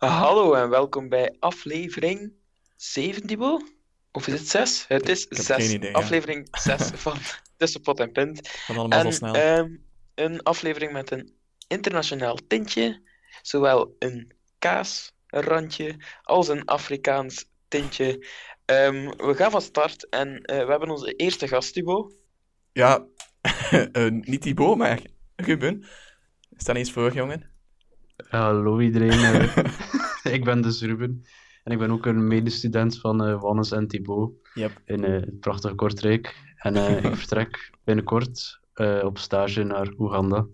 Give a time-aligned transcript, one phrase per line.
[0.00, 2.32] Hallo en welkom bij aflevering
[2.76, 3.60] 7, Dibo?
[4.12, 4.84] Of is het 6?
[4.88, 5.66] Het is Ik heb 6.
[5.66, 5.96] geen idee, ja.
[5.96, 7.16] aflevering 6 van
[7.56, 8.48] Tussen Pot en Pint.
[8.48, 9.34] Van allemaal En zo snel.
[9.34, 9.76] ehm,
[10.14, 11.34] een aflevering met een
[11.68, 13.02] internationaal tintje.
[13.42, 18.26] Zowel een kaasrandje als een Afrikaans tintje.
[18.64, 22.12] Ehm, we gaan van start en eh, we hebben onze eerste gast, Dibo.
[22.72, 23.06] Ja,
[23.92, 25.00] eh, niet Thibaut, maar
[25.36, 25.84] Ruben.
[26.56, 27.49] Stel eens voor, jongen.
[28.30, 29.56] Hallo iedereen, eh,
[30.36, 31.24] ik ben dus Ruben
[31.64, 34.80] en ik ben ook een medestudent van eh Wannes en Thibaut Yep.
[34.84, 36.36] in eh, het prachtige Kortrijk.
[36.56, 40.46] En eh, ik vertrek binnenkort eh, op stage naar Oeganda.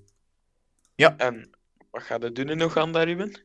[0.96, 1.50] En
[1.90, 3.40] wat ga je doen in Oeganda, Ruben?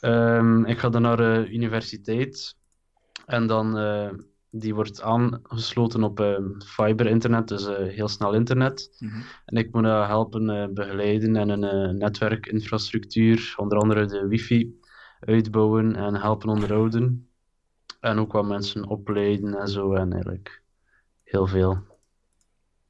[0.00, 2.56] Ehm, ik ga dan naar de universiteit
[3.26, 4.10] en dan, eh,
[4.50, 8.96] die wordt aangesloten op eh, fiber-internet, dus eh, heel snel internet.
[8.98, 9.20] Mhm.
[9.44, 14.80] En ik moet dat helpen eh, begeleiden en een netwerkinfrastructuur, onder andere de wifi,
[15.20, 17.28] uitbouwen en helpen onderhouden.
[18.00, 20.62] En ook wat mensen opleiden en zo, en eigenlijk
[21.24, 21.78] heel veel.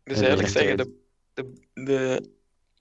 [0.03, 1.01] Dus eigenlijk zeggen de,
[1.35, 2.31] de, de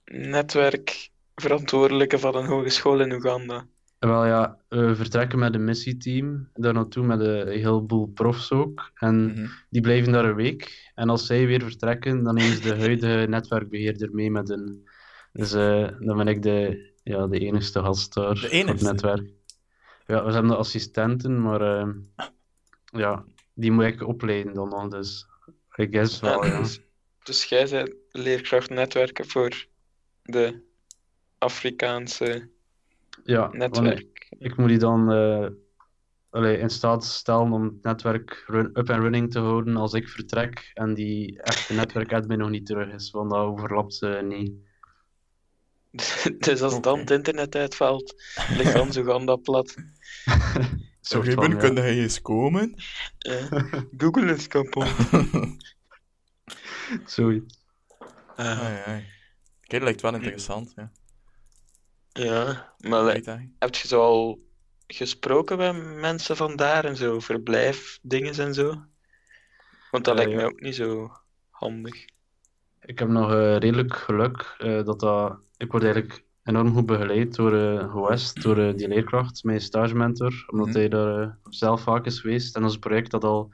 [0.04, 3.66] netwerkverantwoordelijke van een hogeschool in Oeganda.
[3.98, 8.90] Wel ja, we vertrekken met een missieteam daar naartoe met een heleboel profs ook.
[8.94, 9.46] En Mhm.
[9.70, 10.90] die blijven daar een week.
[10.94, 14.88] En als zij weer vertrekken, dan nemen ze de huidige netwerkbeheerder mee met een.
[15.32, 19.30] Dus eh, dan ben ik de, ja, de enigste gast daar op het netwerk.
[20.06, 21.88] Ja, we hebben de assistenten, maar eh,
[22.84, 24.88] ja, die moet ik opleiden dan nog.
[24.88, 25.26] Dus
[25.76, 26.58] I guess wel, ja.
[26.60, 26.80] dus,
[27.22, 29.66] dus jij bent leerkracht netwerken voor
[30.22, 30.62] de
[31.38, 32.48] Afrikaanse
[33.24, 34.26] Ja, netwerk.
[34.38, 35.46] ik moet die dan eh,
[36.30, 40.08] allee, in staat stellen om het netwerk run, up en running te houden als ik
[40.08, 44.52] vertrek en die echte netwerkadmin nog niet terug is, want dat overlapt eh, niet.
[46.38, 48.22] Dus als dan het internet uitvalt,
[48.56, 49.74] ligt dan Oeganda plat.
[51.00, 51.56] Zo, Ruben, ja.
[51.56, 52.74] kun jij eens komen?
[53.18, 53.52] Eh,
[53.96, 54.86] Google is kapot.
[57.06, 57.58] Zoiets.
[58.36, 59.06] Eh, Ai, ai.
[59.62, 60.72] Oké, dat lijkt wel interessant.
[60.76, 60.92] Ja.
[62.24, 63.50] Ja, maar like, Weet hij.
[63.58, 64.38] heb je zo al
[64.86, 68.66] gesproken met mensen van daar en zo, verblijfdingen en zo?
[69.90, 71.10] Want dat Eh, lijkt mij ook niet zo
[71.50, 72.04] handig.
[72.80, 75.38] Ik heb nog eh, redelijk geluk eh, dat dat...
[75.56, 80.76] Ik word eigenlijk enorm goed begeleid door West, door die leerkracht, mijn stagementor, omdat Mhm.
[80.76, 82.56] hij daar zelf vaak is geweest.
[82.56, 83.52] En ons project dat al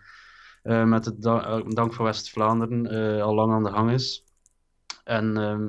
[0.63, 4.25] met het da- Dank voor West-Vlaanderen al lang aan de gang is.
[5.05, 5.69] En ehm,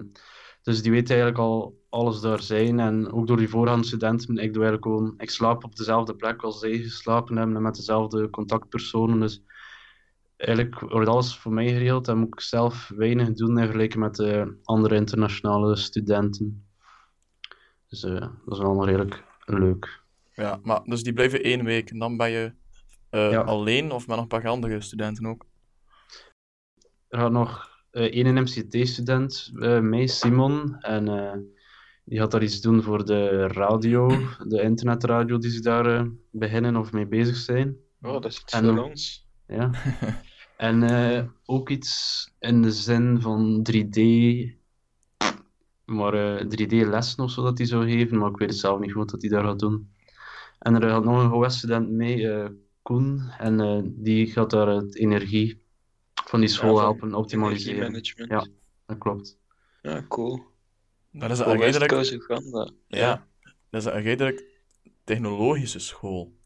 [0.66, 2.80] dus die weet eigenlijk al alles daar zijn.
[2.80, 5.14] En ook door die voorgaande studenten, ik doe eigenlijk gewoon...
[5.18, 9.20] Ik slaap op dezelfde plek als zij geslapen hebben en met dezelfde contactpersonen.
[9.20, 9.44] Dus
[10.38, 14.16] eigenlijk wordt alles voor mij geregeld en moet ik zelf weinig doen in vergelijking met
[14.16, 16.68] de andere internationale studenten.
[17.88, 20.02] Dus eh, dat is allemaal redelijk leuk.
[20.34, 22.53] Ja, maar dus die blijven één week en dan ben je
[23.09, 23.42] eh, Ja.
[23.42, 25.46] alleen of met nog een paar andere studenten ook?
[27.08, 31.38] Er gaat nog één MCT-student eh, mee, Simon, en eh,
[32.03, 34.07] die gaat daar iets doen voor de radio,
[34.47, 37.75] de internetradio die ze daar eh, beginnen of mee bezig zijn.
[38.01, 39.28] Oh, dat is iets En- voor ons.
[39.47, 39.69] Ja.
[40.57, 44.00] En eh, ook iets in de zin van 3D,
[45.85, 48.91] maar eh, 3D-lessen of zo dat hij zou geven, maar ik weet het zelf niet
[48.91, 49.89] goed wat hij daar gaat doen.
[50.59, 52.50] En er gaat nog een GOS-student mee, eh,
[52.81, 55.65] Koen, en eh, die gaat daar het energie
[56.26, 58.03] van die school Ja, van helpen optimaliseren.
[58.28, 58.47] Ja.
[58.85, 59.38] Dat klopt.
[59.82, 60.44] Ja, cool.
[61.12, 62.72] Dat is een redelijk, Coast Oeganda.
[62.88, 63.28] ja,
[63.70, 64.44] dat is een redelijk
[65.03, 66.38] technologische school.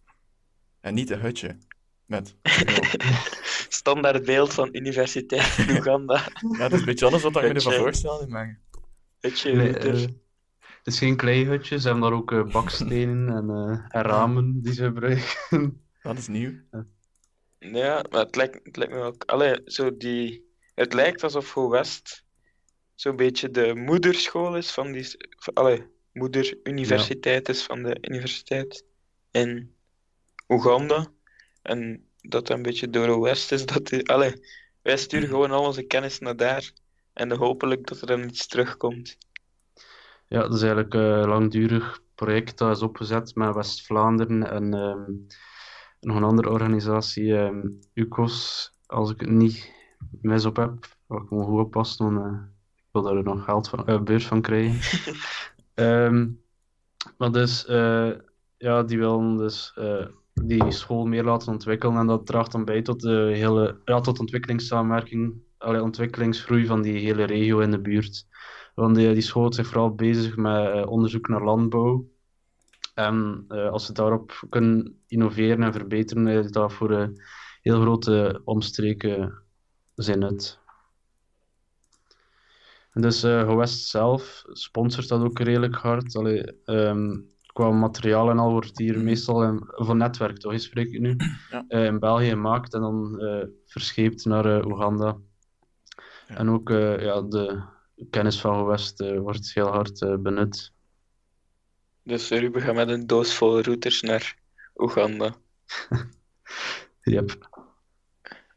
[0.80, 1.58] En niet een hutje.
[2.06, 2.36] Met,
[3.70, 6.16] Standaard beeld van universiteit in Oeganda.
[6.58, 7.84] ja, het is een beetje anders dan ik me ervan Hutje.
[7.86, 8.28] voorstelde.
[8.28, 8.60] Maar...
[9.20, 10.02] Weet je, Nee, eh,
[10.60, 14.74] het is geen kleihutje, ze hebben daar ook eh, bakstenen en, eh, en ramen die
[14.74, 15.82] ze gebruiken.
[16.02, 16.52] Dat is nieuw.
[17.60, 19.24] Ja, maar het lijkt, het lijkt me ook...
[19.24, 20.48] Allee, zo die...
[20.76, 22.24] Het lijkt alsof Go West
[22.96, 25.16] zo'n beetje de moederschool is van die...
[25.38, 28.86] van- Allee, moederuniversiteit is van de universiteit
[29.32, 29.76] in
[30.48, 31.08] Oeganda.
[31.62, 34.10] En dat dat een beetje door West is dat die...
[34.10, 34.34] Allee,
[34.82, 36.72] wij sturen gewoon al onze kennis naar daar.
[37.14, 39.18] En hopelijk dat er dan iets terugkomt.
[40.28, 45.12] Ja, dat is eigenlijk een langdurig project dat is opgezet met West-Vlaanderen en ehm,
[46.00, 49.74] nog een andere organisatie, ehm, UCOS, als ik het niet
[50.22, 50.98] mis op heb.
[51.06, 52.40] Waar ik me goed oppassen, want eh,
[52.76, 54.80] ik wil daar nog geld van, eh, beurs van krijgen.
[55.74, 56.28] Ehm,
[57.18, 58.12] maar dus, eh,
[58.58, 59.74] ja, die willen dus
[60.34, 64.20] die school meer laten ontwikkelen en dat draagt dan bij tot de hele, ja, tot
[64.20, 68.28] ontwikkelingssamenwerking, allee, ontwikkelingsgroei van die hele regio in de buurt.
[68.76, 72.10] Want die, die school is zich vooral bezig met onderzoek naar landbouw.
[73.00, 77.08] En eh, als ze daarop kunnen innoveren en verbeteren, is dat voor eh,
[77.62, 79.34] heel grote omstreken
[79.96, 80.60] zin het.
[82.94, 86.16] En dus eh Gewest zelf sponsort dat ook redelijk hard.
[86.16, 87.20] Allee, ehm,
[87.54, 90.60] qua materiaal en al wordt hier meestal in, voor netwerk, toch?
[90.60, 91.16] Spreek ik nu?
[91.50, 91.86] Ja.
[91.88, 93.22] in België gemaakt en dan
[93.66, 95.18] verscheept naar Oeganda.
[96.28, 96.36] Ja.
[96.36, 96.70] En ook
[97.00, 97.64] ja, de
[98.10, 100.74] kennis van Gewest wordt heel hard benut.
[102.04, 104.38] Dus Ruben gaat met een doos vol routers naar
[104.76, 105.36] Oeganda.
[107.02, 107.50] Yep.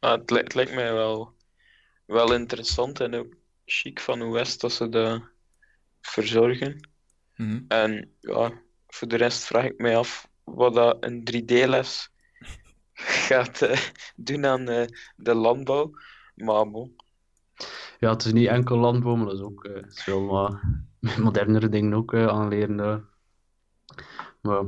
[0.00, 1.34] Maar het, li- het lijkt mij wel,
[2.06, 3.34] wel interessant en ook
[3.64, 5.22] chic van West dat ze dat
[6.00, 6.88] verzorgen.
[7.36, 7.64] Mhm.
[7.68, 8.52] En ja,
[8.86, 12.10] voor de rest vraag ik mij af wat dat een 3D-les
[13.28, 13.80] gaat eh,
[14.16, 14.86] doen aan eh,
[15.16, 15.90] de landbouw.
[16.34, 16.96] Maar bon,
[17.98, 20.60] Ja, het is niet enkel landbouw, maar dat is ook eh, veel wat
[21.18, 23.10] modernere dingen ook eh, aanleren daar.
[24.42, 24.62] Maar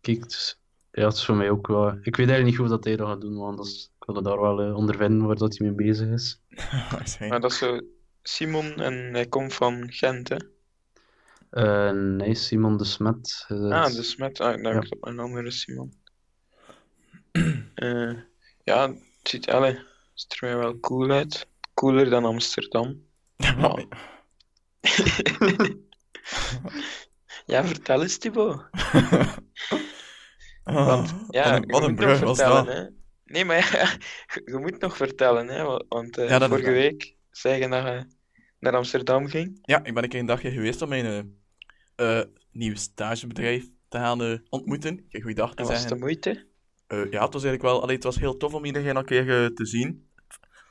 [0.00, 0.58] kijk, is,
[0.92, 1.88] ja, het is voor mij ook wel...
[1.88, 4.22] Ik weet eigenlijk niet hoe dat hij dat gaat doen, want dat is, ik wil
[4.22, 6.40] daar wel eh, ondervinden waar dat hij mee bezig is.
[7.28, 7.80] Maar dat is zo
[8.22, 10.36] Simon en hij komt van Gent, hè?
[11.50, 13.44] Eh, nee, Simon de Smet.
[13.48, 14.40] eh, Ah, is- de Smet.
[14.40, 14.96] Ah, ik dacht Ja.
[14.96, 15.92] op een andere Simon.
[17.74, 18.12] Eh,
[18.64, 21.46] ja, het ziet, allee, het ziet er mij wel cool uit.
[21.74, 23.02] Cooler dan Amsterdam.
[23.36, 23.84] Ja.
[27.48, 28.62] Ja, vertel eens, Thibaut.
[30.62, 32.74] Ah, Want ja, wat een, wat een brug was vertellen, dat.
[32.74, 32.84] hè.
[33.24, 33.96] Nee, maar ja,
[34.52, 35.62] je, moet nog vertellen, hè.
[35.64, 38.06] wa- Want eh, Ja, vorige week zei je dat je
[38.58, 39.58] naar Amsterdam ging.
[39.62, 41.38] Ja, ik ben een keer een dagje geweest om mijn
[41.96, 42.20] eh,
[42.52, 45.04] nieuwe stagebedrijf te gaan ontmoeten.
[45.08, 46.46] Ik goeie dag te En was de moeite?
[46.88, 47.82] Ja, het was eigenlijk wel...
[47.82, 50.08] Allee, het was heel tof om iedereen een keer te zien.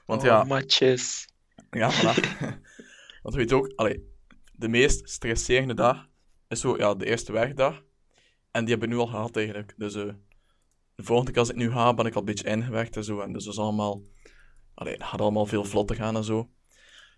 [0.05, 1.27] Want oh, ja, matjes.
[1.69, 2.13] ja, voilà.
[3.23, 4.11] Want weet je ook, allee,
[4.53, 6.07] de meest stresserende dag
[6.47, 7.83] is zo, ja, de eerste werkdag.
[8.51, 9.73] En die hebben we nu al gehad eigenlijk.
[9.77, 10.13] Dus eh,
[10.95, 13.19] de volgende keer als ik nu ga, ben ik al een beetje ingewerkt en zo.
[13.19, 14.01] En dus is allemaal...
[14.73, 16.49] Allee, het gaat allemaal veel vlotter gaan en zo.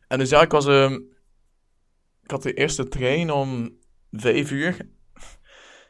[0.08, 0.66] En dus ja, ik was...
[0.66, 0.94] ehm,
[2.24, 3.78] ik had de eerste trein om
[4.12, 4.78] vijf uur.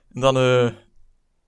[0.10, 0.74] En dan eh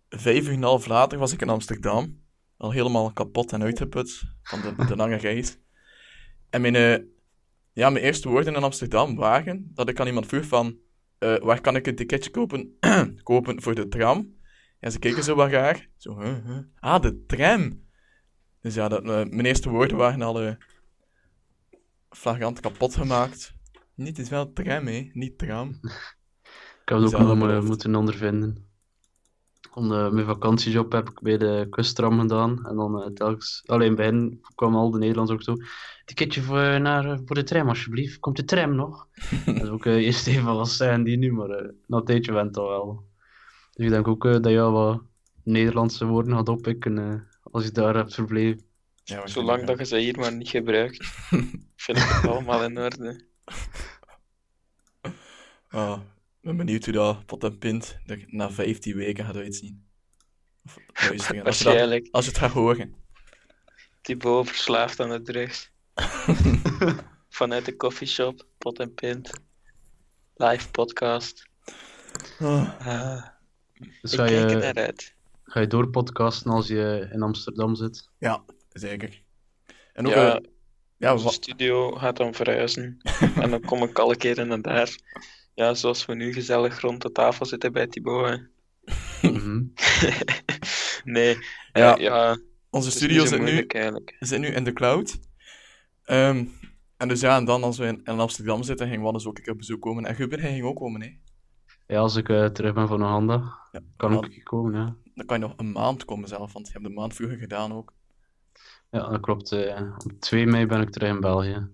[0.10, 2.24] vijf uur en een half later was ik in Amsterdam.
[2.58, 5.58] Al helemaal kapot en uitgeput van de, de lange reis.
[6.50, 7.06] En mijn, eh,
[7.74, 10.78] ja, mijn eerste woorden in Amsterdam waren dat ik aan iemand vroeg van...
[11.22, 12.78] eh, waar kan ik een ticketje kopen,
[13.24, 14.36] kopen voor de tram?
[14.80, 15.90] En ze keken zo wat raar.
[15.98, 16.58] Zo, huh, huh.
[16.80, 17.84] Ah, de tram!
[18.62, 20.56] Dus ja, dat, eh, mijn eerste woorden waren al eh
[22.10, 23.54] flagrant kapot gemaakt.
[23.96, 25.10] Niet, het is wel tram, hè.
[25.14, 25.70] Niet tram.
[26.82, 27.68] Ik heb het ook nog mo- beloofd?
[27.68, 28.71] moeten ondervinden.
[29.74, 32.66] Om, eh, mijn vakantiejob heb ik bij de kusttram gedaan.
[32.66, 33.64] En dan eh, telkens...
[33.66, 35.64] Alleen bij hen kwamen al de Nederlanders ook zo...
[36.06, 38.20] Ticketje voor, eh, naar, voor de tram, alsjeblieft.
[38.20, 39.08] Komt de tram nog?
[39.46, 42.68] dat is ook eerst even wat zijn die nu, maar na een tijdje went dat
[42.68, 43.10] wel.
[43.74, 45.02] Dus ik denk ook dat je wel wat
[45.44, 48.64] Nederlandse woorden gaat oppikken als je daar hebt verbleven.
[49.04, 51.06] Ja, Zolang dat je ze hier maar niet gebruikt,
[51.76, 53.26] vind ik het allemaal in orde.
[55.70, 59.86] Ah, ik ben benieuwd hoe dat pot en pint er na 15 weken gaat uitzien.
[60.66, 61.18] Of luisteren.
[61.18, 62.08] Als je, dat, Waarschijnlijk.
[62.12, 62.96] als je het gaat horen.
[64.02, 65.72] Thibaut verslaafd aan de drugs.
[67.30, 69.30] Vanuit de coffeeshop, pot en pint.
[70.36, 71.46] Live podcast.
[72.40, 72.88] Ah.
[72.88, 73.26] Ah,
[74.02, 75.16] Dus ik ga kijk er je, naar uit.
[75.44, 78.10] ga je doorpodcasten als je in Amsterdam zit?
[78.18, 79.22] Ja, zeker.
[79.94, 80.42] En ook, Ja,
[80.98, 82.98] ja, onze wa- studio gaat dan verhuizen.
[83.36, 84.96] en dan kom ik alle keren naar daar.
[85.62, 88.30] Ja, zoals we nu gezellig rond de tafel zitten bij Thibaut.
[88.30, 89.30] hè.
[89.30, 89.64] Mhm.
[91.16, 91.38] nee,
[91.74, 91.96] Ja.
[91.98, 92.38] ja,
[92.70, 93.68] onze studio zit nu,
[94.20, 95.20] zit nu in de cloud.
[96.04, 96.46] Ehm,
[96.98, 99.44] en dus ja, en dan als we in, in Amsterdam zitten, ging Wannes ook een
[99.44, 100.06] keer op bezoek komen.
[100.06, 101.18] En Guber, hij ging ook komen, hè.
[101.88, 104.96] Ja, als ik eh, terug ben van Oeganda, Ja, kan dan, ik hier komen, ja.
[105.16, 107.74] dan kan je nog een maand komen zelf, want je hebt de maand vroeger gedaan
[107.74, 107.94] ook.
[108.90, 109.52] Ja, dat klopt.
[109.52, 109.82] eh.
[110.06, 111.68] op 2 mei ben ik terug in België.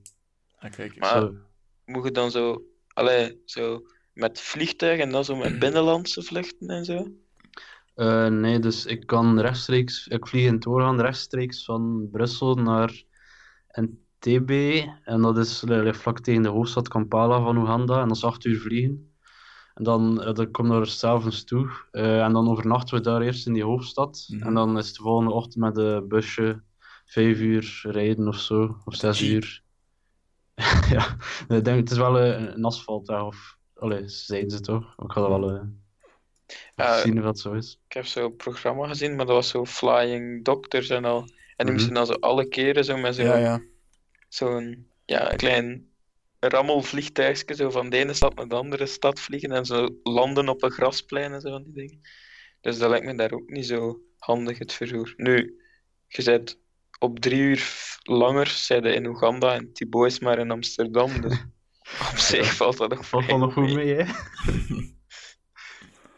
[0.60, 1.00] En kijk.
[1.00, 1.34] Maar- Zo,
[1.86, 2.62] Moet je dan zo,
[2.98, 7.08] allee, zo met vliegtuig en dan zo met binnenlandse vluchten en zo?
[7.96, 13.04] Eh, nee, dus ik kan rechtstreeks, ik vlieg in het rechtstreeks van Brussel naar
[13.68, 14.98] Entebbe.
[15.04, 18.02] En dat is eh, vlak tegen de hoofdstad Kampala van Oeganda.
[18.02, 19.12] En dat is acht uur vliegen.
[19.74, 21.70] En dan, eh, dan komen we er s'avonds toe.
[21.92, 24.28] en dan overnachten we daar eerst in die hoofdstad.
[24.28, 24.48] Mhm.
[24.48, 26.62] En dan is de volgende ochtend met een busje
[27.06, 28.78] vijf uur rijden of zo.
[28.86, 29.66] Of zes uur.
[30.96, 33.22] ja, ik denk, het is wel een, een asfaltweg.
[33.22, 34.84] Of, allee, zeiden ze toch?
[35.04, 35.62] Ik ga dat wel eh,
[36.76, 37.80] Ja, zien of dat zo is.
[37.88, 41.30] Ik heb zo'n programma gezien, maar dat was zo Flying Doctors en al.
[41.56, 43.62] En die moesten dan zo alle keren zo met zo'n Ja, ja.
[44.28, 45.92] zo'n ja, klein
[46.40, 50.64] rammelvliegtuigje zo van de ene stad naar de andere stad vliegen en zo landen op
[50.64, 52.02] een grasplein en zo van die dingen.
[52.62, 55.14] Dus dat lijkt me daar ook niet zo handig, het vervoer.
[55.18, 55.62] Nu,
[56.08, 56.60] je bent
[57.00, 61.46] op drie uur langer zijn in Oeganda en Thibaut is maar in Amsterdam, dus
[62.12, 64.04] op zich valt dat ook Valt nog goed mee, hè?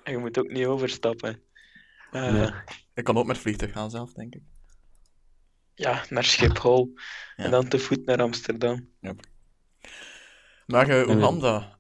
[0.04, 1.42] En je moet ook niet overstappen.
[2.12, 2.52] Eh, Nee.
[2.94, 4.42] Ik kan ook met vliegtuig gaan zelf, denk ik.
[5.74, 6.94] Ja, naar Schiphol
[7.36, 7.44] Ja.
[7.44, 8.90] en dan te voet naar Amsterdam.
[10.66, 11.14] Maar eh, ja.
[11.14, 11.80] Oeganda,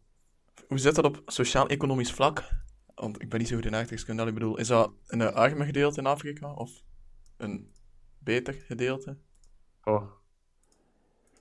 [0.68, 2.50] hoe zit dat op sociaal-economisch vlak?
[2.96, 5.66] Want ik ben niet zo goed in aardrijkskunde, ik bedoel, is dat een eh, arme
[5.66, 6.72] gedeelte in Afrika of
[7.38, 7.74] een
[8.20, 9.18] beter gedeelte?
[9.84, 10.12] Oh.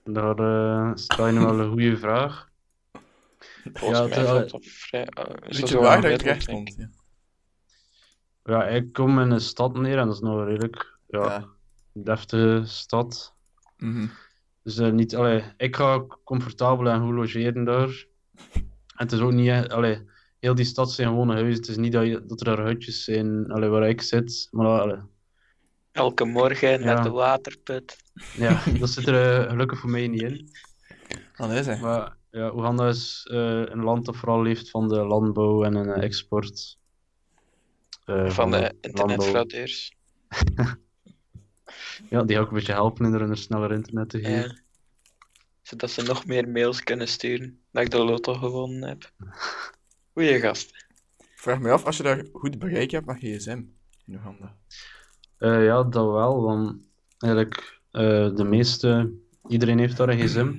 [0.04, 2.48] Daar eh stel je nu wel een goede vraag.
[3.72, 5.08] Volgens Ja, mij dat vrij...
[5.46, 6.68] is dat zo waar dat je terecht komt.
[6.68, 6.76] ik.
[6.78, 6.90] Ja.
[8.44, 11.48] Ja, ik kom in een stad neer en dat is nog redelijk ja, Ja.
[11.94, 13.34] een deftige stad.
[13.76, 14.06] Mhm.
[14.62, 18.06] Dus eh, niet, allee, ik ga comfortabel en goed logeren daar.
[18.54, 18.68] En
[19.04, 20.08] het is ook niet, allee,
[20.40, 21.60] heel die stad zijn gewone huizen.
[21.60, 24.48] Het is niet dat, je, dat er daar hutjes zijn allee, waar ik zit.
[24.50, 24.98] Maar allee,
[25.98, 26.94] Elke morgen Ja.
[26.94, 27.96] met de waterput.
[28.36, 30.48] ja, dat zit er eh, gelukkig voor mij niet in.
[31.36, 31.78] Dat is hij.
[31.80, 35.92] Maar ja, Oeganda is eh, een land dat vooral leeft van de landbouw en een
[35.92, 36.76] export.
[38.04, 39.92] Eh, Van de internetfraudeurs.
[42.10, 44.32] Ja, die ik een beetje helpen in er een sneller internet te geven.
[44.48, 44.56] Ja.
[45.62, 47.60] Zodat ze nog meer mails kunnen sturen.
[47.72, 49.10] Dat ik de lotto gewonnen heb.
[50.12, 50.86] Goeie gast.
[51.18, 53.62] Ik vraag me af, als je daar goed bereik hebt met gsm
[54.06, 54.56] in Oeganda.
[55.38, 56.76] Eh, ja, dat wel, want
[57.18, 59.12] eigenlijk eh, de meeste,
[59.48, 60.52] iedereen heeft daar een gsm.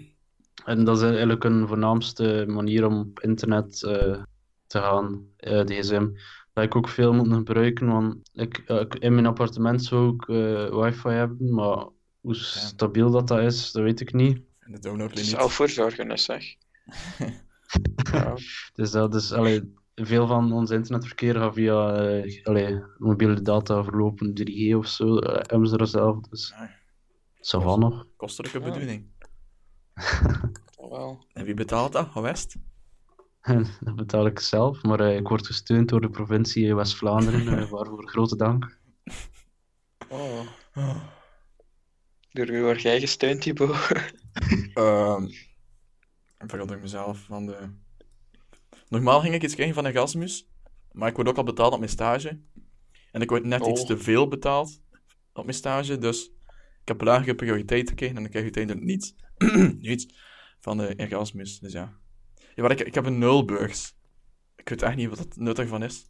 [0.66, 4.22] En dat is eigenlijk een voornaamste manier om op internet eh,
[4.68, 6.08] te gaan, eh, de gsm.
[6.54, 8.58] Dat ik ook veel moet gebruiken, want ik,
[9.00, 11.88] in mijn appartement zou ik eh, wifi hebben, maar
[12.22, 14.42] hoe stabiel dat, dat is, dat weet ik niet.
[14.60, 15.30] En de downloadlimiet.
[15.30, 16.44] Zelf voor zorgen, is zeg.
[18.12, 18.34] ja.
[18.74, 19.74] Dus dat is, allee,
[20.06, 25.68] veel van ons internetverkeer gaat via eh, allee, mobiele data verlopen, 3G of zo, hebben
[25.68, 26.70] ze er zelf, dus Ah,
[27.40, 28.08] zo van nog.
[28.16, 28.64] Kostelijke Ja.
[28.66, 29.06] bedoeling.
[30.76, 31.26] toch wel.
[31.34, 32.08] En wie betaalt dat?
[32.10, 32.56] Gewest?
[33.80, 38.36] Dat betaal ik zelf, maar eh, ik word gesteund door de provincie West-Vlaanderen, waarvoor grote
[38.36, 38.78] dank.
[40.08, 40.40] Oh.
[42.32, 43.88] Door wie word jij gesteund, Thibaut?
[44.74, 45.28] Ehm
[46.44, 47.70] ik vergat ik mezelf van de...
[48.90, 50.50] Normaal ging ik iets krijgen van Erasmus,
[50.92, 52.40] maar ik word ook al betaald op mijn stage.
[53.12, 53.88] En ik word net iets Oh.
[53.88, 54.82] te veel betaald
[55.34, 56.26] op mijn stage, dus
[56.82, 59.16] ik heb lagere prioriteit gekregen en dan krijg ik uiteindelijk niets,
[59.90, 60.08] niets
[60.60, 61.60] van de Erasmus.
[61.60, 61.94] Dus ja.
[62.56, 63.94] ja maar ik, ik heb een nulbeurs.
[64.56, 66.06] Ik weet echt niet wat het nuttig van is.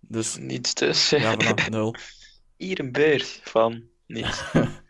[0.00, 1.10] Dus Niets dus.
[1.10, 1.94] ja, voilà, nul.
[2.56, 4.42] Hier een beurs van niets.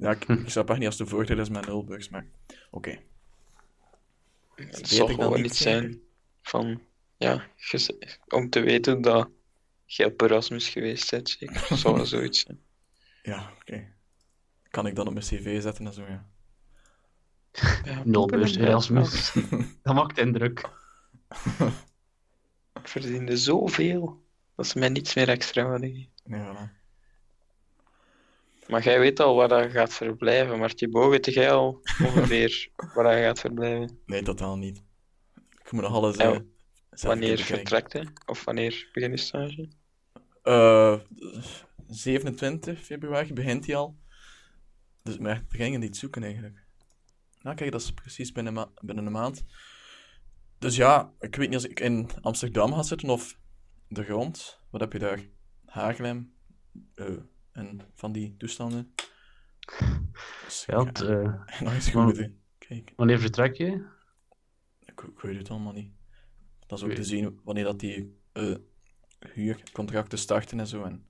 [0.00, 2.26] Ja, ik, ik snap echt niet als de voordeel is met nulbeurs, maar
[2.70, 2.98] oké.
[4.54, 6.00] Het zal ik gewoon niet iets zijn
[6.48, 6.82] van,
[7.16, 7.46] ja,
[8.28, 9.30] om te weten dat
[9.84, 11.82] je op Erasmus geweest bent, zeker.
[11.82, 12.60] Wel zoiets zijn.
[13.22, 13.96] Ja, oké.
[14.70, 16.28] Kan ik dan op mijn cv zetten en zo, ja.
[17.84, 19.32] Ja, Nulbeurs ja, Erasmus.
[19.82, 20.68] dat maakt indruk.
[22.80, 24.24] Ik verdiende zoveel
[24.56, 26.08] dat ze mij niets meer extra hadden.
[26.24, 26.76] Nee, voilà.
[28.68, 32.68] Maar jij weet al waar dat je gaat verblijven, maar Thibaut, weet jij al ongeveer
[32.94, 34.00] waar je gaat verblijven?
[34.06, 34.82] Nee, totaal niet.
[35.68, 36.16] Ik moet nog alles...
[36.16, 36.40] Ja, eh,
[37.02, 38.06] Wanneer vertrekt hij?
[38.26, 39.68] Of wanneer begin je stage?
[40.42, 40.98] Eh,
[41.86, 43.98] 27 februari begint hij al.
[45.02, 46.64] Dus maar we gingen niet zoeken eigenlijk.
[47.42, 49.44] Nou, kijk, dat is precies binnen, ma- binnen een maand.
[50.58, 53.38] Dus ja, ik weet niet als ik in Amsterdam ga zitten of
[53.88, 54.60] de grond.
[54.70, 55.20] Wat heb je daar?
[55.64, 56.32] Haarlem.
[56.94, 57.06] eh,
[57.52, 58.94] en van die toestanden.
[60.44, 62.28] Dus, Ja, het, eh, nog eens goed
[62.96, 63.96] wanneer vertrek je?
[64.98, 65.92] Ik, ik weet het allemaal niet.
[66.66, 68.54] Dat is ook te zien wanneer dat die eh,
[69.18, 70.82] huurcontracten starten en zo.
[70.82, 71.06] En...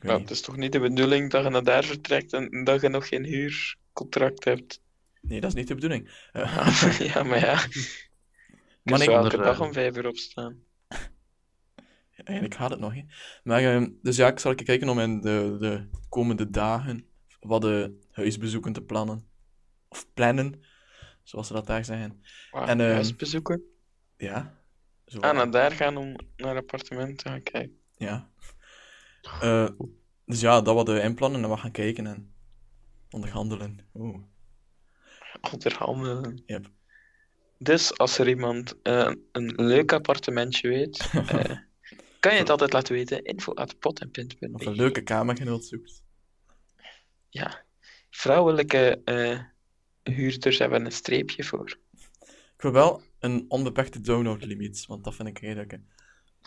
[0.00, 2.88] Ja, het is toch niet de bedoeling dat je naar daar vertrekt en dat je
[2.88, 4.82] nog geen huurcontract hebt?
[5.20, 6.28] Nee, dat is niet de bedoeling.
[6.32, 7.54] Eh, ja, maar ja.
[8.82, 10.62] maar Ik zou elke dag eh, om vijf uur opstaan.
[12.14, 12.94] eigenlijk gaat het nog.
[12.94, 13.02] Hè.
[13.42, 17.06] Maar, eh, dus ja, ik zal even kijken om in de, de komende dagen
[17.40, 19.28] wat de huisbezoeken te plannen.
[19.88, 20.62] Of plannen,
[21.24, 22.22] zoals ze dat daar zeggen.
[22.50, 23.62] Waar en, ehm, huisbezoeken?
[24.16, 24.62] Ja.
[25.06, 27.78] Zo, Ah, naar daar gaan om naar appartement te gaan kijken.
[27.96, 28.30] Ja.
[29.40, 29.68] Eh,
[30.24, 32.34] dus ja, dat wat we inplannen en we gaan kijken en
[33.10, 33.78] onderhandelen.
[33.94, 34.22] Oeh.
[35.52, 36.42] Onderhandelen.
[36.46, 36.70] Yep.
[37.58, 41.58] Dus als er iemand eh, een leuk appartementje weet, eh,
[42.20, 43.24] kan je het altijd laten weten.
[43.24, 43.76] Info at.
[43.80, 46.02] Of een leuke kamergenoot zoekt.
[47.28, 47.64] Ja.
[48.10, 49.00] Vrouwelijke
[50.04, 51.78] huurders hebben een streepje voor.
[52.56, 55.78] Ik wil wel een onbeperkte download-limiet, want dat vind ik redelijk Ja,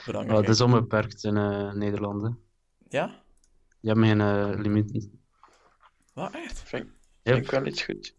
[0.06, 0.40] belangrijk.
[0.40, 2.22] het is onbeperkt in eh Nederland.
[2.22, 2.30] hè.
[2.90, 3.24] Ja?
[3.80, 5.10] Je hebt geen eh, limiet.
[6.14, 6.60] Wat, echt?
[6.60, 6.86] Vind,
[7.24, 7.34] Yep.
[7.36, 8.16] vind ik wel iets goed.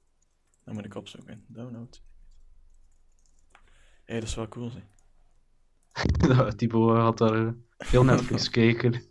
[0.64, 1.44] Dan moet ik opzoeken.
[1.46, 2.02] Download.
[4.04, 4.70] Hé, dat is wel cool,
[6.56, 9.02] Thibaut had daar eh, veel Netflix gekeken.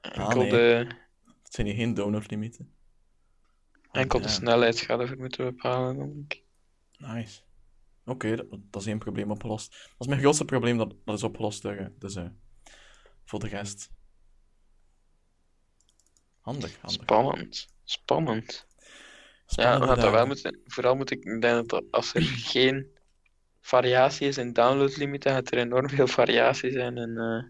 [0.00, 0.74] Enkel, nee.
[1.42, 2.74] Het zijn hier geen download-limieten.
[3.96, 5.96] Enkel de snelheid gaat ervoor moeten bepalen.
[5.96, 6.42] denk ik.
[6.98, 7.40] Nice.
[8.04, 9.70] Oké, dat, dat is één probleem opgelost.
[9.70, 11.64] Dat is mijn grootste probleem, dat, dat is opgelost.
[11.64, 12.26] eh, Dus eh,
[13.24, 13.90] voor de rest.
[16.40, 17.02] Handig, handig.
[17.02, 17.68] Spannend.
[17.84, 18.66] Spannend.
[19.46, 20.60] Ja, we gaan dat wel moeten.
[20.64, 22.86] Vooral moet ik ik denk dat als er geen
[23.60, 27.42] variatie is in downloadlimieten, gaat er enorm veel variatie zijn in, eh,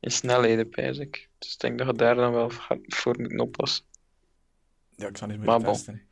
[0.00, 1.28] in snelheden, pijs ik.
[1.38, 3.84] Dus ik denk dat je daar dan wel voor voor moet oppassen.
[5.02, 6.08] Ja, ik zou niet Maar meer testen.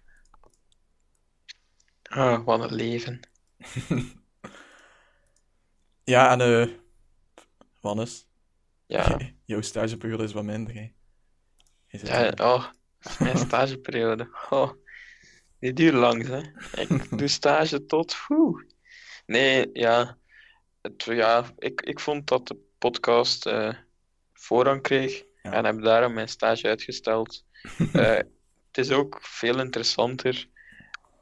[2.02, 3.20] Ah, wat een leven.
[6.04, 6.68] Ja, en eh.
[7.80, 8.28] Wannes,
[8.86, 10.92] Ja, jouw stageperiode is wat minder, hè.
[11.86, 12.66] Ja oh,
[13.18, 14.28] mijn stageperiode.
[14.48, 14.72] Oh,
[15.58, 16.40] die duurt lang, hè.
[16.82, 18.16] Ik doe stage tot...
[19.26, 20.18] Nee, ja.
[20.80, 23.74] Het, ja ik, ik vond dat de podcast eh,
[24.32, 25.24] voorrang kreeg.
[25.42, 25.52] Ja.
[25.52, 27.44] En heb daarom mijn stage uitgesteld.
[27.92, 28.18] Eh,
[28.72, 30.46] het is ook veel interessanter.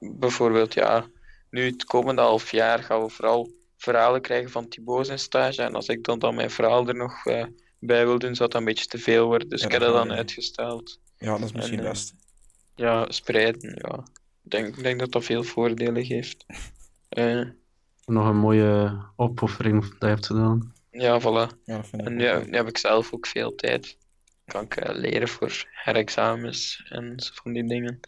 [0.00, 1.06] Bijvoorbeeld, ja,
[1.50, 5.62] nu het komende half jaar gaan we vooral verhalen krijgen van Thibaut zijn stage.
[5.62, 7.44] En als ik dan, dan mijn verhaal er nog eh,
[7.78, 9.48] bij wil doen, zou dat een beetje te veel worden.
[9.48, 11.00] Dus Ja, ik heb dat dan uitgesteld.
[11.16, 12.14] Ja, dat is misschien En, eh, best.
[12.74, 14.04] Ja, spreiden, ja.
[14.44, 16.44] Ik denk, ik denk dat dat veel voordelen geeft.
[17.08, 17.40] Eh,
[18.06, 20.72] Nog een mooie opoffering dat je hebt gedaan.
[20.90, 21.56] ja, voilà.
[21.64, 23.97] Ja, dat vind ik En nu, nu heb ik zelf ook veel tijd.
[24.48, 28.00] Kan ik eh, leren voor herexamens en zo van die dingen.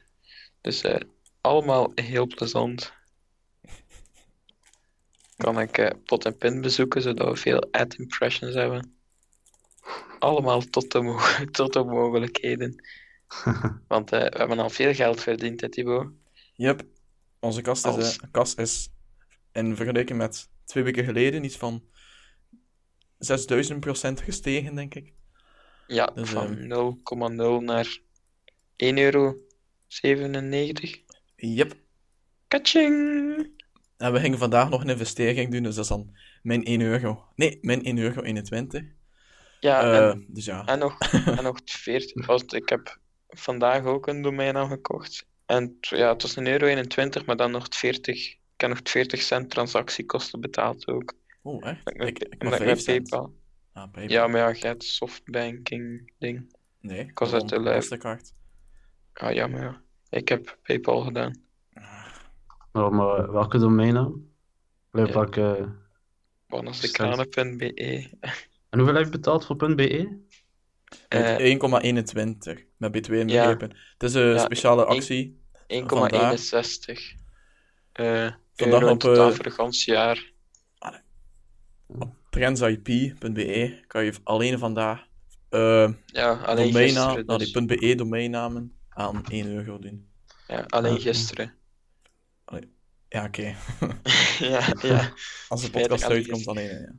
[0.60, 1.00] Dus eh,
[1.40, 2.92] allemaal heel plezant.
[5.36, 8.94] Kan ik eh, pot en pin bezoeken, zodat we veel ad impressions hebben.
[10.18, 12.84] Allemaal tot de, mo- tot de mogelijkheden.
[13.88, 16.12] Want eh, we hebben al veel geld verdiend, hè, Thibaut?
[16.54, 16.82] Yep.
[17.40, 18.88] Onze kast is, Als- eh, kast is
[19.52, 21.84] in vergelijking met twee weken geleden iets van
[23.18, 25.12] 6000% gestegen, denk ik.
[25.90, 26.66] Ja, Dus, van ehm,
[27.60, 27.98] 0,0 naar
[28.76, 29.36] 1,97 euro.
[31.36, 31.74] Yep.
[32.48, 33.48] Kaching!
[33.96, 37.24] En we gingen vandaag nog een investering doen, dus dat is dan min 1 euro.
[37.34, 38.82] Nee, min 1 euro 21.
[39.60, 40.66] Ja, Eh, en, dus ja.
[40.66, 40.98] en nog,
[41.38, 42.26] en nog 40.
[42.26, 42.98] Want ik heb
[43.28, 45.26] vandaag ook een domeinnaam gekocht.
[45.46, 48.30] En ja, het was een euro 21, maar dan nog 40.
[48.30, 51.14] Ik heb nog 40 cent transactiekosten betaald ook.
[51.42, 51.84] Oh, echt?
[51.84, 53.08] Met, Ik, ik met, maar met 5 cent.
[53.08, 53.34] PayPal.
[53.72, 54.12] Ah, PayPal.
[54.12, 56.56] Ja, maar ja, je hebt softbanking ding.
[56.80, 57.58] Nee, ik was uit de.
[57.58, 58.32] Mastercard.
[59.12, 59.82] Ah ja, maar ja.
[60.08, 61.42] Ik heb PayPal gedaan.
[62.72, 64.28] Maar, maar welke domeinnaam?
[64.90, 65.12] Bij Ja.
[65.12, 65.72] welke...
[66.46, 68.10] Wannesdekane.be.
[68.70, 70.18] En hoeveel heb je betaald voor .be?
[71.08, 73.18] Eh, 1,21 met B2 ja.
[73.20, 73.76] inbegrepen.
[73.92, 75.40] Het is een Ja, speciale actie.
[75.66, 77.18] 1,61
[77.92, 80.32] eh Vandaag in op, eh, voor het ganse jaar.
[82.30, 85.06] trendsip.be kan je alleen vandaag
[85.48, 87.26] eh Ja, alleen domeinnaam, gisteren.
[87.26, 87.52] nou, Dus.
[87.52, 90.08] die .be domeinnamen aan 1 euro doen.
[90.48, 91.54] Ja, alleen Ah, gisteren.
[93.08, 93.42] Ja, oké.
[94.52, 95.12] ja, ja.
[95.48, 96.68] Als de Spijtig, podcast alleen uitkomt, alleen.
[96.68, 96.92] Ja.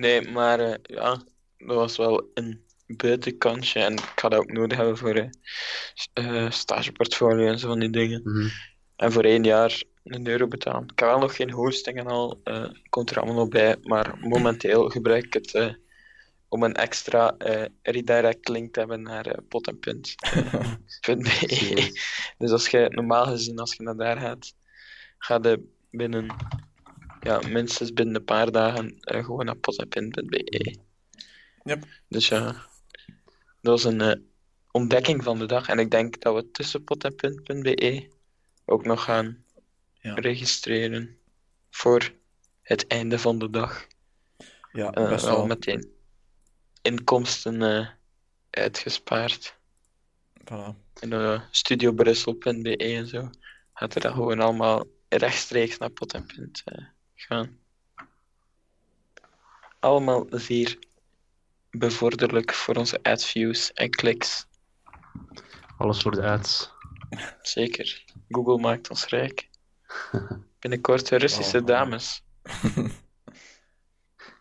[0.00, 1.22] Nee, maar eh, ja,
[1.58, 3.80] dat was wel een buitenkantje.
[3.80, 5.28] En ik ga dat ook nodig hebben voor eh,
[6.12, 8.20] eh, stageportfolio en zo van die dingen.
[8.24, 8.48] Mhm.
[8.96, 9.82] En voor één jaar
[10.14, 10.82] een euro betalen.
[10.82, 13.76] Ik heb wel nog geen hosting en al, eh, komt er allemaal nog bij.
[13.82, 15.74] Maar momenteel gebruik ik het eh,
[16.48, 20.14] om een extra eh, redirect link te hebben naar pot en punt.
[22.38, 24.54] Dus als je normaal gezien, als je naar daar gaat,
[25.18, 26.26] ga je binnen,
[27.20, 30.76] ja, minstens binnen een paar dagen gewoon naar potenpin.be.
[31.64, 31.84] Yep.
[32.08, 32.44] Dus ja,
[33.60, 34.26] dat was een
[34.70, 35.68] ontdekking van de dag.
[35.68, 38.08] En ik denk dat we tussen potenpin.be
[38.64, 39.44] ook nog gaan
[40.08, 40.14] Ja.
[40.14, 41.18] registreren
[41.70, 42.12] voor
[42.62, 43.86] het einde van de dag.
[44.72, 45.46] Ja, En best wel wel.
[45.46, 45.92] meteen
[46.82, 47.88] inkomsten eh,
[48.50, 49.56] uitgespaard.
[50.44, 50.74] Voilà.
[51.00, 53.30] En uh, studiobrussel.be en zo.
[53.74, 56.62] Gaat er dan gewoon allemaal rechtstreeks naar pot en punt.
[56.64, 57.58] eh, gaan.
[59.80, 60.78] Allemaal zeer
[61.70, 64.46] bevorderlijk voor onze adviews en kliks.
[65.78, 66.70] Alles voor de ads.
[67.42, 68.04] Zeker.
[68.28, 69.48] Google maakt ons rijk.
[70.60, 71.66] Binnenkort Russische Oh.
[71.66, 72.22] dames.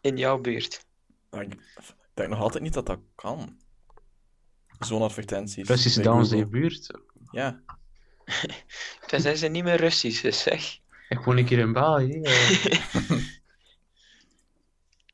[0.01, 0.86] In jouw buurt.
[1.29, 1.60] Maar ik
[2.13, 3.60] denk nog altijd niet dat dat kan.
[4.79, 5.67] Zo'n advertenties.
[5.67, 6.99] Russische dames in je buurt.
[7.31, 7.62] Ja.
[9.07, 10.77] Dan zijn ze niet meer Russisch, dus zeg.
[11.10, 12.21] Ik woon een keer in Bali.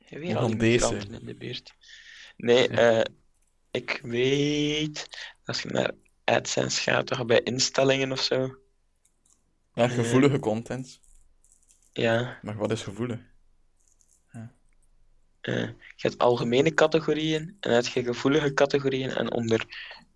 [0.10, 1.74] Weer al migranten in de buurt.
[2.38, 3.04] Nee, eh,
[3.72, 5.08] ik weet...
[5.46, 5.92] Als je naar
[6.24, 8.56] AdSense gaat, toch bij instellingen of zo.
[9.74, 11.00] Ja, gevoelige content.
[11.92, 13.20] Ja, Maar wat is gevoelig?
[15.44, 19.10] eh, je hebt algemene categorieën en dan heb je gevoelige categorieën.
[19.10, 19.66] En onder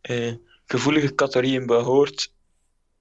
[0.02, 0.34] eh,
[0.66, 2.34] gevoelige categorieën behoort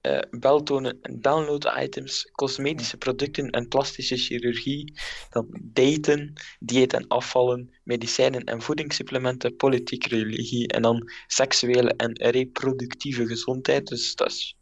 [0.01, 4.93] eh, beltonen en download-items, cosmetische producten en plastische chirurgie,
[5.29, 13.27] dan daten, dieet en afvallen, medicijnen en voedingssupplementen, politiek, religie en dan seksuele en reproductieve
[13.27, 13.87] gezondheid.
[13.87, 14.57] Dus dat is,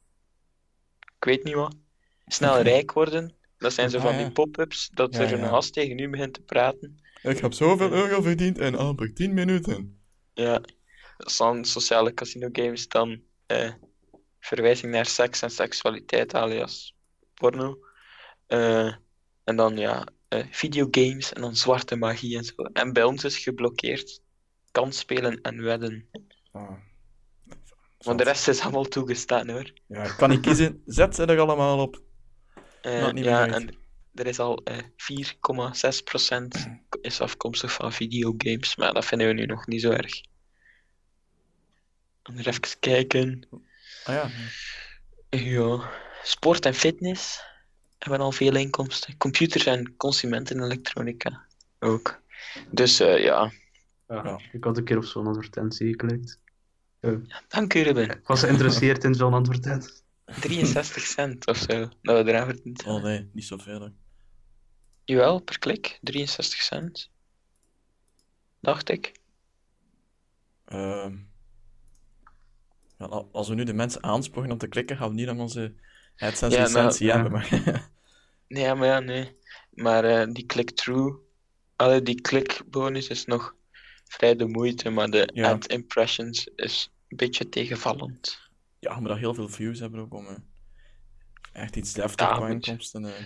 [0.99, 1.75] ik weet niet wat.
[2.25, 4.17] Snel rijk worden, dat zijn zo Ah, van ja.
[4.23, 6.99] die pop-ups, dat Ja, er een gast tegen u begint te praten.
[7.21, 9.99] Ik heb zoveel euro verdiend in amper 10 minuten.
[10.33, 10.61] Ja,
[11.37, 13.71] dan sociale casino games, dan eh,
[14.39, 16.95] verwijzing naar seks en seksualiteit, alias
[17.33, 17.77] porno.
[18.47, 18.93] Eh,
[19.43, 22.63] en dan ja, eh, videogames en dan zwarte magie en zo.
[22.73, 24.21] En bij ons is geblokkeerd
[24.71, 26.09] kansspelen en wedden.
[26.51, 26.71] Ah.
[27.97, 29.71] Want de rest is allemaal toegestaan hoor.
[29.87, 30.81] Ja, ik kan niet kiezen.
[30.85, 32.03] Zet ze er allemaal op.
[32.85, 33.53] Eh, niet ja, uit.
[33.53, 33.75] en
[34.13, 36.47] er is al eh 4,6%
[37.01, 40.21] is afkomstig van videogames, maar dat vinden we nu nog niet zo erg.
[42.21, 43.47] Dan even kijken.
[44.03, 44.29] Ah ja.
[45.29, 45.89] Ja,
[46.23, 47.41] sport en fitness
[47.97, 49.17] hebben al veel inkomsten.
[49.17, 51.45] Computers en consumentenelektronica
[51.79, 52.21] ook.
[52.69, 53.51] Dus eh, ja,
[54.07, 54.39] Ja, Ja.
[54.51, 56.39] Ik had een keer op zo'n advertentie geklikt.
[57.47, 58.09] dank u Ruben.
[58.09, 60.03] Ik was geïnteresseerd in zo'n advertentie.
[60.25, 63.81] 63 cent of zo, dat we eraan verdiend Oh nee, niet zoveel.
[63.81, 63.87] hè.
[65.03, 67.09] Jawel, per klik, 63 cent.
[68.59, 69.11] Dacht ik.
[70.65, 71.17] Ehm,
[72.97, 75.73] ja, als we nu de mensen aansporen om te klikken, gaan we niet aan onze
[76.17, 77.31] AdSense Ja, nou, licentie hebben.
[77.31, 77.49] Maar
[78.47, 79.35] Nee, maar ja, nee.
[79.69, 81.17] Maar eh, die click-through,
[81.75, 83.55] alle die click-bonus is nog
[84.03, 85.51] vrij de moeite, maar de Ja.
[85.51, 88.44] ad impressions is een beetje tegenvallend.
[88.89, 90.35] Ja, maar dat heel veel views hebben ook om eh,
[91.53, 93.05] echt iets deftig Ja, qua moet- inkomsten.
[93.05, 93.25] eh,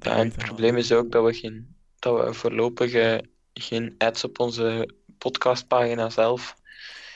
[0.00, 3.18] Ja, het probleem is ook dat we, geen, dat we voorlopig eh,
[3.52, 6.56] geen ads op onze podcastpagina zelf.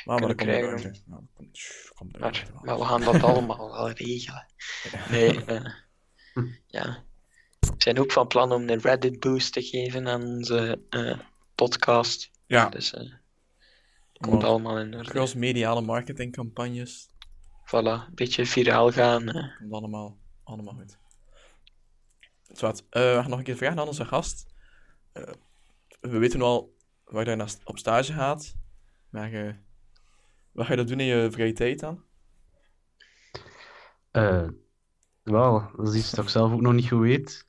[0.04, 1.02] Maar, komt krijgen,
[1.34, 1.60] komt-
[1.94, 4.46] komt Maar, we gaan dat allemaal wel regelen.
[5.10, 5.44] Nee,
[6.66, 7.04] ja.
[7.60, 10.80] We zijn ook van plan om een Reddit boost te geven aan onze
[11.54, 12.30] podcast.
[12.46, 12.90] Ja, Dus
[14.20, 15.10] komt Maar- allemaal in orde.
[15.10, 17.10] cross mediale marketingcampagnes.
[17.72, 19.28] Voilà, een beetje viraal gaan.
[19.28, 19.56] eh.
[19.58, 20.98] Komt allemaal, allemaal goed.
[22.42, 24.46] Zwart, eh, we gaan nog een keer vragen aan onze gast.
[25.12, 25.22] Eh,
[26.00, 28.54] we weten al waar hij naar st- op stage gaat.
[29.10, 29.54] Maar eh,
[30.52, 32.02] wat ga je dat doen in je vrije tijd dan?
[34.10, 34.48] Eh,
[35.22, 37.46] wel, dat is iets dat ik zelf ook nog niet goed weet.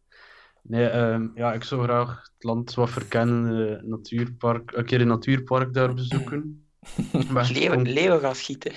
[0.62, 5.08] Nee, ehm, ja, ik zou graag het land wat verkennen, eh, natuurpark, een keer een
[5.08, 6.68] natuurpark daar bezoeken.
[7.94, 8.72] Leeuwen gaan schieten.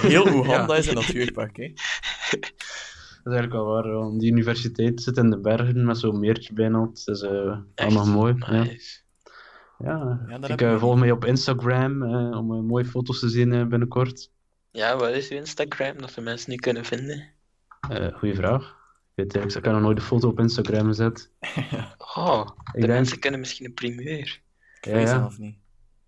[0.00, 0.78] Heel Oeganda Ja.
[0.78, 1.72] is een natuurpark, hè?
[3.22, 6.52] Dat is eigenlijk wel waar, want die universiteit zit in de bergen met zo'n meertje
[6.54, 6.80] bijna.
[6.88, 8.34] Het is eh allemaal mooi.
[8.38, 9.00] Ja, Nice.
[9.78, 10.26] ja.
[10.40, 13.52] dat ik eh, ik volg mij op Instagram eh, om eh, mooie foto's te zien
[13.52, 14.30] eh, binnenkort.
[14.70, 17.28] Ja, wat is uw Instagram dat de mensen nu kunnen vinden?
[17.88, 18.62] Eh goeie vraag.
[19.14, 21.30] Ik weet eigenlijk, ik heb nog nooit een foto op Instagram gezet.
[22.16, 24.40] Oh, de Ik denk, mensen kunnen misschien een primeur.
[24.80, 25.06] Ik weet ja.
[25.06, 25.56] zelf niet.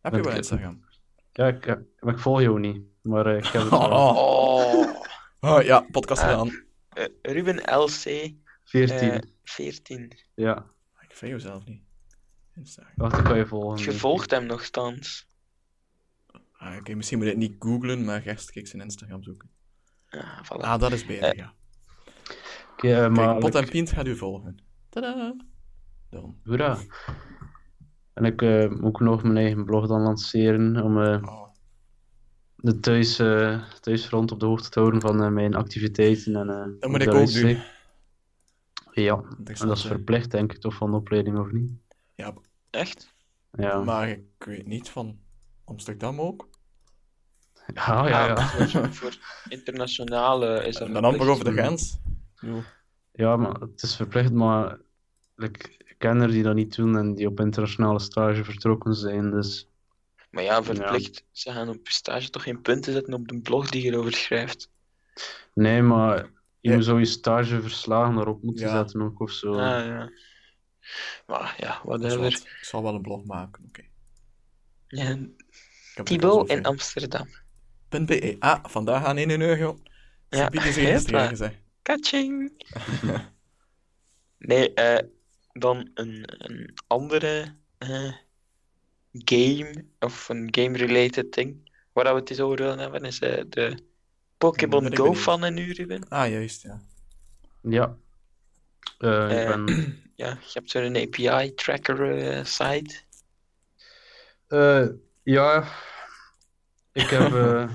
[0.01, 0.85] Heb je Dat- wel Instagram?
[1.33, 2.83] ja, ik, eh, maar ik volg jou niet.
[3.05, 3.73] Maar eh, ik heb het.
[3.81, 4.17] Oh.
[4.17, 5.03] Oh,
[5.41, 6.29] Oh, ja, podcast Ah.
[6.29, 6.63] gedaan.
[6.89, 8.33] eh, Ruben LC
[8.65, 9.11] 14.
[9.11, 10.13] eh, 14.
[10.35, 10.67] Ja,
[11.01, 11.83] Ik vind jou zelf niet.
[12.55, 12.93] Instagram.
[12.97, 13.85] wacht, ik kan je volgen.
[13.85, 15.27] Je volgt hem nogthans.
[16.53, 19.51] Ah, Oké, misschien moet ik het niet googlen, maar rechtstreeks in Instagram zoeken.
[20.09, 20.61] Ja, voilà.
[20.61, 21.53] Ah, dat is beter, ja.
[22.73, 24.63] Oké, eh, maar Kijk, Pot en Pient gaat u volgen.
[24.89, 25.37] Tadaa!
[26.11, 26.37] Dan.
[26.45, 26.79] Hoera.
[28.15, 31.44] En ik eh, moet ook nog mijn eigen blog dan lanceren om eh, Oh,
[32.65, 36.37] de thuis, eh, thuisfront op de hoogte te houden van eh, mijn activiteiten.
[36.37, 37.59] En, eh, dat moet ik ook doen.
[38.93, 41.73] Ja, en Interessant, dat is verplicht denk ik toch van de opleiding of niet?
[42.15, 42.35] Ja,
[42.71, 43.15] Echt?
[43.53, 45.19] Ja, maar ik weet niet van
[45.65, 46.49] Amsterdam ook.
[47.75, 48.27] ja, ja.
[48.27, 48.37] ja.
[48.37, 49.17] Voor, voor
[49.49, 51.99] internationale is er En dan amper over de grens.
[52.41, 52.63] Jo.
[53.13, 54.79] Ja, maar het is verplicht, maar
[55.35, 59.31] like, ik ken er die dat niet doen en die op internationale stage vertrokken zijn.
[59.31, 59.69] Dus
[60.35, 63.69] Maar ja, verplicht, ze gaan op je stage toch geen punten zetten op de blog
[63.71, 64.71] die je erover schrijft.
[65.55, 66.81] nee, maar je Ja.
[66.81, 68.73] zou je stageverslagen daarop moeten Ja.
[68.77, 69.53] zetten ook of zo.
[69.53, 70.11] Ah, ja.
[71.27, 72.19] Maar ja, whatever.
[72.21, 72.33] wat.
[72.33, 73.83] Ik zal wel een blog maken, oké.
[74.89, 75.19] Ja,
[75.95, 76.63] het Thibaut in.
[76.65, 77.29] Amsterdam.
[77.89, 78.37] .be.
[78.39, 79.79] Ah, vandaag aan 1 euro.
[80.29, 81.53] Ja, Ja.
[81.83, 82.53] Kaching!
[84.39, 85.09] Nee, eh,
[85.53, 88.13] dan een, een andere eh,
[89.25, 93.79] game, of een game-related ding, waar we het eens over willen hebben, is eh, de
[94.39, 95.19] Pokémon Go benieuwd.
[95.19, 96.09] van en nu, Ruben.
[96.09, 96.83] Ah, juist, ja.
[97.61, 97.97] Ja.
[98.99, 99.65] Eh, ik Eh, ben...
[100.17, 103.03] Ja, je hebt zo'n API-tracker site.
[104.49, 104.87] eh,
[105.23, 105.65] ja,
[106.93, 107.33] ik heb...
[107.33, 107.71] eh,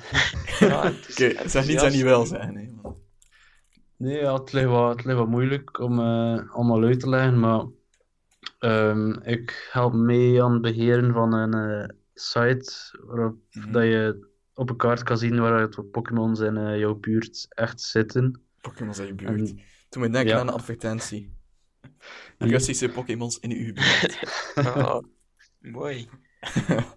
[0.60, 2.54] Ja, het is zeg niet dat niet wel zijn.
[2.54, 2.98] Nee, man.
[3.98, 7.40] Nee, ja, het, ligt wat, het ligt wat moeilijk om eh, allemaal uit te leggen,
[7.40, 7.66] maar
[8.60, 13.72] ehm, ik help mee aan het beheren van een eh, site waarop Mhm.
[13.72, 17.82] dat je op een kaart kan zien waar het Pokémon's in eh, jouw buurt echt
[17.82, 18.42] zitten.
[18.62, 19.50] Pokémon in je buurt.
[19.50, 20.40] En- Toen we denken Ja.
[20.40, 21.38] aan een advertentie.
[22.38, 24.20] Russische Pokémons in uw buurt.
[24.78, 25.00] Oh,
[25.60, 26.08] mooi.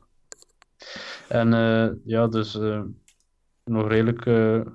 [1.29, 2.59] En eh, ja, dus
[3.65, 4.23] nog redelijk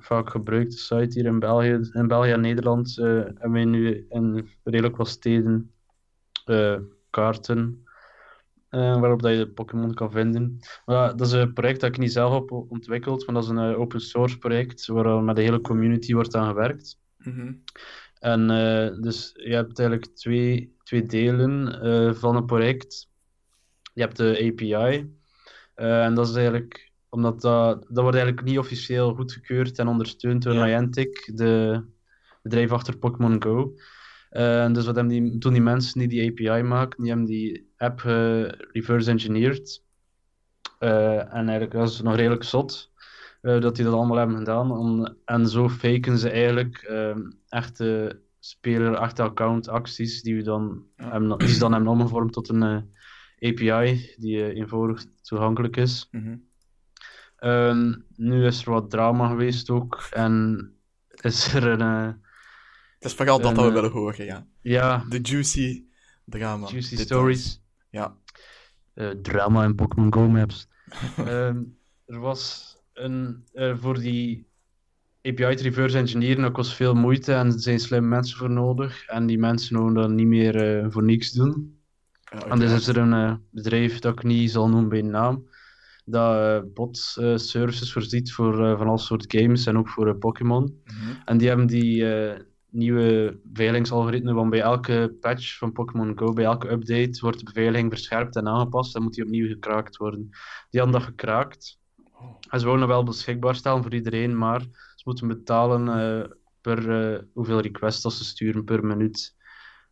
[0.03, 1.79] vaak gebruikte site hier in België.
[1.91, 5.71] In België en Nederland eh, hebben we nu in redelijk wat steden
[7.09, 7.87] kaarten
[8.69, 10.59] eh, waarop dat je de Pokémon kan vinden.
[10.85, 13.71] Maar dat is een project dat ik niet zelf heb ontwikkeld, maar dat is een
[13.71, 16.99] eh, open source project waar met de hele community wordt aan gewerkt.
[17.17, 17.53] Mhm.
[18.19, 23.09] En eh, dus je hebt eigenlijk twee, twee delen van een project.
[23.93, 25.15] Je hebt de API.
[25.75, 30.53] en dat is eigenlijk, omdat dat, dat wordt eigenlijk niet officieel goedgekeurd en ondersteund door
[30.53, 30.65] Ja.
[30.65, 31.83] Niantic, de
[32.41, 33.73] bedrijf achter Pokémon Go.
[34.37, 37.27] Eh, en dus wat hebben die, toen die mensen die die API maken, die hebben
[37.27, 39.83] die app eh, reverse engineered.
[40.79, 42.91] Eh, en eigenlijk dat is nog redelijk zot
[43.41, 44.71] dat die dat allemaal hebben gedaan.
[44.71, 50.85] Om, en zo faken ze eigenlijk ehm, echte speler, echte account acties die, we dan
[50.97, 51.11] Ja.
[51.11, 52.63] hebben, die ze dan hebben omgevormd tot een
[53.39, 56.07] API die eenvoudig toegankelijk is.
[56.11, 56.35] Mhm.
[57.37, 60.69] Ehm, nu is er wat drama geweest ook en
[61.21, 62.26] is er een Het
[63.07, 64.47] is vooral dat En, dat we eh, willen horen, ja.
[64.61, 65.83] ja, De juicy
[66.25, 66.67] drama.
[66.67, 67.07] juicy details.
[67.07, 67.61] stories.
[67.89, 68.15] Ja.
[68.93, 70.67] eh, drama in Pokémon Go maps.
[71.17, 71.63] Ehm,
[72.05, 74.45] er was een, eh, voor die
[75.21, 79.05] API te reverse engineeren, dat kost veel moeite en er zijn slimme mensen voor nodig.
[79.05, 81.79] En die mensen mogen dat niet meer eh, voor niks doen.
[82.31, 85.47] Ja, En dus is er een eh, bedrijf dat ik niet zal noemen bij naam,
[86.05, 90.07] dat eh bot eh, services voorziet voor eh, van al soort games en ook voor
[90.07, 90.81] eh, Pokémon.
[90.85, 91.15] Mhm.
[91.25, 92.39] En die hebben die eh,
[92.77, 97.91] nieuwe beveiligingsalgoritme, want bij elke patch van Pokémon Go, bij elke update, wordt de beveiliging
[97.91, 100.29] verscherpt en aangepast en moet die opnieuw gekraakt worden.
[100.69, 101.79] Die hadden dat gekraakt.
[102.49, 104.61] En ze wouden dat wel beschikbaar stellen voor iedereen, maar
[104.95, 106.29] ze moeten betalen eh,
[106.61, 109.35] per eh, hoeveel requests dat ze sturen per minuut.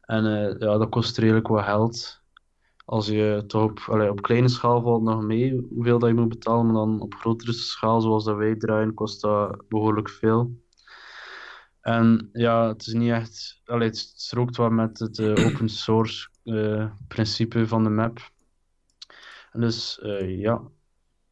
[0.02, 2.24] En eh, ja, dat kost redelijk wat geld.
[2.86, 6.30] Als je toch op, allee, op kleine schaal valt nog mee hoeveel dat je moet
[6.30, 10.64] betalen, maar dan op grotere schaal, zoals dat wij draaien, kost dat behoorlijk veel.
[11.86, 13.62] En ja, het is niet echt.
[13.66, 18.32] Allee, het strookt wat met het eh, open source eh, principe van de map.
[19.52, 20.62] En dus eh, ja,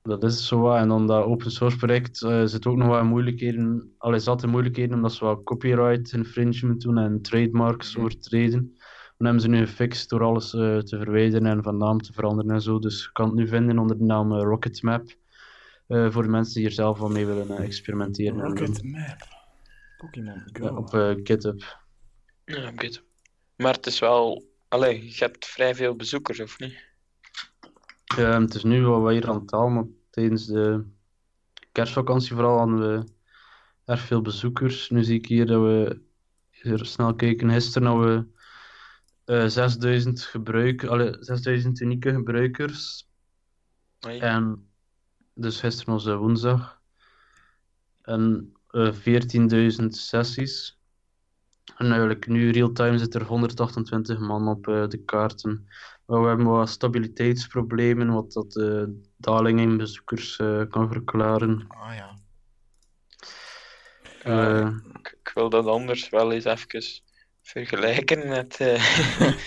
[0.01, 0.77] dat is zo wat.
[0.77, 3.93] En dan dat open source project zit ook nog wat in moeilijkheden.
[3.97, 8.77] Allee, zat in moeilijkheden omdat ze wat copyright infringement doen en trademarks overtreden.
[9.17, 12.61] Dan hebben ze nu gefixt door alles te verwijderen en van naam te veranderen en
[12.61, 12.79] zo.
[12.79, 15.07] Dus je kan het nu vinden onder de naam Rocket Map.
[15.87, 18.39] voor de mensen die er zelf wel mee willen experimenteren.
[18.39, 18.57] en doen.
[18.57, 19.32] Rocket Map.
[20.03, 20.63] Pokémon Go.
[20.63, 21.77] Ja, op eh, GitHub.
[22.45, 23.03] Ja, goed.
[23.55, 24.51] Maar het is wel...
[24.67, 26.91] Allee, je hebt vrij veel bezoekers, of niet?
[28.15, 30.85] Ja, het is nu wat wij hier aan het halen, maar tijdens de
[31.71, 33.03] kerstvakantie vooral hadden we
[33.85, 34.89] erg veel bezoekers.
[34.89, 36.01] Nu zie ik hier dat we
[36.49, 37.51] hier snel kijken.
[37.51, 38.31] Gisteren hadden
[39.25, 43.09] we eh 6000 gebruik, alle, 6000 unieke gebruikers.
[43.99, 44.69] En
[45.33, 46.81] dus gisteren was eh, woensdag.
[48.01, 50.77] En eh 14.000 sessies.
[51.77, 55.67] En eigenlijk nu real-time zit er 128 man op eh, de kaarten.
[56.05, 61.65] Maar we hebben wat stabiliteitsproblemen, wat dat de daling in bezoekers eh, kan verklaren.
[61.67, 62.21] Ah ja.
[64.23, 67.01] Eh, Ik, ik wil dat anders wel eens even
[67.41, 68.59] vergelijken met...
[68.59, 68.83] eh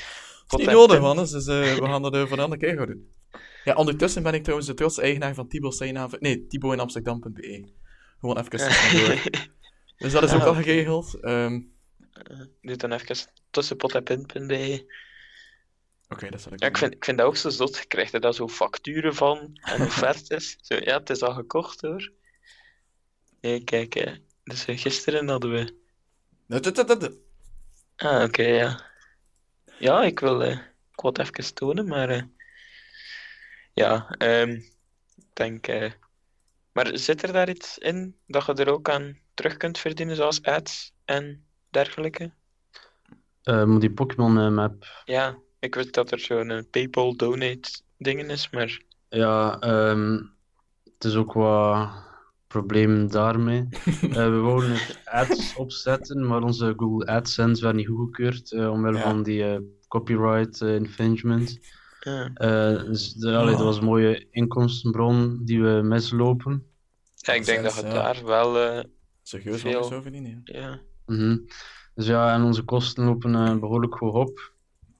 [0.46, 1.16] Het is niet nodig, man.
[1.16, 3.14] Dus eh, we gaan dat eh, voor een andere keer gaan doen.
[3.64, 6.18] Ja, ondertussen ben ik trouwens de trotse eigenaar van Thibaut Steenhaven.
[6.20, 7.64] Nee, Thibaut in Amsterdam.be.
[8.20, 9.22] Gewoon even tussendoor.
[9.98, 11.20] Dus dat is ook al geregeld.
[11.20, 11.60] Ehm,
[12.12, 13.16] Eh, doe dan even
[13.50, 14.94] tussenpot.pin.be.
[16.08, 17.76] Oké, dat zal ik Ja, ik vind, ik vind dat ook zo zot.
[17.76, 20.56] Je krijgt er daar zo facturen van en offertes.
[20.60, 22.12] Zo, ja, het is al gekocht hoor.
[23.40, 24.14] Nee, kijk, hè.
[24.44, 25.74] dus eh, gisteren hadden we.
[27.96, 28.90] Ah, oké, ja.
[29.78, 30.42] Ja, ik wil.
[30.42, 30.50] eh,
[30.92, 32.08] ik wil het even tonen, maar.
[32.08, 32.22] eh,
[33.72, 34.50] ja, ehm,
[35.16, 35.66] ik denk.
[35.66, 35.92] eh,
[36.76, 40.42] maar zit er daar iets in dat je er ook aan terug kunt verdienen, zoals
[40.42, 42.32] ads en dergelijke?
[43.44, 48.30] Maar die Pokémon eh, map, Ja, ik weet dat er zo'n eh, PayPal donate dingen
[48.30, 48.80] is, maar.
[49.08, 50.12] ja, ehm,
[50.94, 51.88] het is ook wat
[52.46, 53.68] probleem daarmee.
[54.10, 59.02] We wouden het ads opzetten, maar onze Google AdSense werd niet goedgekeurd omwille Ja.
[59.02, 59.58] van die eh,
[59.88, 61.58] copyright infringement.
[62.06, 62.30] Ja.
[62.34, 66.66] Eh, dus de, allee, dat was een mooie inkomstenbron die we mislopen.
[67.14, 67.92] Ja, ik denk dat je Ja.
[67.92, 68.58] daar wel.
[68.58, 68.84] eh,
[69.22, 69.84] Serieus Veel.
[69.84, 70.40] zo verdienen.
[70.44, 70.58] ja.
[70.60, 70.80] ja.
[71.06, 71.38] Mhm.
[71.94, 74.52] Dus ja, en onze kosten lopen eh, behoorlijk hoog op.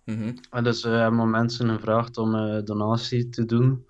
[0.05, 0.37] Mhm.
[0.51, 3.87] En dus eh, hebben we mensen gevraagd om eh, donatie te doen.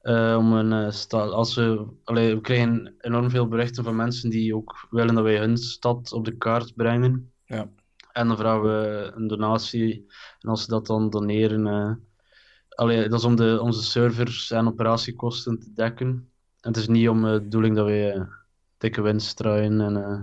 [0.00, 4.56] Eh, om een, eh, als we, allee, we krijgen enorm veel berichten van mensen die
[4.56, 7.32] ook willen dat wij hun stad op de kaart brengen.
[7.44, 7.70] Ja.
[8.12, 10.06] En dan vragen we een donatie.
[10.40, 11.92] En als ze dat dan doneren, eh,
[12.80, 16.06] allee, dat is om de, onze servers en operatiekosten te dekken.
[16.60, 18.22] En het is niet om eh, de bedoeling dat wij eh,
[18.78, 20.20] dikke winst draaien en eh,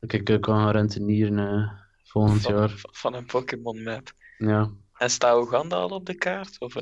[0.00, 1.72] dat ik kan gaan rentenieren
[2.04, 2.72] volgend Van, jaar.
[2.76, 4.12] van een Pokémon map.
[4.38, 4.70] Ja.
[4.94, 6.60] En staat Oeganda al op de kaart?
[6.60, 6.74] Of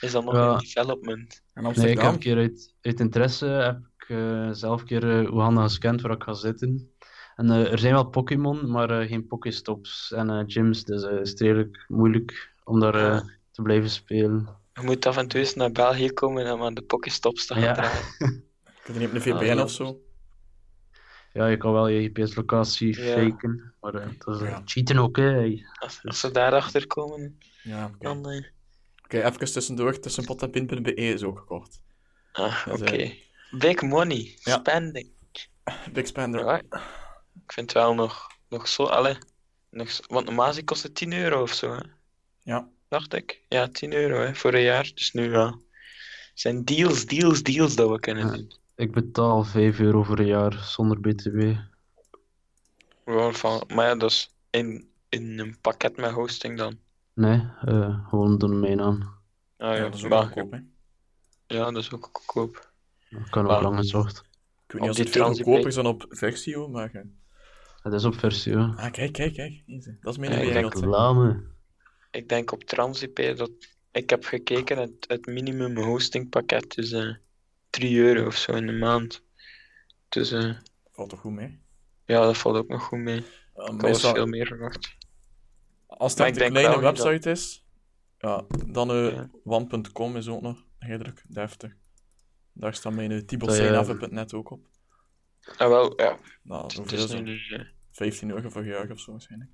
[0.00, 0.52] is dat nog Ja.
[0.52, 1.42] in development?
[1.52, 4.06] En Nee, ik heb een keer uit, uit interesse heb ik
[4.54, 6.90] zelf een keer eh, Oeganda gescand waar ik ga zitten.
[7.36, 11.30] En er zijn wel Pokémon, maar eh, geen Pokéstops en eh, gyms, dus eh, is
[11.30, 13.20] het redelijk moeilijk om daar eh.
[13.52, 14.48] Te blijven spelen.
[14.74, 17.62] Je moet af en toe eens naar België komen om aan de Pokéstops te gaan
[17.62, 17.72] Ja.
[17.72, 18.04] draaien.
[18.82, 19.62] Kun je niet op een VPN Ah, ja.
[19.62, 20.00] of zo?
[21.32, 23.14] Ja, je kan wel je GPS-locatie Ja.
[23.14, 24.62] faken, maar eh, dat is eh, Ja.
[24.64, 25.62] cheaten ook, hè.
[25.78, 27.96] Als, als ze daarachter komen, Ja, oké.
[27.98, 28.30] dan...
[28.30, 28.44] eh,
[29.04, 29.98] Oké, even tussendoor.
[29.98, 31.82] Tussenpot.pin.be is ook gekocht.
[32.32, 32.92] Ah, Dat oké.
[32.92, 34.38] is, Big money.
[34.42, 34.58] Ja.
[34.58, 35.10] Spending.
[35.92, 36.44] Big Spender.
[36.44, 36.58] Ja,
[37.44, 38.84] ik vind het wel nog, nog zo...
[38.84, 39.16] Allee,
[39.70, 41.80] nog zo- want normaal kost het 10 euro of zo, hè?
[42.42, 42.68] Ja.
[42.92, 43.40] Dacht ik.
[43.48, 44.90] Ja, 10 euro hè, voor een jaar.
[44.94, 45.46] Dus nu ja.
[45.46, 45.60] Het
[46.40, 48.32] zijn deals, deals, deals dat we kunnen Ja.
[48.32, 48.52] doen.
[48.76, 51.52] Ik betaal 5 euro voor een jaar zonder BTW.
[53.04, 56.78] Gewoon van, maar ja, dat is in, in een pakket met hosting dan.
[57.14, 59.00] Nee, eh, gewoon domeinnaam.
[59.02, 59.08] Ah,
[59.68, 60.58] Ja, ja, dat is ook maar- goedkoop, hè.
[61.46, 62.70] ja, dat is ook goedkoop.
[63.08, 64.18] Ik kan ook lang gezocht.
[64.66, 67.04] Ik weet niet of die het veel goedkoper is dan op Versio, maar...
[67.82, 68.74] Het is op versie, hoor.
[68.76, 69.62] Ah, kijk, kijk, kijk.
[69.66, 69.90] Easy.
[70.00, 70.74] Dat is mijn Ja, wereld.
[70.74, 71.50] Reclame.
[72.12, 73.50] Ik denk op Transip dat
[73.92, 77.14] ik heb gekeken, het, het minimum hostingpakket is eh
[77.70, 79.22] 3 euro of zo in de maand.
[80.08, 80.50] Dus eh,
[80.92, 81.60] Valt toch goed mee?
[82.04, 83.16] ja, dat valt ook nog goed mee.
[83.16, 84.96] Uh, Ik had meestal, veel meer verwacht.
[85.86, 87.64] als het een kleine website is,
[88.18, 89.30] ja, dan eh Ja.
[89.44, 91.72] one.com is ook nog redelijk deftig.
[92.52, 94.66] Daar staat mijn uh, Dat tibelseinhaven.net ook op.
[95.56, 97.24] Ah, wel, ja, Nou, hoeveel is is nu dat?
[97.24, 99.50] niet, eh, 15 euro voor jaar of zo waarschijnlijk.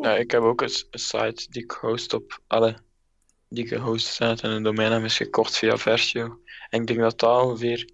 [0.00, 2.76] Ja, ik heb ook een, site die ik host op alle
[3.48, 6.40] die gehost staat en een domeinnaam is gekocht via Versio.
[6.70, 7.90] En ik denk dat dat ongeveer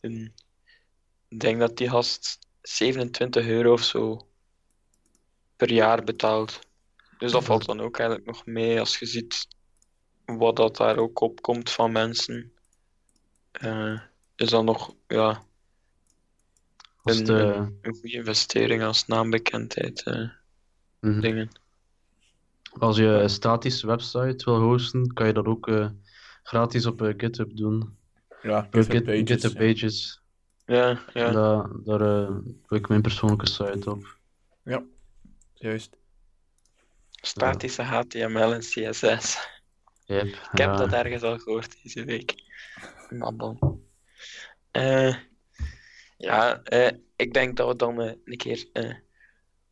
[0.00, 0.34] een,
[1.28, 4.28] ik denk dat die gast 27 euro of zo
[5.56, 6.58] per jaar betaalt.
[7.18, 9.48] Dus dat valt dan ook eigenlijk nog mee als je ziet
[10.24, 12.52] wat dat daar ook op komt van mensen.
[13.50, 14.00] Eh,
[14.34, 15.44] is dat nog ja,
[17.02, 20.28] Als een, de, een, een goede investering als naambekendheid eh,
[21.10, 21.20] mhm.
[21.20, 21.48] dingen.
[22.78, 25.88] Als je een statische website wil hosten, kan je dat ook eh,
[26.42, 27.96] gratis op eh, GitHub doen.
[28.42, 29.30] Ja, Op GitHub Pages.
[29.30, 29.58] GitHub ja.
[29.58, 30.20] Pages.
[30.66, 31.30] Ja, ja.
[31.30, 34.16] Daar, daar eh, doe ik mijn persoonlijke site op.
[35.58, 35.96] Juist.
[37.10, 39.38] Statische HTML en CSS.
[40.04, 40.76] Yep, Ik heb ja.
[40.76, 42.34] dat ergens al gehoord deze week.
[44.70, 45.16] Eh,
[46.16, 48.94] ja, eh, ik denk dat we dan een keer eh,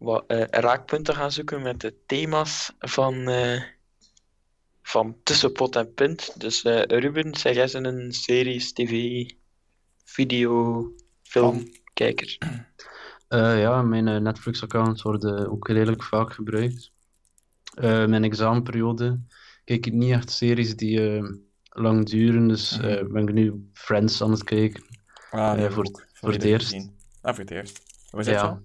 [0.05, 3.63] wat eh, raakpunten gaan zoeken met de thema's van, eh,
[4.83, 6.41] van Tussenpot en Punt.
[6.41, 9.25] Dus eh, Ruben, zeg jij eens een series, tv,
[10.05, 10.85] video,
[11.23, 12.37] film, kijker.
[13.29, 16.91] Eh, ja, mijn Netflix-accounts worden ook redelijk vaak gebruikt.
[17.75, 19.21] Eh, mijn examenperiode
[19.65, 21.25] kijk ik niet echt series die eh,
[21.69, 22.87] lang duren, dus Mhm.
[22.89, 24.85] eh, ben ik nu Friends aan het kijken.
[25.31, 26.73] Ah, nee, voor- voor het eerst.
[27.23, 27.83] Ah, voor het eerst.
[28.11, 28.41] Hoe is dat Ja.
[28.41, 28.61] zo?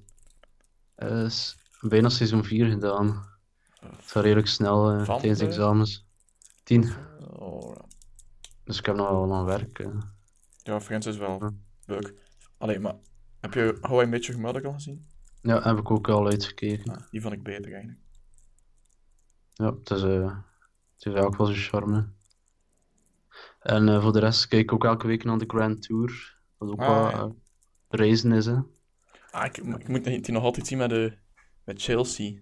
[0.99, 3.27] Eh, is bijna seizoen 4 gedaan.
[3.79, 6.05] Het gaat redelijk snel eh, Van tijdens de- examens.
[6.63, 6.91] 10.
[7.31, 7.85] Oh, ja.
[8.63, 9.79] Dus ik heb nog wel aan werk.
[9.79, 9.99] eh.
[10.63, 11.51] Ja, Friends is wel Ja.
[11.85, 12.13] leuk.
[12.57, 12.95] Allee, maar
[13.39, 15.07] heb je How I Met Your Mother al gezien?
[15.41, 16.91] Ja, heb ik ook al uitgekeken.
[16.93, 18.01] Ja, die vond ik beter eigenlijk.
[19.53, 20.37] Ja, het is, eh
[20.95, 22.07] het heeft ook wel zijn charme.
[23.59, 26.37] En eh, voor de rest kijk ik ook elke week naar de Grand Tour.
[26.57, 27.11] Wat ook Ah, wel ja.
[27.23, 27.29] eh,
[27.89, 28.57] reizen is, hè.
[29.31, 31.17] Ah, ik, ik moet die nog altijd zien met, de,
[31.63, 32.39] met Chelsea.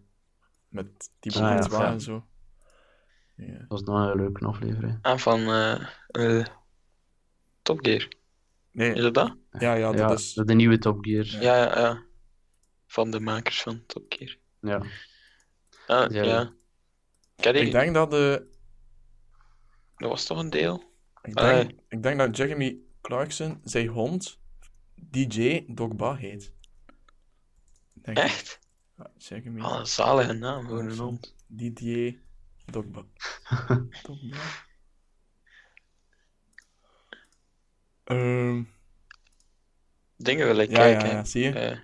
[0.67, 1.91] Met die Ah, ja, Courtois ja.
[1.91, 2.27] en zo.
[3.35, 3.65] Ja.
[3.67, 4.97] Dat is nog een leuke aflevering.
[5.01, 6.45] Ah, van eh eh
[7.61, 8.07] Top Gear.
[8.71, 9.37] Nee, Is het dat?
[9.51, 10.33] ja, ja, dat Ja, is...
[10.33, 11.25] de nieuwe Top Gear.
[11.25, 12.03] Ja, ja, ja.
[12.87, 14.37] Van de makers van Top Gear.
[14.61, 14.77] Ja.
[15.87, 16.23] Ah, Ja.
[16.23, 16.53] ja.
[17.35, 18.55] Ik Ik denk dat de...
[19.95, 20.83] Dat was toch een deel?
[21.21, 24.39] Ik Ah, denk, ik denk dat Jeremy Clarkson, zijn hond,
[24.95, 26.53] DJ Dogba heet.
[28.07, 28.17] Denk.
[28.17, 28.59] Echt?
[28.97, 31.35] Ja, Jeremy Ah, een zalige naam voor een Clarkson, hond.
[31.47, 32.17] DJ
[32.65, 33.05] Dogba.
[34.03, 34.37] Dogba.
[38.03, 38.63] Ehm,
[40.17, 41.09] Dingen wil ik ja, kijken.
[41.09, 41.51] ja, zie je?
[41.51, 41.79] Eh,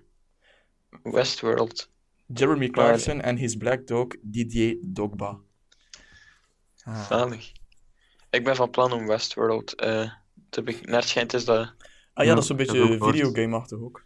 [1.03, 1.91] Westworld.
[2.27, 5.39] Jeremy Clarkson en his black dog DJ Dogba.
[6.83, 7.07] Ah.
[7.07, 7.51] Zalig.
[8.29, 10.11] Ik ben van plan om Westworld eh
[10.49, 10.89] te beginnen.
[10.91, 11.75] Naar het schijnt is dat,
[12.13, 14.05] Ah ja, dat is een beetje videogame-achtig ook.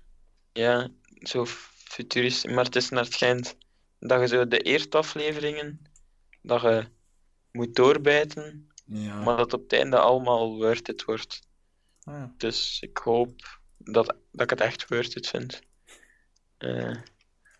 [0.53, 1.45] ja, zo
[1.87, 2.51] futuristisch.
[2.53, 3.57] Maar het is naar het schijnt
[3.99, 5.81] dat je zo de eerste afleveringen,
[6.41, 6.85] dat je
[7.51, 9.23] moet doorbijten, Ja.
[9.23, 11.47] maar dat op het einde allemaal worth it wordt.
[12.03, 12.33] Ah, ja.
[12.37, 15.61] Dus ik hoop dat, dat ik het echt worth it vind.
[16.57, 16.95] Eh,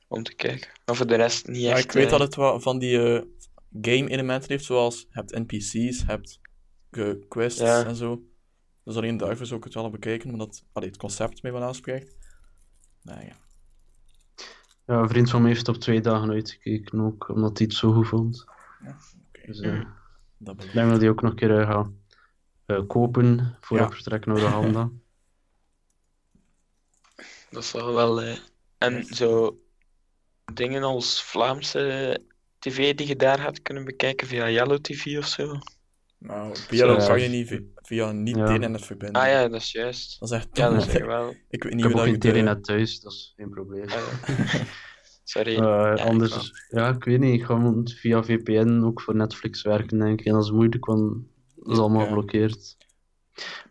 [0.07, 0.69] om te kijken.
[0.85, 1.83] Maar voor de rest niet Ja, echt.
[1.83, 3.21] ik weet eh, dat het wel van die eh,
[3.81, 6.39] game-elementen heeft, zoals je hebt NPC's, je hebt
[7.27, 7.85] quests Ja.
[7.85, 8.21] en zo.
[8.83, 11.63] Dus alleen daarvoor zou ik het wel bekijken, maar dat allee, het concept mij wel
[11.63, 12.15] aanspreekt.
[13.01, 13.35] Nee, ja.
[14.87, 17.91] Ja, een vriend van mij heeft op twee dagen uitgekeken ook, omdat hij het zo
[17.91, 18.45] goed vond.
[18.81, 18.95] Oké,
[19.45, 19.81] Dus eh,
[20.37, 21.89] dat ik denk dat hij ook nog een keer eh, gaat
[22.65, 23.85] eh, kopen voor Ja.
[23.85, 24.89] ik vertrek naar de Handa.
[27.49, 28.21] Dat zal wel.
[28.21, 28.37] eh,
[28.77, 29.59] En zo
[30.53, 32.17] dingen als Vlaamse
[32.59, 35.59] tv die je daar gaat kunnen bekijken via Yellow TV of zo.
[36.17, 37.07] Nou, via dat Zo.
[37.07, 38.45] kan je niet via niet Ja.
[38.45, 39.21] telenet verbinden.
[39.21, 40.19] Ah ja, dat is juist.
[40.19, 41.29] Dat is echt Ja, dat is wel.
[41.49, 43.83] Ik weet Ik niet heb hoe ook dat geen de- thuis, dat is geen probleem.
[43.83, 44.55] Eh,
[45.23, 45.55] sorry.
[45.59, 49.61] Eh, ik anders, ja, ik weet niet, ik ga moet via VPN ook voor Netflix
[49.61, 50.25] werken, denk ik.
[50.25, 51.13] En dat is moeilijk, want
[51.55, 52.07] dat is allemaal Ja.
[52.07, 52.77] geblokkeerd.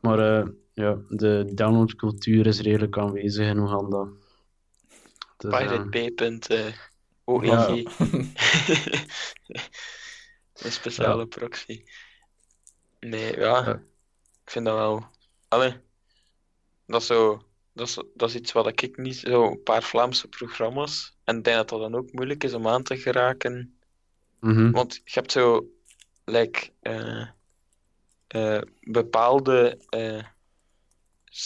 [0.00, 4.08] Maar eh, ja, de downloadcultuur is redelijk aanwezig in Oeganda.
[5.36, 7.44] Dus, eh, PirateBay.org.
[7.44, 7.68] Ja.
[10.62, 11.84] Een speciale proxy.
[13.00, 13.82] Nee, ja.
[14.46, 15.06] Ik vind dat wel.
[15.48, 15.76] Allee.
[16.86, 17.42] Dat is zo.
[17.72, 19.16] Dat is, dat is iets wat ik niet.
[19.16, 21.16] Zo een paar Vlaamse programma's.
[21.24, 23.78] En ik denk dat dat dan ook moeilijk is om aan te geraken.
[24.40, 24.70] mhm.
[24.70, 25.70] Want je hebt zo.
[26.24, 27.26] Like, eh,
[28.26, 29.78] eh, bepaalde.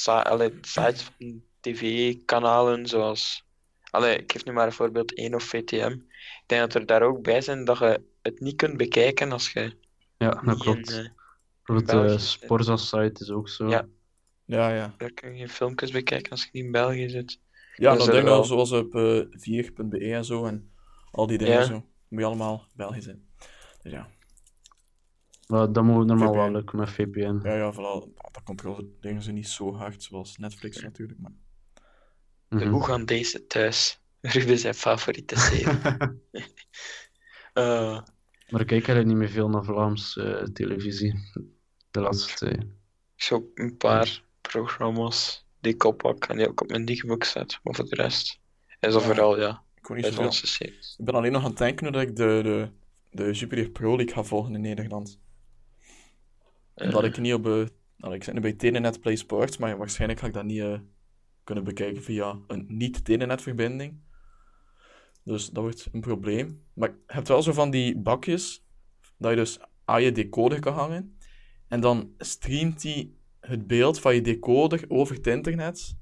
[0.05, 3.45] allee, sites van tv-kanalen zoals.
[3.91, 5.93] Allee, ik geef nu maar een voorbeeld 1 of VTM.
[6.41, 9.53] Ik denk dat er daar ook bij zijn dat je het niet kunt bekijken als
[9.53, 9.77] je
[10.19, 11.11] Ja, dat klopt.
[11.65, 12.29] Bijvoorbeeld België de zit.
[12.43, 13.69] Sporza-site is ook zo.
[13.69, 13.87] Ja.
[14.45, 14.95] Ja, ja.
[14.99, 17.41] daar kun je geen filmpjes bekijken als je niet in België zit.
[17.77, 18.45] Ja, Dat ik wel.
[18.45, 20.73] zoals op eh 4.be en zo, en
[21.11, 21.65] al die dingen Ja.
[21.65, 21.87] zo.
[22.09, 23.29] Moet je allemaal Belgisch zijn.
[23.83, 24.09] Dus ja,
[25.47, 27.41] Maar dat moet normaal wel lukken met VPN.
[27.43, 31.33] ja, ja vooral, dat controle-dingen zijn niet zo hard zoals Netflix natuurlijk, maar...
[32.49, 32.75] De Mhm.
[32.75, 34.01] Oegandese thuis.
[34.21, 35.79] Ruben zijn favoriete serie.
[37.53, 38.01] Eh,
[38.51, 41.15] Maar ik kijk eigenlijk niet meer veel naar Vlaams eh, televisie.
[41.91, 42.67] De laatste tijd.
[43.17, 47.61] zo een paar programma's die ik oppak en die ook op mijn digbook zet.
[47.63, 48.41] Maar voor de rest
[48.81, 49.07] is dat Ja.
[49.07, 50.95] vooral ja, Ik niet series.
[50.99, 52.71] Ik ben alleen nog aan het denken dat ik de, de,
[53.11, 55.21] de Jupiler Pro League ga volgen in Nederland.
[56.75, 57.47] Omdat ik niet op...
[57.47, 57.65] eh,
[57.97, 60.79] nou, ik zit nu bij Telenet Play Sports, maar waarschijnlijk ga ik dat niet eh,
[61.45, 64.01] kunnen bekijken via een niet-Telenet-verbinding.
[65.25, 66.65] Dus dat wordt een probleem.
[66.75, 68.65] Maar je hebt wel zo van die bakjes,
[69.17, 71.19] dat je dus aan je decoder kan hangen.
[71.69, 73.11] En dan streamt hij
[73.41, 75.97] het beeld van je decoder over het internet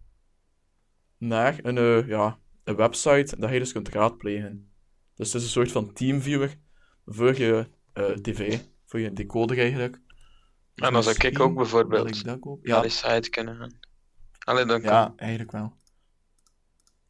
[1.19, 4.71] naar een, eh, ja, een website dat je dus kunt raadplegen.
[5.15, 6.57] Dus het is een soort van teamviewer
[7.05, 10.01] voor je eh, tv, voor je decoder eigenlijk.
[10.75, 12.69] En dan zou ik ook bijvoorbeeld wil ik dat kopen.
[12.69, 12.77] Ja.
[12.77, 13.79] Ja, die site kunnen gaan.
[14.39, 15.78] Allee, dan kan ja, eigenlijk wel.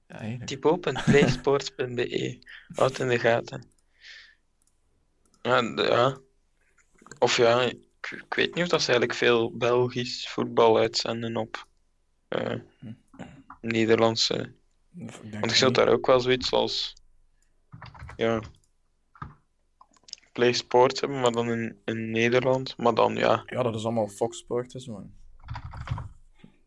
[0.09, 2.39] Ja, typ open playsports.be.
[2.75, 3.65] Houd in de gaten.
[5.43, 6.19] Ja, ja.
[7.19, 11.67] Of ja, ik, ik weet niet of dat ze eigenlijk veel Belgisch voetbal uitzenden op
[12.29, 12.55] eh,
[13.61, 14.53] Nederlandse.
[14.97, 15.87] Ik Want zult niet.
[15.87, 16.95] daar ook wel zoiets als
[18.17, 18.41] ja,
[20.33, 22.77] Play Sports hebben, maar dan in, in Nederland.
[22.77, 25.11] Maar dan ja, Ja, dat is allemaal Fox Sport en zo.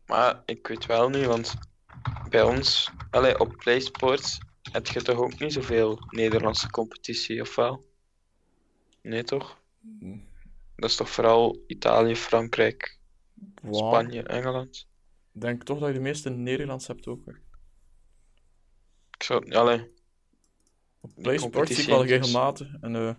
[0.06, 1.54] maar ik weet wel niet, want
[2.28, 4.40] bij ons, allee, op PlaySports,
[4.72, 7.84] heb je toch ook niet zoveel Nederlandse competitie, of wel?
[9.02, 9.60] Nee, toch?
[10.76, 13.00] Dat is toch vooral Italië, Frankrijk,
[13.62, 13.74] Wow.
[13.74, 14.88] Spanje, Engeland?
[15.32, 17.24] Ik denk toch dat je de meeste Nederlands hebt ook.
[17.26, 17.32] hè.
[19.10, 19.90] Ik zou, allee,
[21.14, 22.74] Play Sports zie ik wel regelmatig.
[22.80, 23.14] En eh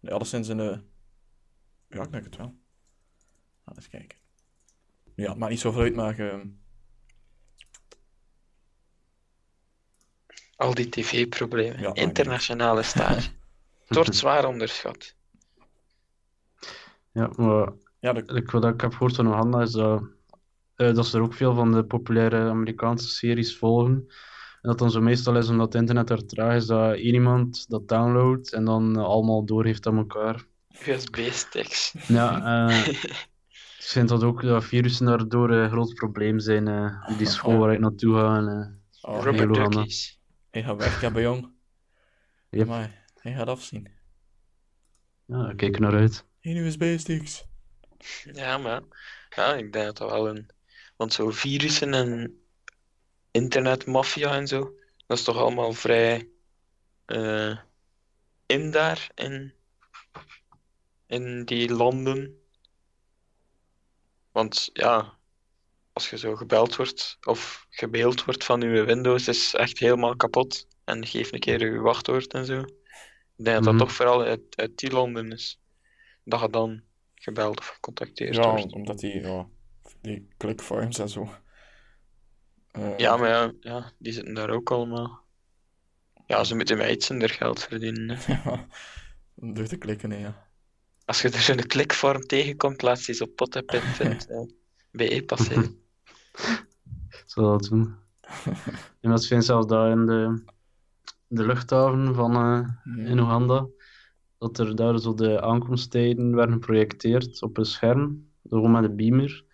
[0.00, 0.82] nee, alleszins in de...
[1.88, 2.54] Ja, ik denk het wel.
[3.64, 4.18] Laten eens kijken.
[5.14, 6.18] Ja, het maakt niet zoveel uit, maar...
[6.18, 6.40] eh,
[10.56, 13.28] al die tv-problemen, Ja, internationale stage.
[13.86, 15.14] Het wordt zwaar onderschat.
[17.12, 20.02] Ja, maar ja, dat, ik, wat ik heb gehoord van Johanna is dat,
[20.76, 23.92] eh, dat ze er ook veel van de populaire Amerikaanse series volgen.
[24.62, 27.68] En dat dan zo meestal is omdat het internet er traag is, dat één iemand
[27.68, 30.44] dat downloadt en dan eh, allemaal doorgeeft aan elkaar.
[30.86, 31.94] USB-sticks.
[32.06, 32.86] Ja, eh
[33.78, 37.58] ik vind dat ook dat virussen daardoor een groot probleem zijn eh, op die school
[37.58, 38.36] waar ik naartoe ga.
[38.36, 40.18] En, oh, duckies.
[40.56, 41.52] Hij gaat weg, ja, bij jong.
[42.50, 42.66] Yep.
[42.66, 43.88] Maar hij gaat afzien.
[45.24, 46.24] ja, daar kijk ik naar uit.
[46.40, 47.44] Geen USB-sticks.
[48.32, 48.82] Ja, maar
[49.30, 50.48] ja, ik denk dat dat wel een.
[50.96, 52.40] Want zo virussen en
[53.30, 54.74] internetmafia en zo,
[55.06, 56.28] dat is toch allemaal vrij
[57.04, 57.58] eh,
[58.46, 59.54] in daar, in,
[61.06, 62.40] in die landen.
[64.32, 65.18] Want ja,
[65.92, 70.66] als je zo gebeld wordt of gemaild wordt van je Windows, is echt helemaal kapot.
[70.84, 72.60] En geef een keer je wachtwoord en zo.
[72.60, 73.82] Ik denk dat dat Mhm.
[73.82, 75.60] toch vooral uit, uit die landen is.
[76.24, 76.82] Dat je dan
[77.14, 78.72] gebeld of gecontacteerd Ja, wordt.
[78.72, 79.48] omdat die, ja,
[80.00, 81.30] die clickfarms en zo.
[82.70, 85.24] Eh, Ja, maar ja, ja, die zitten daar ook allemaal.
[86.26, 88.16] Ja, ze moeten met iets geld verdienen.
[88.18, 88.32] hè.
[88.50, 88.66] ja,
[89.34, 90.48] door te klikken, hè, ja.
[91.04, 95.80] Als je er zo'n klikvorm tegenkomt, laat ze eens op pottenpit.be passeren.
[97.26, 97.94] Zal dat doen.
[99.00, 100.42] En dat vind zelfs daar in de,
[101.26, 103.66] de luchthaven van eh, in Oeganda,
[104.38, 109.44] dat er daar zo de aankomsttijden werden geprojecteerd op een scherm, gewoon met een beamer.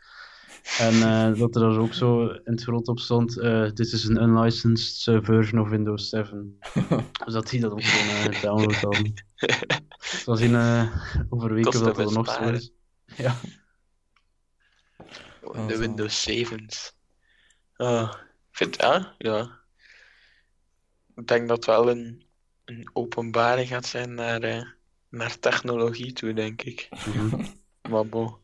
[0.78, 4.04] En eh, dat er daar ook zo in het groot op stond, eh, dit is
[4.04, 6.58] een unlicensed eh, version of Windows 7.
[7.24, 9.04] dus dat die dat ook gewoon uh, download hadden.
[9.04, 10.96] Ik zal zien eh,
[11.28, 12.72] over weken dat er nog zo is.
[13.16, 13.34] Ja.
[15.66, 15.78] De zo.
[15.78, 17.00] Windows 7's.
[17.83, 18.12] Ah,
[18.51, 19.61] ik vind, ja, ja.
[21.14, 22.26] Ik denk dat het wel een,
[22.64, 24.66] een openbaring gaat zijn naar, eh,
[25.09, 26.89] naar technologie toe, denk ik.
[26.91, 27.45] Mhm.
[27.91, 28.37] Maar bon.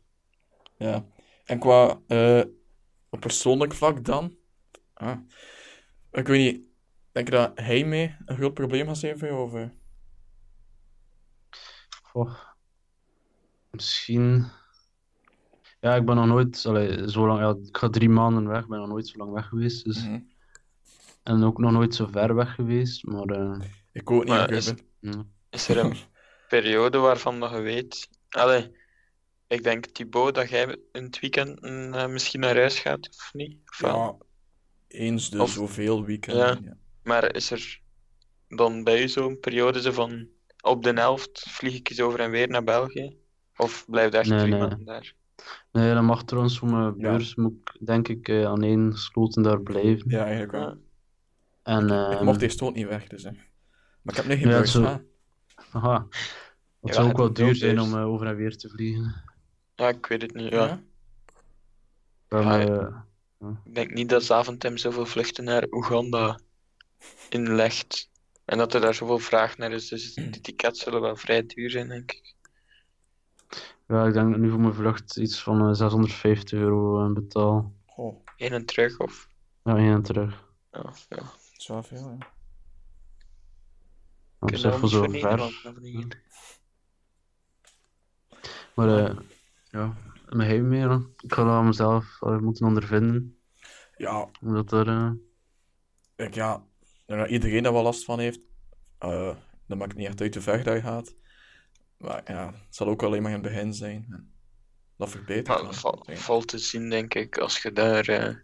[0.76, 1.06] Ja.
[1.44, 2.42] En qua eh,
[3.10, 4.36] op persoonlijk vlak dan?
[4.94, 5.18] Ah.
[6.12, 6.66] Ik weet niet,
[7.12, 9.52] denk je dat hij mee een groot probleem gaat zijn voor jou?
[9.52, 9.70] Of?
[12.02, 12.38] Goh.
[13.70, 14.57] Misschien.
[15.80, 17.40] Ja, ik ben nog nooit allee, zo lang.
[17.40, 18.62] Ja, ik ga drie maanden weg.
[18.62, 19.84] Ik ben nog nooit zo lang weg geweest.
[19.84, 20.04] Dus...
[20.04, 20.20] Mhm.
[21.22, 23.04] En ook nog nooit zo ver weg geweest.
[23.06, 23.58] Maar eh,
[23.92, 25.24] Ik ook niet, Maar is- ben- ja.
[25.50, 25.96] Is er een
[26.48, 28.08] periode waarvan dat je weet...
[28.28, 28.72] Allee,
[29.46, 33.30] ik denk, Thibaut, dat jij in het weekend mm, eh, misschien naar huis gaat, of
[33.32, 33.58] niet?
[33.70, 34.16] Of ja,
[34.88, 36.46] eens de Of- zoveel weekenden.
[36.46, 36.58] Ja.
[36.62, 36.76] Ja.
[37.02, 37.80] Maar is er
[38.48, 40.28] dan bij u zo'n periode zo van...
[40.60, 43.16] Op de helft vlieg ik eens over en weer naar België?
[43.56, 44.60] Of blijft echt Nee, drie nee.
[44.60, 45.14] maanden daar?
[45.72, 47.34] Nee, dat mag trouwens voor mijn beurs.
[47.34, 50.10] Moet ik denk ik eh, aan één gesloten daar blijven.
[50.10, 50.76] Ja, eigenlijk wel.
[51.62, 53.22] En, Ik ehm, mocht eerst ook niet weg, dus.
[53.22, 53.30] Hè.
[53.30, 54.72] Maar ik heb nu geen Ja, beurs.
[54.72, 54.96] zo- ah.
[55.72, 56.06] Aha.
[56.80, 59.22] Het Ja, zou ook wel duur zijn om eh, over en weer te vliegen.
[59.74, 60.52] Ja, ik weet het niet.
[60.52, 60.66] Ja.
[60.66, 60.80] Ja?
[62.28, 62.60] Dan, Ja,
[63.40, 66.38] eh, Ik denk niet dat Zaventem zoveel vluchten naar Oeganda
[67.28, 68.10] inlegt.
[68.44, 69.88] En dat er daar zoveel vraag naar is.
[69.88, 72.34] Dus die tickets zullen wel vrij duur zijn, denk ik.
[73.88, 77.76] Ja, ik denk nu voor mijn vlucht iets van eh, 650 euro eh, betaal.
[78.36, 79.28] Heen en terug, of...
[79.64, 80.46] Ja, heen en terug.
[80.72, 81.16] Ja, ja.
[81.16, 82.36] dat is wel veel, ja.
[84.38, 85.62] Dat is even niet zo voor ver.
[88.74, 89.16] Maar eh,
[89.70, 89.96] ja,
[90.28, 90.90] mijn heim meer.
[90.90, 90.96] hè.
[90.96, 93.38] Ik ga dat mezelf eh, moeten ondervinden.
[93.96, 95.10] Ja, Omdat er, eh,
[96.26, 96.64] ik, ja,
[97.06, 98.40] ik dat iedereen daar wel last van heeft.
[98.98, 99.36] Eh
[99.66, 101.14] dan maakt het niet echt uit hoe ver dat je gaat.
[101.98, 104.06] Maar ja, het zal ook alleen maar in het begin zijn.
[104.10, 104.32] En
[104.96, 106.18] dat verbetert val- ik.
[106.18, 108.34] valt te zien, denk ik, als je daar eh,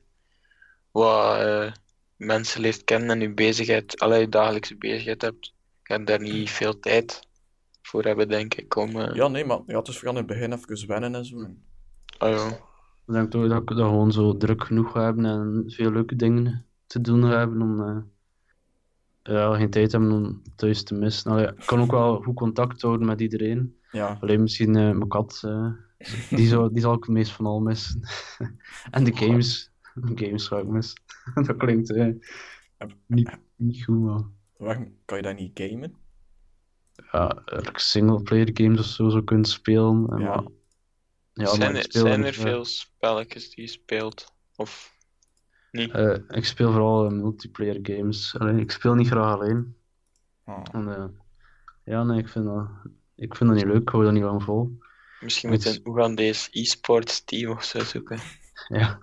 [0.91, 1.73] wat eh,
[2.17, 5.47] mensen leert kennen en je bezigheid, allerlei je dagelijkse bezigheid hebt.
[5.47, 7.29] Je gaat daar niet veel tijd
[7.83, 9.01] voor hebben, denk ik, om...
[9.01, 11.43] eh, Ja, nee, maar ja, het is vooral in het begin even wennen en zo.
[11.43, 11.65] En-
[12.19, 12.47] ah, ja.
[13.07, 16.17] ik denk toch dat ik dat gewoon zo druk genoeg ga hebben en veel leuke
[16.17, 17.97] dingen te doen ga hebben om eh,
[19.33, 21.31] ja, geen tijd hebben om thuis te missen.
[21.31, 23.79] Allee, ik kan ook wel goed contact houden met iedereen.
[23.91, 25.71] Ja, Alleen misschien eh, mijn kat, eh,
[26.31, 28.01] die, zou, die zal ik het meest van al missen.
[28.91, 29.71] en de games.
[30.15, 30.95] games ga ik mis.
[31.47, 32.09] dat klinkt eh,
[33.07, 34.23] niet, niet goed, maar...
[34.57, 35.95] Waarom kan je dat niet gamen?
[37.13, 37.43] Ja,
[37.75, 40.07] singleplayer games of zo zou kunnen spelen.
[40.11, 40.35] En Ja.
[40.35, 40.45] maar-
[41.33, 44.33] ja, zijn, maar er, zijn er veel spelletjes die je speelt?
[44.57, 44.94] Of
[45.75, 48.39] eh, ik speel vooral eh, multiplayer games.
[48.39, 49.77] Allee, ik speel niet graag alleen.
[50.45, 50.63] Ah.
[50.73, 51.05] En, eh,
[51.85, 52.69] ja, nee, ik vind, dat,
[53.15, 53.83] ik vind dat niet leuk.
[53.83, 54.79] Ik hou dat niet lang vol.
[55.21, 58.19] Misschien moet een Oegandese e-sports team of zo zoeken.
[58.69, 58.99] Ja.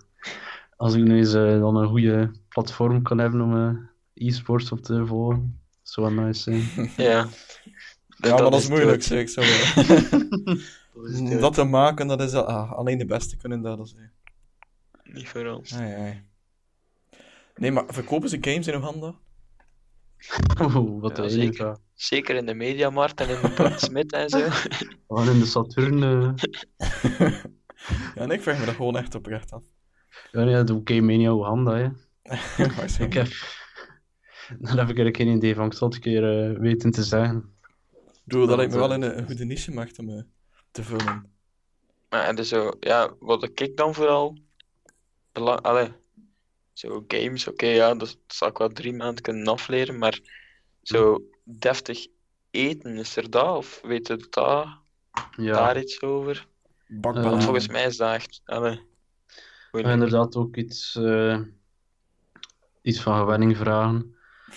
[0.76, 5.06] Als ik nu eens eh, dan een goede platform kan hebben om e-sports op te
[5.06, 6.90] volgen, zou wel nice zijn.
[7.08, 7.28] Ja.
[8.06, 9.20] Ja, maar dat is moeilijk, zeg.
[9.20, 9.76] Ik eh,
[11.30, 12.34] Dat dat te maken, dat is...
[12.34, 13.94] ah, alleen de beste kunnen dat.
[13.96, 15.14] Eh.
[15.14, 15.74] Niet voor ons.
[15.74, 16.22] Ai, ai.
[17.54, 19.14] Nee, maar verkopen ze games in Oeganda?
[20.60, 21.52] Oeh, wat Ja, zeker.
[21.54, 21.76] zeker.
[21.94, 24.38] Zeker in de Mediamarkt en in de Smit en zo.
[25.08, 26.02] Gewoon in de Saturn.
[26.02, 26.32] eh,
[28.14, 29.62] Ja, nee, ik vraag me dat gewoon echt oprecht af.
[30.32, 31.88] ja, nee, de Game Mania Oeganda, hè.
[33.04, 33.28] Ik heb...
[34.58, 35.66] Dan heb ik er geen idee van.
[35.66, 37.36] Ik zal het een keer eh, weten te zeggen.
[37.94, 40.26] Ik bedoel, dat lijkt me wel eh, een, een goede niche maakt om
[40.70, 41.30] te vullen.
[42.08, 44.38] Maar en dus zo, ja, wat ik dan vooral
[45.32, 45.88] belang, allee,
[46.72, 50.20] zo games, oké, ja, dat zal ik wel drie maanden kunnen afleren, maar
[50.82, 52.06] zo deftig
[52.50, 53.56] eten, is er dat?
[53.56, 54.66] Of weet je dat,
[55.36, 56.46] Ja, daar iets over?
[56.88, 58.80] Want Eh, volgens mij is dat echt, allee, ik
[59.70, 59.94] moeilijk.
[59.94, 61.40] ga inderdaad ook iets, eh,
[62.82, 64.16] iets van gewenning vragen.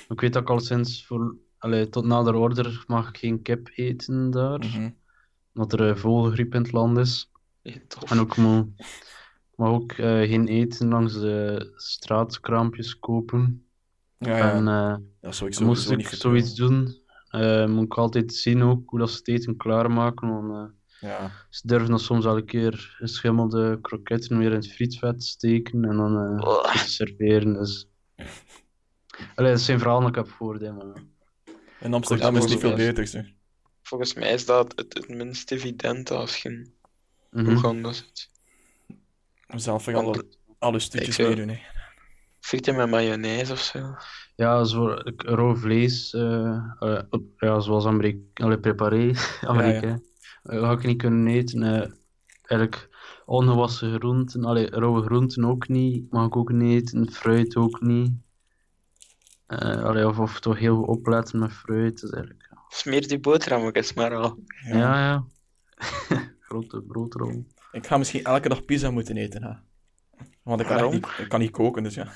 [0.10, 3.42] Ik weet dat ik al sinds voor, allee, tot na de order mag ik geen
[3.42, 4.60] kip eten daar.
[4.60, 4.90] Mhm.
[5.54, 7.32] Omdat er eh, vogelgriep in het land is.
[7.62, 7.74] Ja.
[8.08, 8.70] En ook mo-
[9.56, 13.66] mag ook eh, geen eten langs de straatkraampjes kopen.
[14.18, 14.52] Ja, ja.
[14.52, 14.68] En
[15.22, 16.98] eh, zou ik moest ik zoiets doen,
[17.30, 20.30] eh, moet ik altijd zien ook hoe dat ze het eten klaarmaken.
[20.30, 21.32] Want eh, Ja.
[21.50, 25.98] ze durven dan soms al een keer geschimmelde kroketten weer in het frietvet steken en
[25.98, 27.54] dan eh, serveren.
[27.54, 27.88] Dus...
[29.36, 30.62] Allee, dat zijn verhalen dat ik heb gehoord.
[30.62, 31.04] hè, maar...
[31.80, 33.26] In Amsterdam is het niet veel beter, zeg.
[33.82, 36.74] Volgens mij is dat het, het minst evidente als je in
[37.32, 37.50] Mhm.
[37.52, 38.30] Oeganda zit.
[39.48, 40.26] Zelf ga alle,
[40.60, 41.60] alle stukjes Ik zou- meedoen, hè.
[42.40, 43.96] Frieten met mayonaise of zo.
[44.36, 47.02] Ja, zo, rauw vlees, eh, eh,
[47.38, 50.00] ja, zoals Amerika allee, preparé, Amerika,
[50.44, 51.64] eh, ga ik niet kunnen eten.
[51.64, 51.92] eh,
[52.42, 52.90] eigenlijk
[53.26, 58.12] ongewassen groenten, allee, rauwe groenten ook niet, mag ik ook niet eten, fruit ook niet.
[59.48, 62.02] Eh, allee, of, of toch heel opletten met fruit.
[62.02, 64.40] Dus eigenlijk, Smeer die boterhammetjes maar al.
[64.68, 64.98] ja, ja.
[65.06, 65.26] ja.
[66.48, 67.46] Grote broodrol.
[67.76, 69.54] Ik ga misschien elke dag pizza moeten eten, hè.
[70.44, 72.14] Want ik kan, niet, ik kan niet koken, dus ja.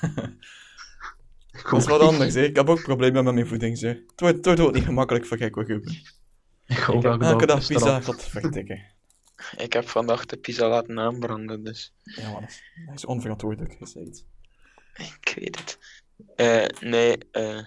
[1.70, 2.42] Dat is wat anders, hè.
[2.42, 3.96] Ik heb ook problemen met mijn voeding, zeg.
[3.96, 5.92] Het wordt, het wordt ook niet gemakkelijk voor gekke Ruben.
[6.66, 8.86] Ik ook Ik heb elke elke dag dag pizza, verdikken.
[9.56, 13.74] Ik heb vandaag de pizza laten aanbranden, dus Ja, man, dat is, dat is onverantwoordelijk
[13.78, 14.26] gezegd.
[14.94, 15.78] ik weet het.
[16.36, 17.66] Eh, nee, eh,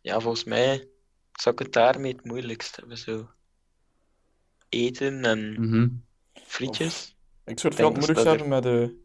[0.00, 0.88] ja, volgens mij
[1.32, 2.98] zou ik het daarmee het moeilijkst hebben.
[2.98, 3.30] Zo.
[4.68, 5.88] Eten en Mhm.
[6.32, 7.16] frietjes.
[7.48, 8.96] Ik zou het veel moeilijk dat hebben met, de,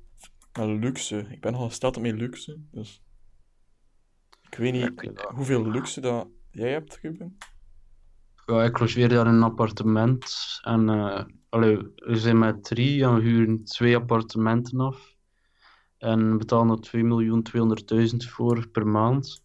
[0.60, 1.28] met luxe.
[1.30, 3.02] Ik ben al gesteld met luxe, dus...
[4.50, 5.32] Ik weet niet ik weet wel.
[5.34, 7.38] hoeveel luxe dat jij hebt, Ruben.
[8.46, 10.36] Ja, ik logeer daar in een appartement.
[10.62, 15.16] En eh allee, we zijn met drie en we huren twee appartementen af.
[15.98, 19.44] En we betalen er 2.200.000 voor per maand.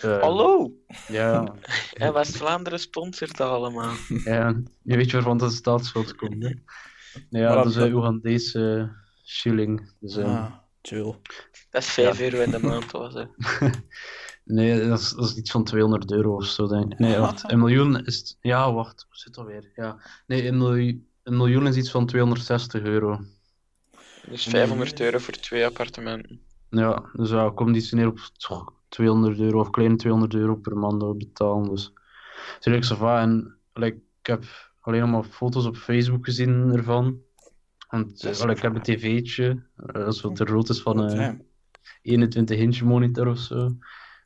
[0.00, 0.72] Eh, Hallo!
[1.08, 1.54] Ja,
[1.94, 3.94] En West-Vlaanderen sponsort dat allemaal.
[4.24, 6.42] ja, je weet waarvan de staatsschuld komt.
[6.42, 6.50] Hè?
[7.30, 8.92] Ja, Maar dat is een Oegandese
[9.24, 9.90] shilling.
[10.00, 10.52] Dus, Ah,
[10.82, 11.14] chill.
[11.70, 13.28] Dat is 5 euro in de maand, was het.
[14.44, 16.98] Nee, dat is, dat is iets van 200 euro of zo, denk ik.
[16.98, 17.50] Nee, wacht.
[17.52, 18.16] Een miljoen is...
[18.18, 19.04] het- Ja, wacht.
[19.08, 19.70] Hoe zit dat weer?
[19.74, 19.96] Ja.
[20.26, 23.20] Nee, een miljoen, een miljoen is iets van 260 euro.
[24.30, 26.40] Dus 500 euro voor twee appartementen.
[26.70, 30.76] Ja, dus ja, komt iets neer op toch, 200 euro of kleine 200 euro per
[30.76, 31.68] maand betalen.
[31.68, 31.92] Dus
[32.80, 33.20] zo va.
[33.20, 34.44] En like, ik heb
[34.86, 37.20] alleen maar foto's op Facebook gezien ervan.
[37.88, 41.00] Want is eh, ik heb een tv'tje, eh, dat is wat de rood is van
[41.00, 41.42] Oh, een damn.
[42.02, 43.76] 21 inch monitor of zo.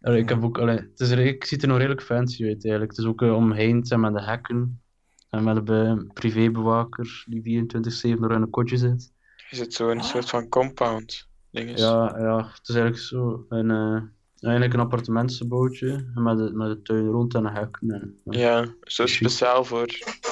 [0.00, 2.90] Allee, ik heb ook, allee, het, is het ziet er nog redelijk fancy uit eigenlijk.
[2.90, 4.82] Het is ook eh, omheind en met de hekken.
[5.30, 9.12] En met een be- privébewaker die 24-7 er in een kotje zit.
[9.50, 11.28] Je zit zo een soort van compound.
[11.50, 11.80] Dinges.
[11.80, 14.02] Ja, ja, het is eigenlijk zo een, eh,
[14.42, 17.90] eigenlijk een appartementsgebouwtje met de, met de tuin rond en een.
[17.90, 19.86] En, Ja, zo speciaal voor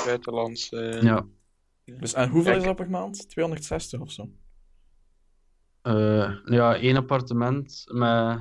[0.05, 0.99] buitenlandse.
[1.03, 1.27] ja.
[1.99, 2.57] Dus, en hoeveel Kijk.
[2.63, 3.29] is dat per maand?
[3.31, 4.29] 260 of zo?
[5.83, 8.41] Eh, ja, één appartement met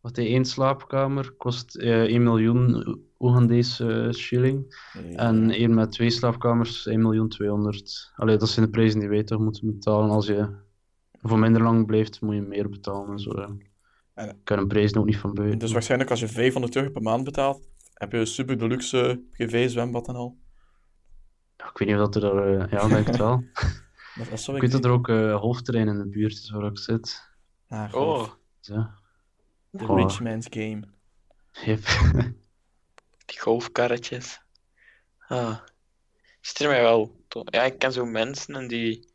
[0.00, 2.84] wat hij één slaapkamer kost eh 1 miljoen
[3.18, 4.84] Oegandese shilling.
[5.16, 8.12] En één met twee slaapkamers 1 miljoen 200.
[8.16, 10.48] Allee, dat zijn de prijzen die wij toch moeten betalen als je
[11.22, 13.40] voor minder lang blijft, moet je meer betalen en zo.
[13.40, 13.56] Ja.
[14.14, 15.58] En- Ik ken een prijs nog niet van buiten.
[15.58, 20.08] Dus waarschijnlijk als je 500 euro per maand betaalt, heb je een super deluxe privé-zwembad
[20.08, 20.38] en al.
[21.56, 22.60] Ja, Ik weet niet of dat er daar...
[22.60, 23.36] eh, ja, ik denk het wel.
[24.14, 26.70] Dat, dat Ik ik weet dat er ook eh hoofdterrein in de buurt is waar
[26.70, 27.30] ik zit.
[27.68, 28.28] Ah, Oh,
[28.60, 28.98] ja.
[29.76, 29.96] The Oh.
[29.98, 30.82] rich man's game.
[31.64, 31.80] Yep.
[33.26, 34.40] die golfkarretjes.
[35.28, 35.58] Ah.
[36.40, 37.24] Stel mij wel.
[37.44, 39.08] Ja, ik ken zo mensen en die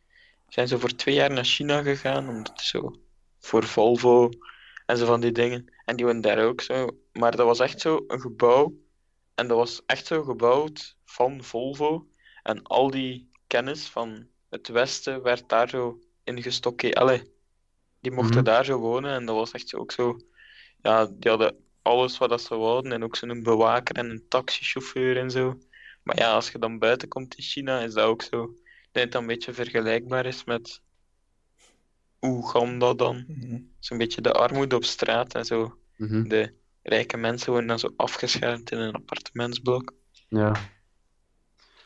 [0.48, 2.96] zijn zo voor twee jaar naar China gegaan, omdat zo
[3.40, 4.30] voor Volvo
[4.88, 5.74] en zo van die dingen.
[5.86, 6.88] En die wonen daar ook zo.
[7.14, 8.74] Maar dat was echt zo een gebouw.
[9.36, 12.08] En dat was echt zo gebouwd van Volvo.
[12.44, 16.96] En al die kennis van het Westen werd daar zo in gestockeerd.
[16.96, 17.22] Allee,
[18.00, 18.44] die mochten Mhm.
[18.44, 19.12] daar zo wonen.
[19.14, 20.20] En dat was echt zo ook zo.
[20.82, 22.92] Ja, die hadden alles wat dat ze wouden.
[22.92, 25.58] En ook zo'n bewaker en een taxichauffeur en zo.
[26.04, 28.44] Maar ja, als je dan buiten komt in China, is dat ook zo.
[28.44, 30.82] Ik denk dat dat een beetje vergelijkbaar is met
[32.22, 33.24] Oeganda dan.
[33.28, 33.60] Mhm.
[33.80, 35.78] Zo'n beetje de armoede op straat en zo.
[35.98, 36.28] Mhm.
[36.28, 39.94] De rijke mensen worden dan zo afgeschermd in een appartementsblok.
[40.30, 40.56] Ja.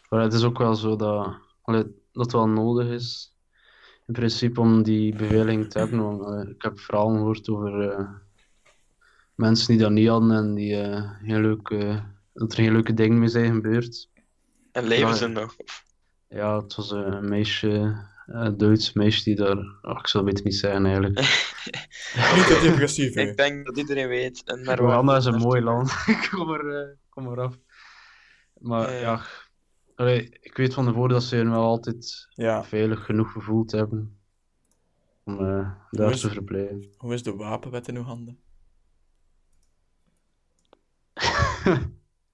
[0.09, 3.35] Maar het is ook wel zo dat, allee, dat wel nodig is,
[4.07, 6.03] in principe, om die beveiliging te hebben.
[6.03, 8.09] Want, allee, ik heb verhalen gehoord over eh,
[9.35, 12.03] mensen die dat niet hadden en die, eh, heel leuke,
[12.33, 14.09] dat er geen leuke dingen mee zijn gebeurd.
[14.71, 15.55] En leven ze nog?
[15.57, 15.85] Of-
[16.27, 17.95] Ja, het was eh, een meisje,
[18.57, 21.19] Duits meisje die daar, ach, ik zal het niet zeggen eigenlijk.
[22.35, 23.21] Niet te depressief, hè.
[23.21, 24.41] Ik denk dat iedereen weet.
[24.45, 25.91] En naar Rwanda is een mooi land.
[26.29, 27.57] kom, er, eh, kom er af.
[28.59, 29.21] Maar Ja, ja.
[29.95, 32.63] allee, ik weet van tevoren dat ze je wel altijd Ja.
[32.63, 34.19] veilig genoeg gevoeld hebben
[35.23, 36.93] om eh, daar is- te verblijven.
[36.97, 38.39] Hoe is de wapenwet in uw handen?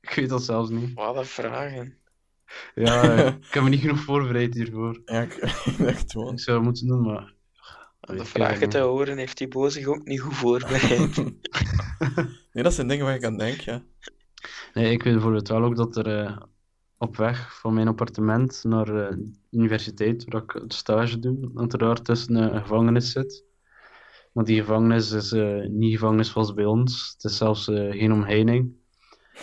[0.02, 0.94] ik weet dat zelfs niet.
[0.94, 1.98] Wat een vragen.
[2.76, 5.02] Ja, ik heb me niet genoeg voorbereid hiervoor.
[5.06, 5.34] Ja, ik
[5.86, 6.34] echt gewoon.
[6.34, 7.36] Ik zou het moeten doen, maar...
[8.02, 11.16] Om de vragen te horen heeft die boos zich ook niet goed voorbereid.
[12.54, 13.84] Nee, dat zijn dingen waar ik aan denk, ja.
[14.74, 16.38] Nee, ik weet bijvoorbeeld wel ook dat er eh,
[16.98, 19.18] op weg van mijn appartement naar eh,
[19.50, 23.46] de universiteit, waar ik het stage doe, dat er daar tussen eh, een gevangenis zit.
[24.32, 27.12] Maar die gevangenis is eh, niet gevangenis zoals bij ons.
[27.14, 28.76] Het is zelfs geen omheining.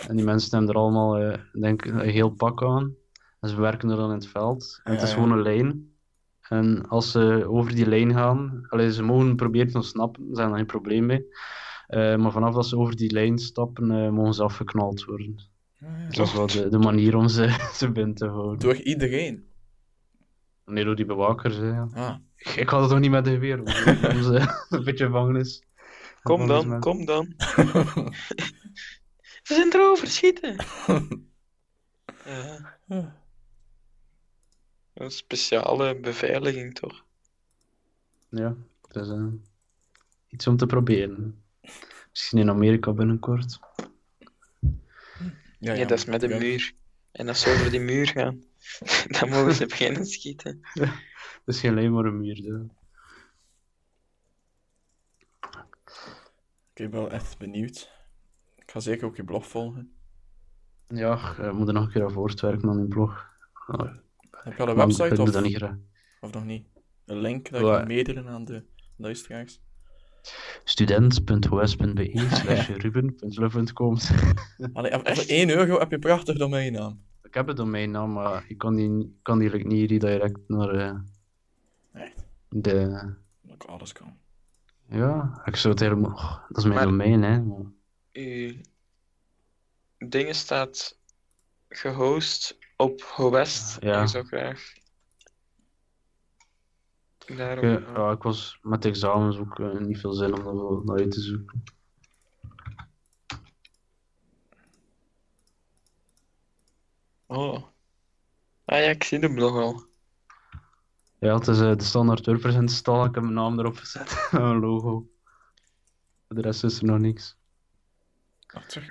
[0.07, 2.95] En die mensen hebben er allemaal, eh, denk ik, een heel pak aan.
[3.39, 4.81] En ze werken er dan in het veld.
[4.83, 5.15] En het is ja.
[5.15, 5.93] gewoon een lijn.
[6.49, 10.49] En als ze over die lijn gaan, allee, ze mogen proberen te ontsnappen, daar zijn
[10.49, 11.25] er geen probleem mee.
[11.87, 15.35] Eh, maar vanaf dat ze over die lijn stappen, eh, mogen ze afgeknald worden.
[16.07, 18.59] Dus dat is wel de, de manier om ze, ze binnen te houden.
[18.59, 19.47] Door iedereen.
[20.65, 21.57] Nee, door die bewakers.
[21.57, 21.87] Hè, ja.
[21.93, 22.15] Ah.
[22.35, 23.59] Ik, ik had het toch niet met de geweer.
[24.13, 25.63] Om ze een beetje gevangenis.
[26.21, 27.33] Kom dan, kom dan.
[29.45, 30.55] Ze zijn erover, schieten.
[32.85, 33.21] Ja,
[34.93, 37.05] een speciale beveiliging toch?
[38.29, 38.55] Ja,
[38.87, 39.27] het is eh,
[40.27, 41.43] iets om te proberen.
[42.09, 43.59] Misschien in Amerika binnenkort.
[45.59, 46.37] Ja, dat is met een ja.
[46.37, 46.73] muur.
[47.11, 48.43] En als ze over die muur gaan,
[49.19, 50.59] dan mogen ze beginnen schieten.
[51.45, 52.41] Het is geen alleen maar een muur.
[52.41, 52.65] Ja.
[56.73, 57.91] Ik ben wel echt benieuwd.
[58.75, 59.91] Ik ga zeker ook je blog volgen.
[60.87, 63.29] Ja, we moeten nog een keer aan voortwerken aan die blog.
[63.67, 63.79] Oh,
[64.31, 65.63] Heb je al een website of, niet
[66.21, 66.67] of nog niet?
[67.05, 68.63] Een link dat je kan meedelen aan de
[68.97, 69.61] luisteraars?
[70.63, 77.01] student.os.be slash ruben.love.com voor 1 euro heb je een prachtig domeinnaam.
[77.23, 80.95] Ik heb het domeinnaam, maar ik kan die, kan die niet redirect naar eh,
[81.93, 82.89] Echt, de...
[83.41, 84.17] dat ik alles kan.
[84.89, 86.11] Ja, ik zou het helemaal...
[86.11, 87.41] oh, dat is mijn Maar- domein, hè.
[87.41, 87.73] maar-
[88.15, 88.53] Uw
[89.97, 90.97] dingen staat
[91.69, 93.77] gehost op GoWest.
[93.81, 94.01] Ja.
[94.01, 94.73] Ik zou graag
[97.25, 97.65] daarom...
[97.65, 100.81] Ik, eh, ja, ik was met examens ook eh, niet veel zin om dat wel
[100.83, 101.63] naar uit te zoeken.
[107.25, 107.63] Oh.
[108.65, 109.83] Ah ja, ik zie de blog al.
[111.19, 113.05] Ja, het is eh, de standaard WordPress install.
[113.05, 114.27] Ik heb mijn naam erop gezet.
[114.31, 115.09] een logo.
[116.27, 117.37] De rest is er nog niks.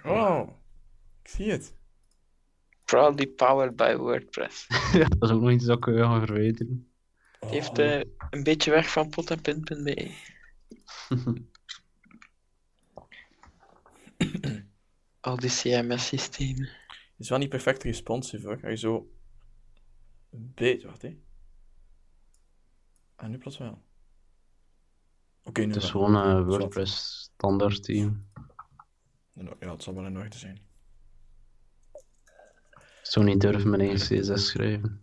[0.05, 0.49] Oh,
[1.23, 1.75] ik zie het.
[2.85, 4.67] Proudly powered by WordPress.
[4.93, 6.89] ja, dat is ook nog iets dat ik eh, ga verwijderen.
[7.41, 8.01] Het heeft eh,
[8.31, 10.15] een beetje weg van pot en pint.be.
[15.21, 16.69] Al die CMS-systemen.
[17.19, 18.59] is wel niet perfect responsive hoor.
[18.59, 19.11] Ga je zo.
[20.31, 20.87] Een beetje.
[20.87, 21.17] Wacht hé.
[23.17, 23.83] En nu plots wel.
[25.43, 25.91] Oké, nu Het is wel.
[25.91, 26.47] gewoon een Zwart.
[26.47, 28.27] WordPress standaard team.
[29.61, 30.61] Ja, het zal wel in orde zijn.
[32.73, 35.01] Ik zou niet durven mijn eigen CSS schrijven.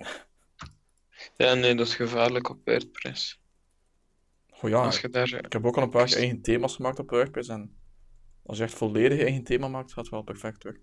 [1.37, 3.41] Ja, nee, dat is gevaarlijk op WordPress.
[4.61, 5.33] Oh ja, Als je daar...
[5.33, 7.49] ik heb ook al een paar eigen thema's gemaakt op WordPress.
[7.49, 7.77] En
[8.43, 10.75] als je echt volledig eigen thema maakt, gaat het wel perfect weg.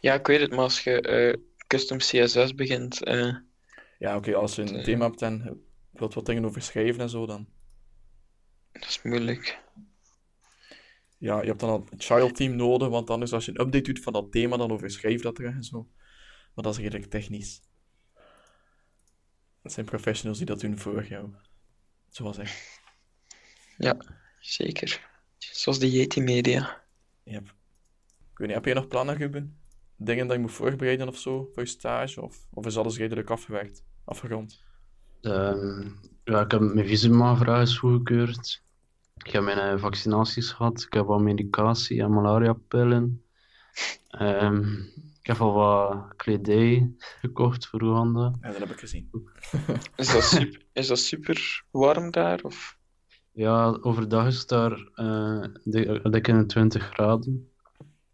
[0.00, 3.04] Ja, ik weet het, maar als je eh, custom CSS begint...
[3.04, 3.34] eh,
[3.98, 4.84] Ja, oké, als je een Eh.
[4.84, 7.48] thema hebt en wilt wat dingen over schrijven en zo, dan...
[8.72, 9.62] dat is moeilijk.
[11.18, 14.02] Ja, je hebt dan een child team nodig, want anders als je een update doet
[14.02, 15.88] van dat thema, dan overschrijf dat terug en zo.
[16.54, 17.62] Maar dat is redelijk technisch.
[19.62, 21.30] Het zijn professionals die dat doen voor jou.
[22.08, 22.80] Zoals ik.
[23.78, 23.96] Ja,
[24.40, 25.10] zeker.
[25.38, 26.82] Zoals de Yeti Media.
[27.22, 27.54] Yep.
[28.32, 29.58] Ik weet niet, heb je nog plannen, Ruben?
[29.96, 32.22] Dingen dat je moet voorbereiden of zo, voor je stage?
[32.22, 34.64] Of, of is alles redelijk afgewerkt, afgerond?
[35.20, 35.88] Ehm,
[36.24, 38.62] ja, ik heb mijn visumaanvraag is goedgekeurd.
[39.24, 40.82] Ik heb mijn eh, vaccinaties gehad.
[40.82, 43.22] Ik heb wat medicatie en malariapillen.
[44.08, 44.62] Ehm,
[45.20, 48.32] ik heb al wat kledij gekocht voor Oeganda.
[48.40, 49.10] Ja, dat heb ik gezien.
[49.96, 52.40] Is dat super, is dat super warm daar?
[52.42, 52.78] Of?
[53.32, 57.50] Ja, overdag is het daar eh dik- in de 20 graden.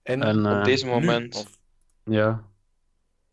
[0.03, 0.91] En, En, Op deze nu?
[0.91, 1.35] moment?
[1.35, 1.59] Of,
[2.05, 2.45] Ja.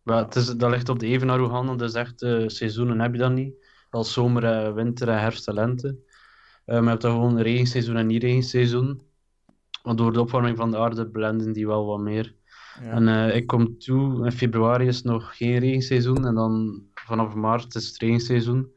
[0.03, 3.20] Maar het is, dat ligt op de evenaar Oeganda, dus echt eh, seizoenen heb je
[3.20, 3.53] dat niet.
[3.89, 5.95] Als zomer, eh, winter, en herfst en lente.
[6.70, 9.01] Eh, maar je hebt dan gewoon een regenseizoen en niet-regenseizoen.
[9.84, 12.36] Want door de opwarming van de aarde blenden die wel wat meer.
[12.82, 12.89] ja.
[12.89, 16.26] En eh, ik kom toe, in februari is nog geen regenseizoen.
[16.26, 18.72] En dan vanaf maart is het regenseizoen.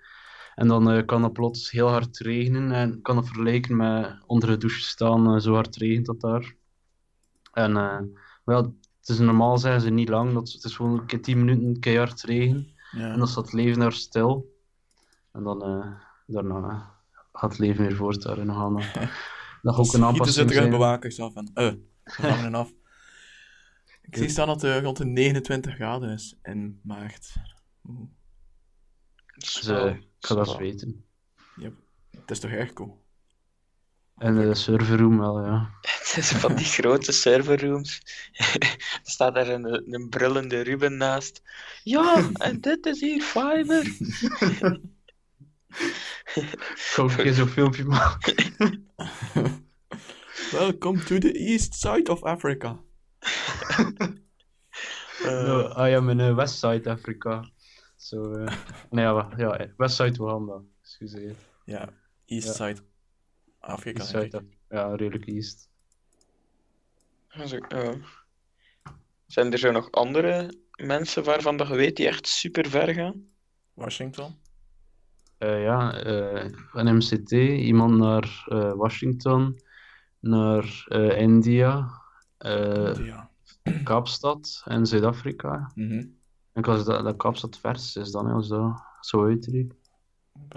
[0.55, 2.72] En dan eh, kan het plots heel hard regenen.
[2.72, 6.55] En kan het vergelijken met onder de douche staan, eh, zo hard regent dat daar.
[7.53, 8.01] En eh,
[8.45, 8.62] wel,
[9.01, 10.32] het is normaal zeggen ze niet lang.
[10.34, 12.74] Dat, het is gewoon een keer 10 minuten keihard regen.
[12.90, 13.12] ja.
[13.12, 14.57] En dan staat het leven daar stil.
[15.32, 15.93] En dan eh,
[16.26, 16.91] daarna
[17.33, 18.80] gaat het leven weer voort daar in Oeganda.
[19.62, 20.70] Dat gaat ook een aanpassing terug zijn.
[20.70, 21.51] bewakers af en...
[21.55, 21.72] Eh,
[22.05, 22.72] gevangenen af.
[24.03, 27.35] Ik zie staan dat het rond de 29 graden is in maart.
[27.89, 28.09] Oeh,
[29.37, 31.05] Dus, eh, ik ga dat eens weten.
[31.57, 31.74] Yep.
[32.11, 33.05] Het is toch erg cool?
[34.16, 35.70] En de serverroom wel, ja.
[35.80, 38.01] Het is van die grote serverrooms.
[38.33, 41.43] er staat daar een, een brullende Ruben naast.
[41.83, 43.97] Ja, en dit is hier fiber.
[46.37, 48.35] Ik een keer zo'n filmpje maken.
[50.51, 52.78] Welcome to the east side of Africa.
[55.24, 57.51] No, I am in uh, West Side Africa.
[57.97, 58.53] So, uh,
[58.91, 60.61] nee, ja, wa- ja, West Side Oeganda.
[60.83, 61.35] Excuseer.
[61.64, 61.89] Ja,
[62.26, 62.53] east Ja.
[62.53, 62.80] side
[63.61, 63.99] Afrika.
[63.99, 64.37] East Side.
[64.37, 65.68] Af- Ja, redelijk East.
[67.28, 67.95] Ja.
[69.26, 73.26] Zijn er zo nog andere mensen waarvan dat je weet die echt super ver gaan?
[73.74, 74.39] Washington.
[75.43, 79.61] Eh, ja, eh, een MCT, iemand naar eh, Washington,
[80.20, 81.88] naar eh, India,
[82.38, 83.30] eh, ja.
[83.84, 85.70] Kaapstad en Zuid-Afrika.
[85.74, 86.07] Mhm.
[86.53, 89.36] En als dat, dat Kaapstad vers is dan, als dat zo je
[90.32, 90.55] aan het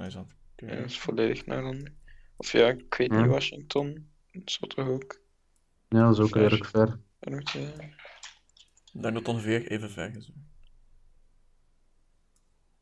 [0.56, 1.88] Ja, dat is volledig naar dan.
[2.38, 3.22] Of ja, ik weet Ja.
[3.22, 4.10] niet, Washington.
[4.32, 5.20] Dat zou toch ook.
[5.88, 6.42] Ja, dat is ook Ver.
[6.42, 7.00] redelijk ver.
[7.20, 7.60] dat moet je-
[8.94, 10.32] Ik denk dat het ongeveer even ver is.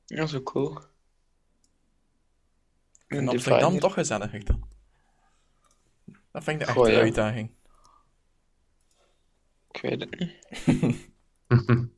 [0.06, 0.78] Ja, zo cool.
[3.14, 4.68] In Een Amsterdam toch gezellig ik dan.
[6.32, 7.00] Dat vind ik echte ja.
[7.00, 7.52] uitdaging.
[9.72, 10.34] Ik weet het niet.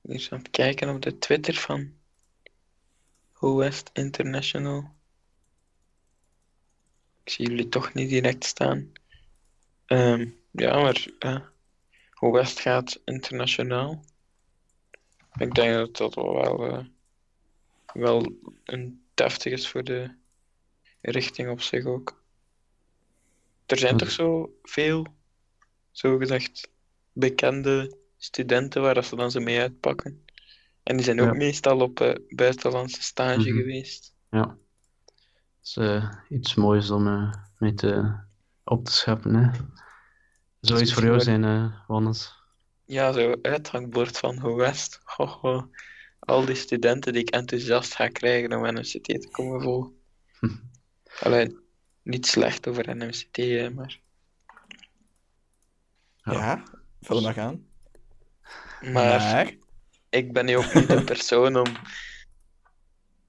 [0.00, 1.92] Hier aan het kijken op de Twitter van
[3.32, 4.94] Ho West International.
[7.24, 8.92] Ik zie jullie toch niet direct staan.
[9.86, 14.04] Ehm, ja, maar uh, West gaat internationaal.
[15.38, 16.84] Ik denk dat dat wel, eh,
[17.92, 18.32] wel
[18.64, 20.14] een deftig is voor de
[21.00, 22.22] richting op zich ook.
[23.66, 25.06] Er zijn toch zo veel,
[25.90, 26.68] zogezegd,
[27.12, 30.24] bekende studenten waar dat ze dan zo mee uitpakken.
[30.82, 31.32] En die zijn ook Ja.
[31.32, 33.58] meestal op eh, buitenlandse stage Mhm.
[33.58, 34.14] geweest.
[34.30, 34.44] Ja.
[34.44, 34.56] Dat
[35.62, 38.18] is eh, iets moois om eh, mee te,
[38.64, 39.34] op te scheppen.
[39.34, 39.50] Hè.
[40.60, 42.38] Zou iets voor jou zijn, eh Wannes?
[42.84, 45.00] Ja, zo uithangbord van West.
[45.04, 45.70] Ho, ho.
[46.20, 49.92] Al die studenten die ik enthousiast ga krijgen om NMCT te komen volgen.
[51.20, 51.58] Alleen,
[52.02, 53.38] niet slecht over NMCT,
[53.74, 54.00] maar...
[56.22, 56.32] Ja.
[56.32, 56.62] Ja,
[57.00, 57.66] vul maar gaan.
[58.80, 59.54] Maar
[60.08, 61.66] ik ben nu ook niet de persoon om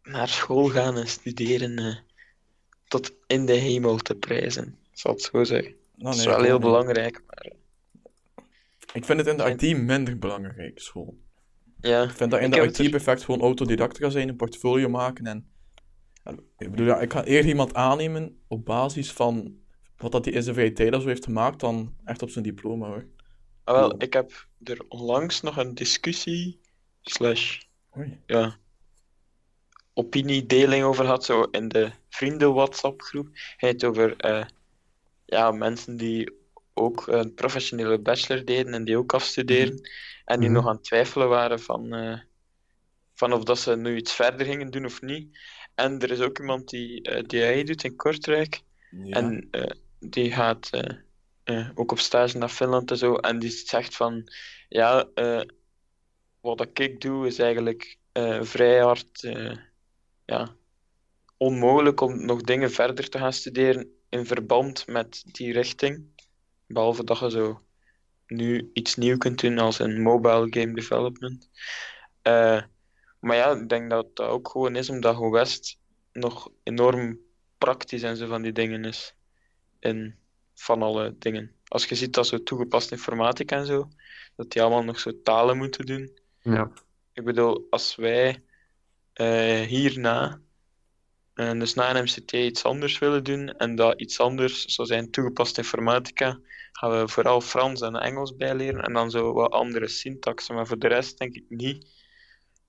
[0.04, 1.96] naar school gaan en studeren eh,
[2.88, 4.78] tot in de hemel te prijzen.
[4.92, 5.72] Ik zal het zo zeggen.
[5.72, 7.52] Nou, Dat is nee, wel heel belangrijk, maar
[8.94, 11.18] Ik vind het in de IT minder belangrijk, school.
[11.82, 12.04] Ja.
[12.04, 15.26] Ik vind dat in Ik de er- perfect gewoon autodidact gaan zijn, een portfolio maken
[15.26, 15.46] en...
[16.58, 19.60] ik bedoel, ja, ik ga eerder iemand aannemen op basis van
[19.98, 22.44] wat dat hij in zijn vrije tijd al zo heeft gemaakt, dan echt op zijn
[22.44, 23.06] diploma, hoor.
[23.64, 26.60] Ah, wel, ik heb er onlangs nog een discussie,
[27.02, 27.60] slash,
[27.98, 28.20] Oei.
[28.26, 28.56] ja,
[29.94, 33.30] opiniedeling over had, zo in de vrienden WhatsApp-groep.
[33.58, 34.46] Hij het over eh,
[35.26, 36.32] ja, mensen die
[36.74, 39.89] ook een professionele bachelor deden en die ook afstuderen.
[40.26, 40.57] En die Mhm.
[40.57, 42.19] nog aan het twijfelen waren van, eh,
[43.13, 45.39] van of dat ze nu iets verder gingen doen of niet.
[45.76, 48.61] En er is ook iemand die eh DAE doet in Kortrijk.
[48.89, 49.15] Ja.
[49.15, 50.69] En eh, die gaat
[51.76, 53.15] ook op stage naar Finland en zo.
[53.15, 54.32] En die zegt van,
[54.69, 55.09] ja,
[56.41, 57.97] wat ik doe is eigenlijk
[58.41, 59.28] vrij hard
[60.26, 60.55] ja,
[61.38, 66.05] onmogelijk om nog dingen verder te gaan studeren in verband met die richting.
[66.74, 67.61] Behalve dat je zo
[68.28, 71.49] nu iets nieuw kunt doen als een mobile game development.
[72.22, 72.61] Eh,
[73.19, 75.80] maar ja, ik denk dat dat ook gewoon is omdat Go West
[76.11, 77.19] nog enorm
[77.57, 79.15] praktisch en zo van die dingen is.
[79.80, 80.15] In
[80.53, 81.51] van alle dingen.
[81.67, 83.89] Als je ziet dat zo toegepaste informatica en zo,
[84.36, 86.19] dat die allemaal nog zo talen moeten doen.
[86.41, 86.72] Ja.
[87.13, 88.43] Ik bedoel, als wij
[89.13, 90.41] eh, hierna,
[91.34, 95.11] eh, dus na een MCT, iets anders willen doen, en dat iets anders zou zijn
[95.11, 96.39] toegepaste informatica,
[96.72, 100.55] gaan we vooral Frans en Engels bijleren, en dan zo wat andere syntaxen.
[100.55, 101.88] Maar voor de rest denk ik niet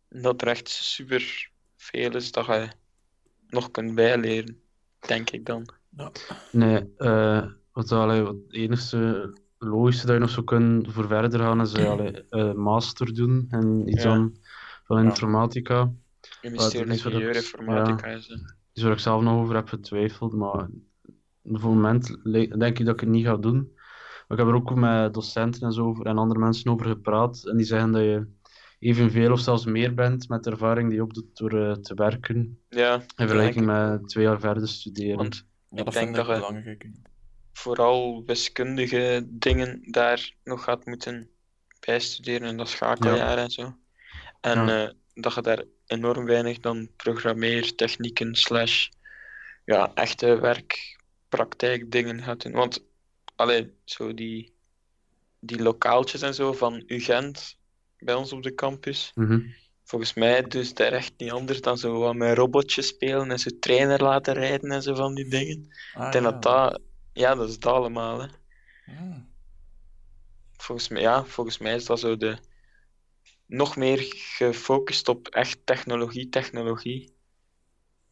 [0.08, 2.68] dat er echt super veel is dat je
[3.48, 4.62] nog kunt bijleren,
[5.06, 5.68] denk ik dan.
[6.52, 11.40] Nee, eh, wat, allee, wat het enige logische dat je nog zou kunnen voor verder
[11.40, 14.08] gaan is eh, allee, eh, master doen en iets Ja.
[14.08, 14.36] dan
[14.84, 15.08] van Ja.
[15.08, 15.92] informatica.
[16.40, 18.34] Is ingenieur informatica zo.
[18.72, 20.68] Dus waar ik zelf nog over heb getwijfeld, maar
[21.42, 22.24] voor het moment
[22.58, 23.76] denk ik dat ik het niet ga doen.
[24.32, 27.56] Ik heb er ook met docenten en zo over, en andere mensen over gepraat en
[27.56, 28.26] die zeggen dat je
[28.78, 32.58] evenveel of zelfs meer bent met de ervaring die je opdoet door eh, te werken
[32.68, 35.16] Ja, in vergelijking met twee jaar verder studeren.
[35.16, 35.34] want
[35.70, 36.86] Ja, ik dat denk vind dat ik je- belangrijk.
[37.52, 41.28] vooral wiskundige dingen daar nog gaat moeten
[41.80, 43.74] bijstuderen en dat schakeljaar en zo.
[44.40, 44.84] En Ja.
[44.86, 48.88] eh, dat je daar enorm weinig dan programmeertechnieken slash
[49.64, 52.52] ja, echte werkpraktijkdingen gaat doen.
[52.52, 52.84] Want
[53.34, 54.52] allee, zo die,
[55.40, 57.58] die lokaaltjes en zo van UGent
[57.98, 59.40] bij ons op de campus, Mhm.
[59.84, 63.50] volgens mij dus daar echt niet anders dan zo wat met robotjes spelen en zo
[63.60, 65.72] trainer laten rijden en zo van die dingen.
[65.94, 66.30] Ah, Ik denk ja.
[66.30, 66.80] dat dat,
[67.12, 68.20] ja, dat is dat allemaal.
[68.20, 68.26] Hè.
[68.86, 69.16] Ah.
[70.56, 72.36] Volgens mij, ja, volgens mij is dat zo de
[73.46, 77.12] nog meer gefocust op echt technologie, technologie.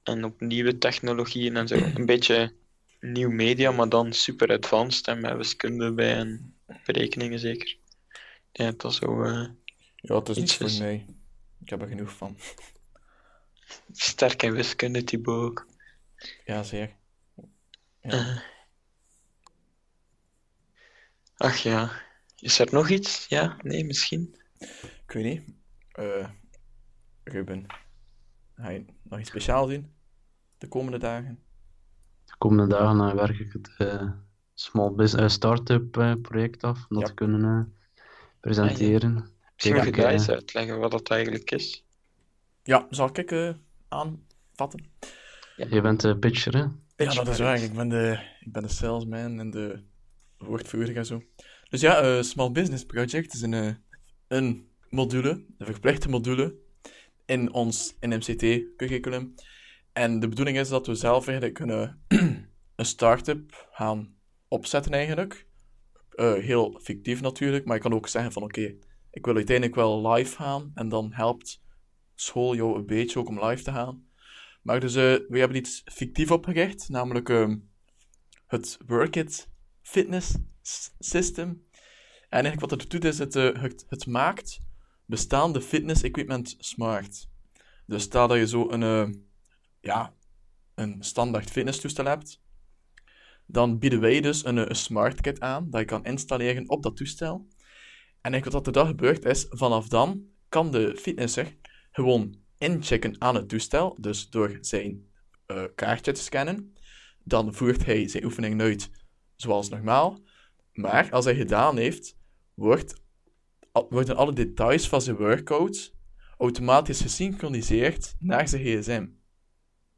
[0.03, 1.75] En op nieuwe technologieën en zo.
[1.75, 2.55] Een beetje
[3.01, 7.79] nieuw media, maar dan super advanced en met wiskunde bij en berekeningen zeker.
[8.53, 9.49] Ja, dat zo eh,
[9.97, 11.07] Ja, het is niet Iets voor is- mij.
[11.61, 12.37] Ik heb er genoeg van.
[13.93, 15.67] sterk in wiskunde, Thibaut ook.
[16.45, 16.97] Ja, zeer.
[18.03, 18.11] Ja.
[18.11, 18.41] Eh.
[21.37, 21.91] Ach ja.
[22.37, 23.27] Is er nog iets?
[23.29, 23.57] Ja?
[23.63, 24.37] Nee, misschien?
[25.07, 25.55] Ik weet niet.
[25.93, 26.29] Eh,
[27.25, 27.67] Ruben,
[28.55, 29.95] ga je nog iets speciaals doen
[30.59, 31.43] de komende dagen?
[32.41, 34.11] De komende dagen eh, werk ik het eh,
[34.55, 37.07] Small Business Startup eh, project af, om dat Ja.
[37.07, 38.03] te kunnen eh,
[38.41, 39.15] presenteren.
[39.55, 41.85] Misschien moet je eens uitleggen wat dat eigenlijk is.
[42.63, 43.51] Ja, zal ik eh,
[43.89, 44.85] aanvatten?
[45.57, 46.65] Je bent de pitcher, hè?
[47.05, 47.63] Ja, dat is waar.
[47.63, 49.83] Ik ben de, ik ben de salesman en de
[50.39, 51.23] woordvoerder en zo.
[51.69, 53.75] Dus ja, eh, Small Business Project is een, eh,
[54.29, 56.55] een module, een verplichte module
[57.27, 59.35] in ons NMCT-curriculum.
[59.93, 62.21] En de bedoeling is dat we zelf eigenlijk een, eh,
[62.77, 64.15] een start-up gaan
[64.49, 65.47] opzetten eigenlijk.
[66.11, 68.75] Eh, heel fictief natuurlijk, maar je kan ook zeggen van oké,
[69.11, 71.63] ik wil uiteindelijk wel live gaan en dan helpt
[72.15, 74.09] school jou een beetje ook om live te gaan.
[74.63, 77.59] Maar dus, eh, we hebben iets fictief opgericht, namelijk ehm,
[78.47, 79.51] het Workit
[79.83, 80.37] Fitness
[80.99, 81.49] System.
[82.29, 83.35] En eigenlijk wat het doet is, het,
[83.89, 84.61] het, maakt
[85.05, 87.29] bestaande fitness equipment smart.
[87.87, 89.30] Dus stel dat je zo een,
[89.81, 90.15] ja,
[90.75, 92.41] een standaard fitness toestel hebt,
[93.47, 96.97] dan bieden wij dus een, een smart kit aan dat je kan installeren op dat
[96.97, 97.47] toestel.
[98.21, 101.57] En eigenlijk wat er dan gebeurt is, vanaf dan kan de fitnesser
[101.91, 105.09] gewoon inchecken aan het toestel, dus door zijn
[105.47, 106.75] eh, kaartje te scannen.
[107.25, 108.91] Dan voert hij zijn oefening uit
[109.37, 110.19] zoals normaal.
[110.73, 112.17] Maar als hij gedaan heeft,
[112.55, 113.03] wordt,
[113.89, 115.95] worden alle details van zijn workout
[116.39, 119.07] automatisch gesynchroniseerd naar zijn gsm.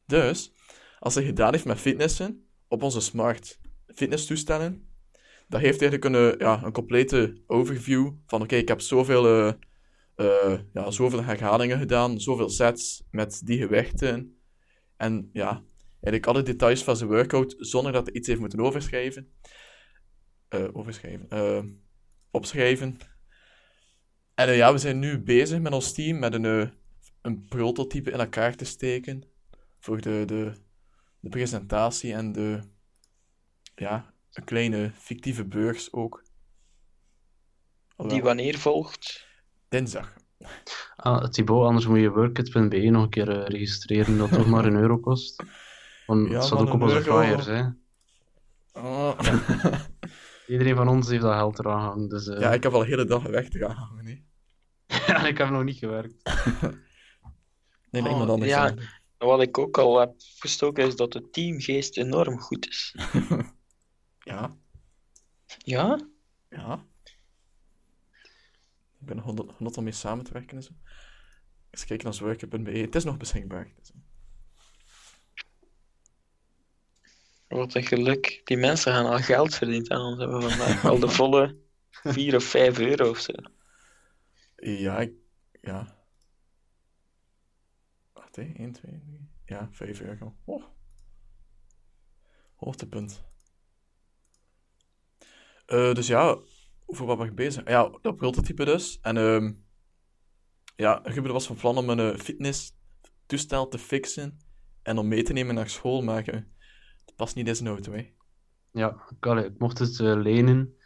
[0.07, 0.53] Dus,
[0.99, 3.61] als hij gedaan heeft met fitnessen op onze smart
[3.95, 4.89] fitness toestellen,
[5.49, 9.55] dan heeft hij eigenlijk een, eh, ja, een complete overview van oké, ik heb zoveel
[10.15, 14.41] eh, ja, zoveel herhalingen gedaan, zoveel sets met die gewichten.
[14.97, 19.33] En ja, eigenlijk alle details van zijn workout zonder dat hij iets heeft moeten overschrijven.
[20.73, 21.83] Overschrijven.
[22.31, 22.97] opschrijven.
[24.35, 26.73] En ja, we zijn nu bezig met ons team met een,
[27.23, 29.32] een prototype in elkaar te steken
[29.83, 30.53] voor de, de,
[31.21, 32.61] de presentatie en de,
[33.75, 36.23] ja, een kleine fictieve beurs ook.
[37.97, 39.27] Alhoewel, Die wanneer volgt?
[39.69, 40.15] Dinsdag.
[40.97, 44.75] Ah, Thibaut, anders moet je workit.be nog een keer eh, registreren, dat toch maar een
[44.77, 45.43] euro kost.
[46.07, 47.63] Want Ja, het staat maar ook op een onze flyers, hè.
[48.73, 49.19] Oh.
[50.47, 52.27] Iedereen van ons heeft dat geld eraan hangen, dus...
[52.29, 54.05] eh, ja, ik heb al de hele dag weg te gaan hangen.
[54.05, 54.27] Nee,
[55.07, 56.15] en ik heb nog niet gewerkt.
[57.91, 58.51] nee, Oh, iemand anders.
[58.51, 58.75] ja.
[59.23, 62.95] Wat ik ook al heb gestoken is dat de teamgeest enorm goed is.
[64.25, 64.57] Ja,
[65.59, 66.09] Ja?
[66.49, 66.87] ja.
[69.01, 69.25] Ik ben nog
[69.57, 70.73] genot om mee samen te werken en zo.
[71.71, 72.71] Eens kijken als worker.be.
[72.71, 73.73] Het is nog beschikbaar.
[73.79, 73.93] Dus,
[77.49, 78.41] Wat een geluk.
[78.45, 80.85] Die mensen gaan al geld verdiend aan ons hebben vandaag.
[80.85, 81.59] Al de volle
[81.91, 83.33] 4 of 5 euro of zo.
[84.57, 85.13] Ja, ik,
[85.61, 86.02] ja.
[88.33, 88.63] Wacht, hè.
[88.63, 89.29] 1, 2, 3.
[89.45, 90.35] Ja, 5 euro.
[90.45, 90.65] Oh.
[92.55, 93.23] Hoogtepunt.
[95.67, 96.39] Eh, dus ja,
[96.87, 97.69] over wat ben ik bezig?
[97.69, 98.99] Ja, dat prototype dus.
[99.01, 99.53] En ehm
[100.77, 104.39] ja, Ruben was van plan om een eh, fitnesstoestel te fixen
[104.83, 106.41] en om mee te nemen naar school, maar eh,
[107.05, 108.13] het past niet in zijn auto, hè.
[108.71, 110.77] Ja, ik, allee, ik mocht het lenen,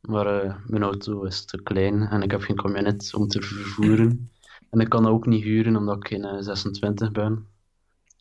[0.00, 4.30] maar mijn auto is te klein en ik heb geen camionet om te vervoeren.
[4.70, 7.46] En ik kan dat ook niet huren omdat ik geen eh, 26 ben.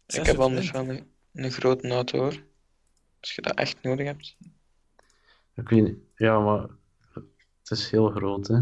[0.07, 2.43] ik heb anders wel een, een grote auto hoor.
[3.19, 4.37] Als je dat echt nodig hebt.
[5.55, 6.67] Ik weet niet, ja, maar
[7.61, 8.55] het is heel groot, hè.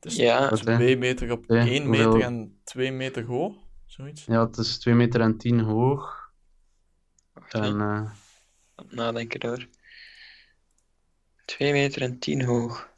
[0.00, 0.48] Het is Ja.
[0.50, 0.74] Wat, hè?
[0.76, 3.56] 2 meter op Ja, 1 hoeveel- meter en 2 meter hoog,
[3.86, 4.24] zoiets.
[4.24, 6.30] Ja, het is 2 meter en 10 hoog.
[7.32, 8.10] Wacht, En eh,
[8.88, 9.66] nadenken hoor.
[11.44, 12.88] 2 meter en 10 hoog.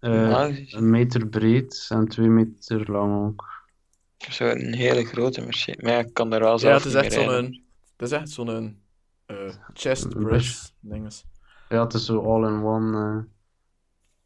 [0.00, 3.48] Eh, gezien een meter breed en 2 meter lang ook.
[4.30, 5.76] Zo een hele grote machine.
[5.82, 7.64] Maar ja, ik kan daar wel Ja, zelf het is echt zo'n rijden.
[7.96, 8.82] het is echt zo'n
[9.26, 11.24] eh, chest press dinges.
[11.68, 12.98] Ja, het is zo all-in-one.
[12.98, 13.24] eh,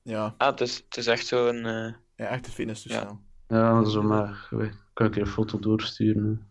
[0.03, 1.65] Ja, Ah, het is, het is echt zo'n...
[1.67, 3.21] eh ja, echt een fitnesstoestel.
[3.49, 4.49] ja, zo maar.
[4.93, 6.51] Kan ik je een foto doorsturen?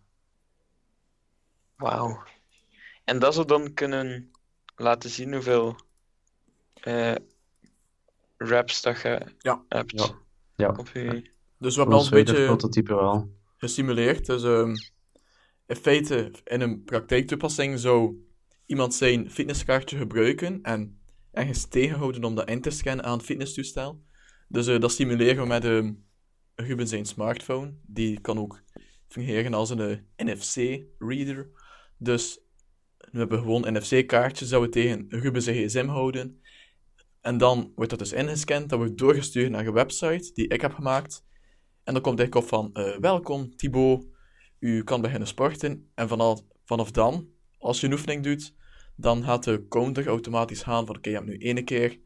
[1.76, 2.24] Wauw.
[3.04, 4.32] En dat zou dan kunnen
[4.76, 5.76] laten zien hoeveel
[6.74, 7.16] eh
[8.38, 9.64] raps dat je Ja.
[9.70, 10.22] hebt Ja.
[10.56, 11.32] Ja, je...
[11.58, 13.30] Dus we hebben al een beetje prototype wel.
[13.58, 14.26] gesimuleerd.
[14.26, 14.76] Dus ehm,
[15.68, 18.16] in feite, in een praktijktoepassing zou
[18.66, 21.00] iemand zijn fitnesskaartje gebruiken en
[21.32, 24.04] ergens tegenhouden om dat in te scannen aan het fitnesstoestel.
[24.48, 25.94] Dus eh, dat simuleren we met ehm
[26.56, 27.74] Ruben zijn smartphone.
[27.86, 28.62] Die kan ook
[29.08, 29.80] fungeren als een
[30.16, 31.50] eh, NFC-reader.
[31.98, 32.40] Dus
[33.12, 36.42] we hebben gewoon NFC-kaartjes dat we tegen Ruben zijn gsm houden.
[37.24, 40.74] En dan wordt dat dus ingescand, dat wordt doorgestuurd naar een website die ik heb
[40.74, 41.24] gemaakt.
[41.84, 44.06] En dan komt eigenlijk op van, eh, welkom Thibaut,
[44.60, 45.92] u kan beginnen sporten.
[45.96, 48.56] En vanaf, vanaf dan, als je een oefening doet,
[48.96, 52.00] dan gaat de counter automatisch gaan van, oké, je hebt nu ene keer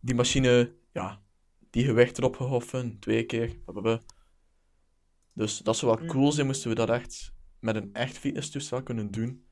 [0.00, 1.22] die machine, ja,
[1.70, 4.00] die gewicht erop gehoffen, twee keer, blablabla.
[5.32, 9.10] Dus dat zou wel cool zijn, moesten we dat echt met een echt fitnesstoestel kunnen
[9.10, 9.46] doen.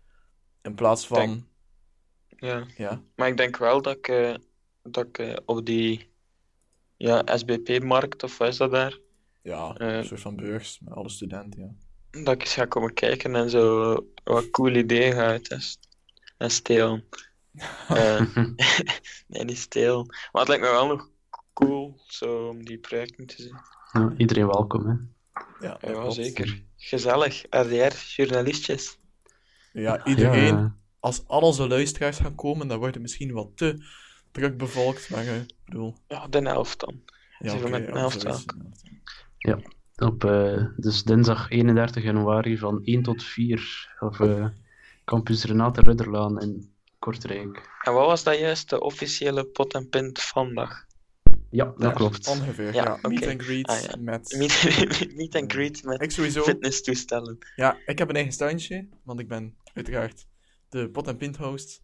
[0.62, 1.48] In plaats van, Denk-
[2.42, 2.66] Ja.
[2.76, 4.34] ja, Maar ik denk wel dat ik, eh,
[4.82, 6.10] dat ik eh, op die
[6.96, 8.98] ja, SBP-markt, of wat is dat daar,
[9.42, 9.96] ja, Eh.
[9.96, 12.22] een soort van beurs met alle studenten, ja.
[12.22, 13.94] dat ik eens ga komen kijken en zo
[14.24, 15.88] wat cool ideeën ga uittesten.
[16.38, 17.04] En stelen.
[17.88, 18.20] Eh,
[19.26, 20.06] nee, niet stelen.
[20.06, 21.08] Maar het lijkt me wel nog
[21.52, 23.56] cool zo, om die projecten te zien.
[23.92, 24.94] Ja, iedereen welkom, hè.
[25.66, 26.62] Ja, zeker.
[26.76, 27.44] Gezellig.
[27.50, 28.98] RDR-journalistjes.
[29.72, 33.84] Ja, iedereen, Ja, als al onze luisteraars gaan komen, dan wordt het misschien wat te
[34.32, 35.94] druk bevolkt, maar eh, ik bedoel...
[36.08, 37.00] Ja, de helft dan.
[37.38, 38.40] Ja, met ja, helft wel.
[39.96, 44.46] op eh, dus dinsdag 31 januari van 1 tot 4 op eh,
[45.04, 47.68] campus Renate Rudderlaan in Kortrijk.
[47.82, 50.88] En wat was dat juist, de officiële pot en pint vandaag?
[51.50, 51.92] Ja, dat Daar.
[51.92, 52.28] klopt.
[52.28, 53.08] Ongeveer, Ja, ja.
[53.08, 53.96] Meet and greet Ah, ja.
[53.98, 54.34] met...
[54.38, 56.42] Meet, meet and greet met Ik sowieso.
[56.42, 57.38] fitnesstoestellen.
[57.56, 60.26] Ja, ik heb een eigen standje, want ik ben uiteraard
[60.68, 61.82] de pot en pint host.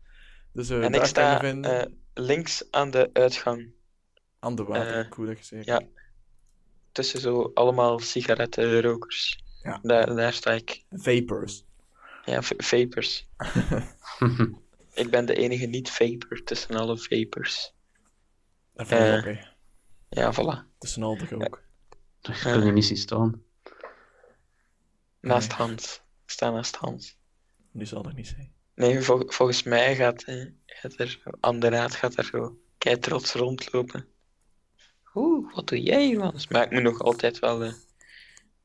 [0.57, 1.81] Dus eh en daar ik sta vinden.
[1.87, 3.71] eh, links aan de uitgang.
[4.39, 5.67] aan de waterkoeler, koeler, zeker.
[5.81, 5.83] ja.
[6.93, 9.45] Tussen zo allemaal sigarettenrokers.
[9.63, 9.79] Ja.
[9.83, 10.85] Daar, daar sta ik.
[10.91, 11.65] Vapors.
[12.25, 13.27] Ja, vapers.
[14.95, 17.75] Ik ben de enige niet-vaper tussen alle vapers.
[18.75, 19.17] Dat vind ik Eh.
[19.17, 19.41] ook, hè.
[20.09, 20.79] Ja, voilà.
[20.79, 21.63] Tussen al de ook.
[22.21, 23.43] Je kunt je niet zien staan.
[25.21, 25.57] Naast Nee.
[25.59, 25.95] Hans.
[26.25, 27.19] Ik sta naast Hans.
[27.73, 28.55] Die zal er niet zijn.
[28.77, 32.99] Nee, vol- volgens mij gaat, eh, gaat er aan de raad gaat er zo kei
[32.99, 34.07] trots rondlopen.
[35.15, 36.49] Oeh, wat doe jij, Johannes?
[36.49, 37.73] Maar ik moet nog altijd wel eh,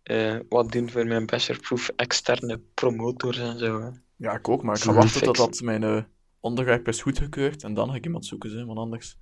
[0.04, 3.82] eh, wat doen voor mijn bachelorproef externe promotors en zo.
[3.82, 3.90] hè.
[4.16, 6.04] Ja, ik ook, maar ik ga wachten totdat mijn eh,
[6.40, 9.18] onderwerp is goedgekeurd en dan ga ik iemand zoeken, hè, want anders...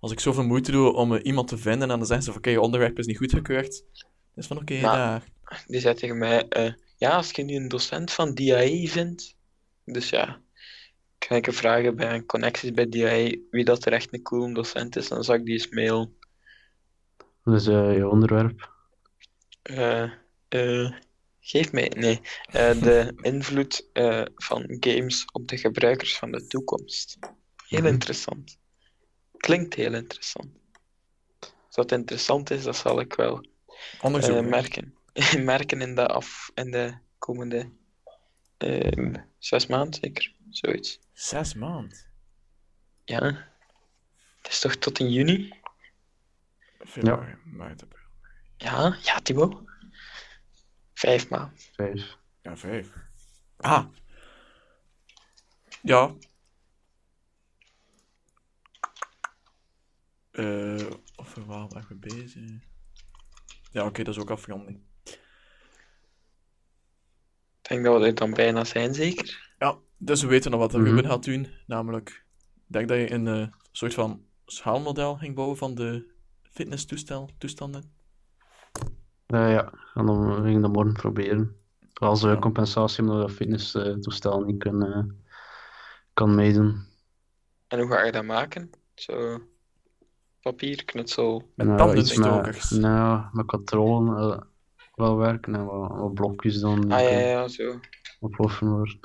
[0.00, 2.50] Als ik zoveel moeite doe om iemand te vinden en dan zeggen ze van, oké,
[2.50, 5.24] je onderwerp is niet goedgekeurd, dan is van, oké, daar.
[5.66, 9.36] Die zei tegen mij, eh, ja, als je nu een docent van DAE vindt,
[9.92, 10.40] dus ja,
[11.18, 14.96] kan ik vragen bij mijn connecties bij DAE wie dat er echt een cool docent
[14.96, 16.16] is, dan zal ik die eens mailen.
[17.44, 18.70] Dus eh, je onderwerp.
[19.62, 20.12] Eh,
[20.48, 20.92] eh,
[21.40, 22.20] geef mij, nee,
[22.50, 27.18] eh, de invloed eh, van games op de gebruikers van de toekomst.
[27.68, 27.88] Heel Mhm.
[27.92, 28.58] interessant.
[29.36, 30.50] Klinkt heel interessant.
[31.40, 33.44] Als dat interessant is, dat zal ik wel
[34.42, 34.94] merken.
[35.44, 37.70] merken in de, af, in de komende
[38.58, 40.34] eh, zes maanden, zeker.
[40.50, 41.00] Zoiets.
[41.12, 42.08] Zes maand.
[43.04, 43.46] Ja.
[44.42, 45.52] Het is toch tot in juni?
[46.78, 48.06] Februari, maart, april.
[48.56, 49.64] Ja, ja, Timo.
[50.94, 51.58] Vijf maanden.
[51.58, 52.16] Vijf.
[52.42, 52.92] Ja, vijf.
[53.56, 53.86] Ah.
[55.82, 56.14] Ja.
[60.30, 62.50] Eh, of we waar waren we bezig?
[63.70, 64.87] Ja, oké, dat is ook afronding.
[67.68, 69.54] Ik denk dat we er dan bijna zijn, zeker.
[69.58, 70.82] Ja, dus we weten nog wat Mhm.
[70.82, 71.46] Ruben gaat doen.
[71.66, 72.08] Namelijk,
[72.54, 76.10] ik denk dat je een eh, soort van schaalmodel ging bouwen van de
[76.42, 77.92] fitnesstoestel, toestanden.
[79.26, 81.56] Eh, ja, en dan ging ik dat morgen proberen.
[81.94, 82.38] Als eh, Ja.
[82.38, 85.04] compensatie omdat dat fitnesstoestel niet kan, eh,
[86.14, 86.86] kan meedoen.
[87.66, 88.70] En hoe ga je dat maken?
[88.94, 89.38] Zo.
[90.40, 91.50] Papier, knutsel.
[91.54, 92.16] Met Nou, met,
[92.70, 94.40] nou, met eh,
[94.98, 97.80] wel werken en wat, wat blokjes dan die Ah ja, ja, zo.
[98.20, 98.98] oplossen worden.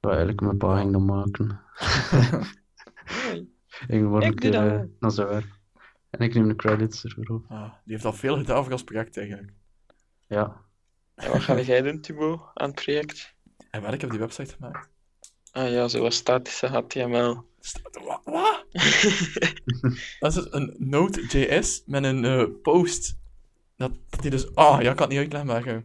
[0.00, 1.60] Ja, eigenlijk mijn pa ging dat maken.
[3.88, 4.90] Ik word een Ik keer dat eh, wel.
[5.00, 5.46] naar zijn werk.
[6.10, 7.44] En ik neem de credits ervoor op.
[7.48, 9.52] Ah, die heeft al veel gedaan voor als project eigenlijk.
[10.26, 10.60] Ja.
[11.14, 13.34] En wat ga jij doen, Thibaut, aan het project?
[13.70, 14.88] En wel, ik heb die website gemaakt.
[15.50, 17.44] Ah ja, zo wat statische HTML.
[18.24, 18.64] Wat?
[20.20, 23.18] dat is een Node.js met een eh, post.
[23.76, 24.54] Dat, dat die dus...
[24.54, 25.66] Ah, ja, ik kan het niet uitleggen, maar...
[25.66, 25.84] het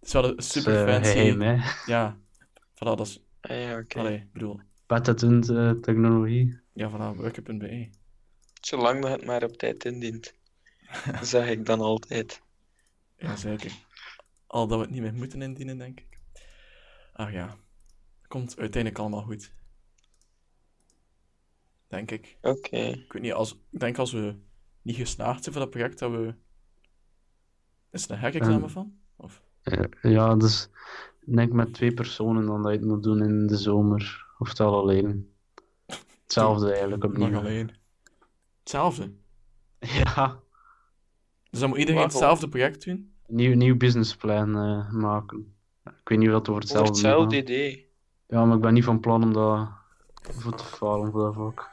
[0.00, 1.10] is wel een super eh, fancy...
[1.10, 1.56] geheim, hè.
[1.86, 2.18] Ja.
[2.74, 3.22] Voilà, dat is...
[3.40, 3.98] Ah ja, oké.
[3.98, 4.60] Allee, ik bedoel...
[4.86, 6.60] Patent eh, technologie.
[6.72, 7.90] Ja, voilà, worken.be.
[8.60, 10.34] Zolang dat het maar op tijd indient.
[11.22, 12.42] zeg ik dan altijd.
[13.16, 13.72] Jazeker.
[14.46, 16.18] Al dat we het niet meer moeten indienen, denk ik.
[17.12, 17.56] Ach ja.
[18.28, 19.52] Komt uiteindelijk allemaal goed.
[21.88, 22.36] Denk ik.
[22.40, 22.76] Oké.
[22.76, 24.36] Ik weet niet, als, ik denk als we
[24.82, 26.34] niet geslaagd zijn voor dat project, dat we...
[27.90, 28.68] Is er een hackexamen Ehm.
[28.70, 28.92] van?
[29.16, 29.42] Of...
[29.62, 30.68] Eh, ja, dus
[31.20, 34.26] ik denk met twee personen dan dat je het moet doen in de zomer.
[34.38, 35.34] Of wel alleen.
[36.22, 37.36] Hetzelfde eigenlijk opnieuw.
[37.38, 37.70] alleen.
[38.58, 39.12] Hetzelfde.
[40.04, 40.40] Ja.
[41.50, 42.18] Dus dan moet iedereen Waarom?
[42.18, 43.12] hetzelfde project doen?
[43.26, 45.54] Nieuw, nieuw businessplan eh, maken.
[45.84, 47.88] Ik weet niet of dat over Voor hetzelfde moet hetzelfde idee.
[48.26, 49.68] Ja, maar ik ben niet van plan om dat
[50.20, 51.70] voor te falen voor dat vak.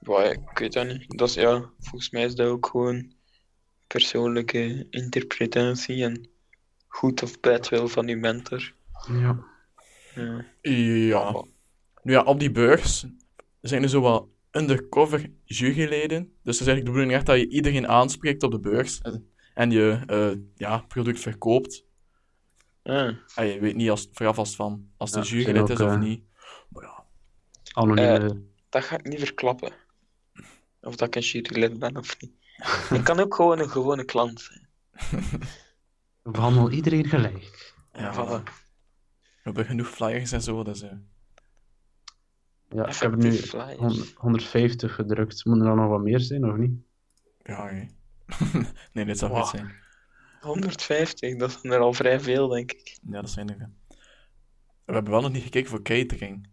[0.00, 1.18] Ja, ik weet dat niet.
[1.18, 3.12] Dat is, ja, volgens mij is dat ook gewoon
[3.88, 6.28] persoonlijke interpretatie en
[6.86, 8.72] goed of bad wil van uw mentor.
[9.08, 9.44] Ja.
[10.14, 10.44] Ja.
[10.62, 11.44] Ja.
[12.02, 13.06] Nu ja, op die beurs
[13.60, 16.22] zijn er zo wat undercover juryleden.
[16.22, 19.00] Dus dat is eigenlijk de bedoeling echt dat je iedereen aanspreekt op de beurs.
[19.54, 21.84] En, je eh, ja, product verkoopt.
[22.82, 25.90] Ah, En je weet niet als, vooraf als van als de Ja, ook, is of
[25.90, 26.22] eh, niet.
[26.68, 27.04] Maar ja,
[27.72, 28.42] Anonieme.
[28.68, 29.72] dat ga ik niet verklappen.
[30.80, 32.32] Of dat ik een jurylid ben of niet.
[32.98, 34.68] Ik kan ook gewoon een gewone klant zijn.
[36.32, 37.74] Behandel iedereen gelijk.
[37.92, 38.42] ja, Voilà.
[38.42, 38.50] we
[39.42, 40.62] hebben genoeg flyers en zo.
[40.64, 40.90] Dus, eh,
[42.68, 43.76] Ja, ik heb er nu Effectief flyers.
[43.78, 45.44] hon- 150 gedrukt.
[45.44, 46.72] Moeten er dan nog wat meer zijn, of niet?
[47.42, 47.84] ja, hè.
[48.92, 49.40] nee, dit zou Wow.
[49.42, 49.72] goed zijn.
[50.40, 52.98] 150, dat zijn er al vrij veel, denk ik.
[53.10, 53.70] Ja, dat zijn er.
[54.84, 56.48] We hebben wel nog niet gekeken voor catering.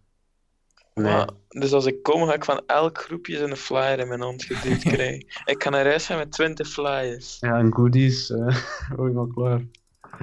[0.96, 1.14] Nee.
[1.14, 4.44] Maar, dus als ik kom, ga ik van elk groepje een flyer in mijn hand
[4.44, 5.28] geduwd krijgen.
[5.46, 7.38] Ik kan naar huis gaan met 20 flyers.
[7.40, 8.30] Ja, en goodies.
[8.30, 8.58] eh
[9.00, 9.62] oh, maar klaar.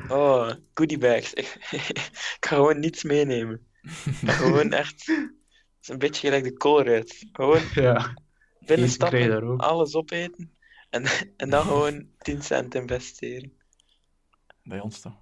[0.08, 1.34] Oh, goodiebags.
[1.34, 1.56] Ik,
[2.36, 3.66] ik ga gewoon niets meenemen.
[4.24, 5.06] Gewoon echt...
[5.06, 7.28] Het is een beetje gelijk de Colruyt.
[7.32, 8.14] Gewoon Ja,
[8.58, 10.52] binnenstappen, alles opeten
[10.90, 11.04] en,
[11.36, 13.52] en dan gewoon 10 cent investeren.
[14.62, 15.16] Bij ons toch?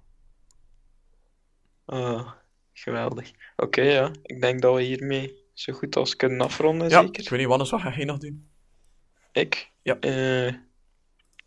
[1.86, 2.32] Oh,
[2.72, 3.30] geweldig.
[3.56, 4.10] Oké, ja.
[4.22, 7.22] Ik denk dat we hiermee zo goed als kunnen afronden, Ja, zeker?
[7.22, 8.48] ik weet niet, Wannes, wat ga jij nog doen?
[9.32, 9.70] Ik?
[9.82, 9.98] Ja.
[10.00, 10.46] Eh,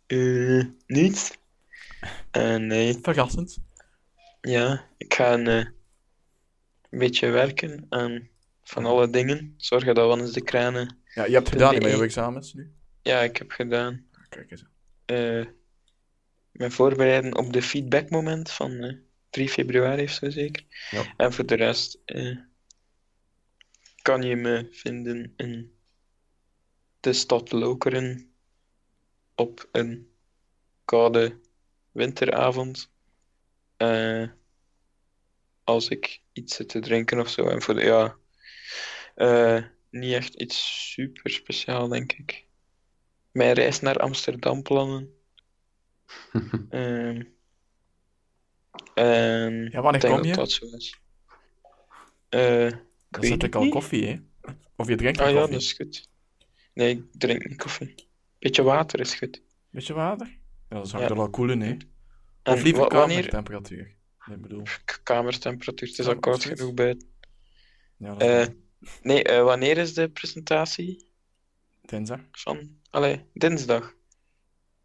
[0.06, 1.36] eh, niets.
[2.30, 2.98] Eh, nee.
[3.02, 3.58] Verrassend.
[4.40, 5.72] Ja, ik ga een,
[6.90, 8.28] beetje werken aan
[8.62, 9.54] van alle dingen.
[9.56, 10.96] Zorgen dat Wannes de kranen...
[11.14, 12.72] Ja, je hebt gedaan met jouw examens nu.
[13.02, 14.06] Ja, ik heb gedaan.
[14.28, 14.64] Kijk eens.
[16.52, 18.94] Me voorbereiden op de feedbackmoment van eh,
[19.30, 20.64] 3 februari of zo zeker.
[20.90, 21.14] Ja.
[21.16, 21.98] En voor de rest
[24.04, 25.76] kan je me vinden in
[27.00, 28.34] de stad Lokeren
[29.34, 30.12] op een
[30.84, 31.40] koude
[31.92, 32.90] winteravond.
[33.76, 34.28] Eh,
[35.64, 37.48] als ik iets zit te drinken of zo.
[37.48, 38.16] En voor de, ja,
[39.14, 42.46] eh, niet echt iets super speciaal, denk ik.
[43.30, 45.18] Mijn reis naar Amsterdam plannen.
[48.94, 50.26] En Ja, wanneer kom je?
[50.26, 51.00] dat dat zo is.
[53.14, 54.20] Ik Dan zet ik al koffie, hè.
[54.76, 55.52] Of je drinkt al Ah ja, koffie.
[55.54, 56.08] dat is goed.
[56.74, 57.94] Nee, ik drink niet koffie.
[58.38, 59.42] Beetje water is goed.
[59.70, 60.26] Beetje water?
[60.68, 61.08] Ja, dat zou Ja.
[61.08, 61.76] er wel koelen, hè.
[62.42, 63.96] Of liever kamertemperatuur.
[64.30, 64.62] Ik bedoel,
[65.02, 66.58] Kamertemperatuur, het is Ja, al koud absoluut.
[66.58, 67.08] genoeg buiten.
[67.96, 68.46] ja, Eh,
[69.02, 71.10] nee, eh, wanneer is de presentatie
[71.82, 72.20] dinsdag.
[72.32, 72.78] van...
[72.90, 73.94] Allee, dinsdag.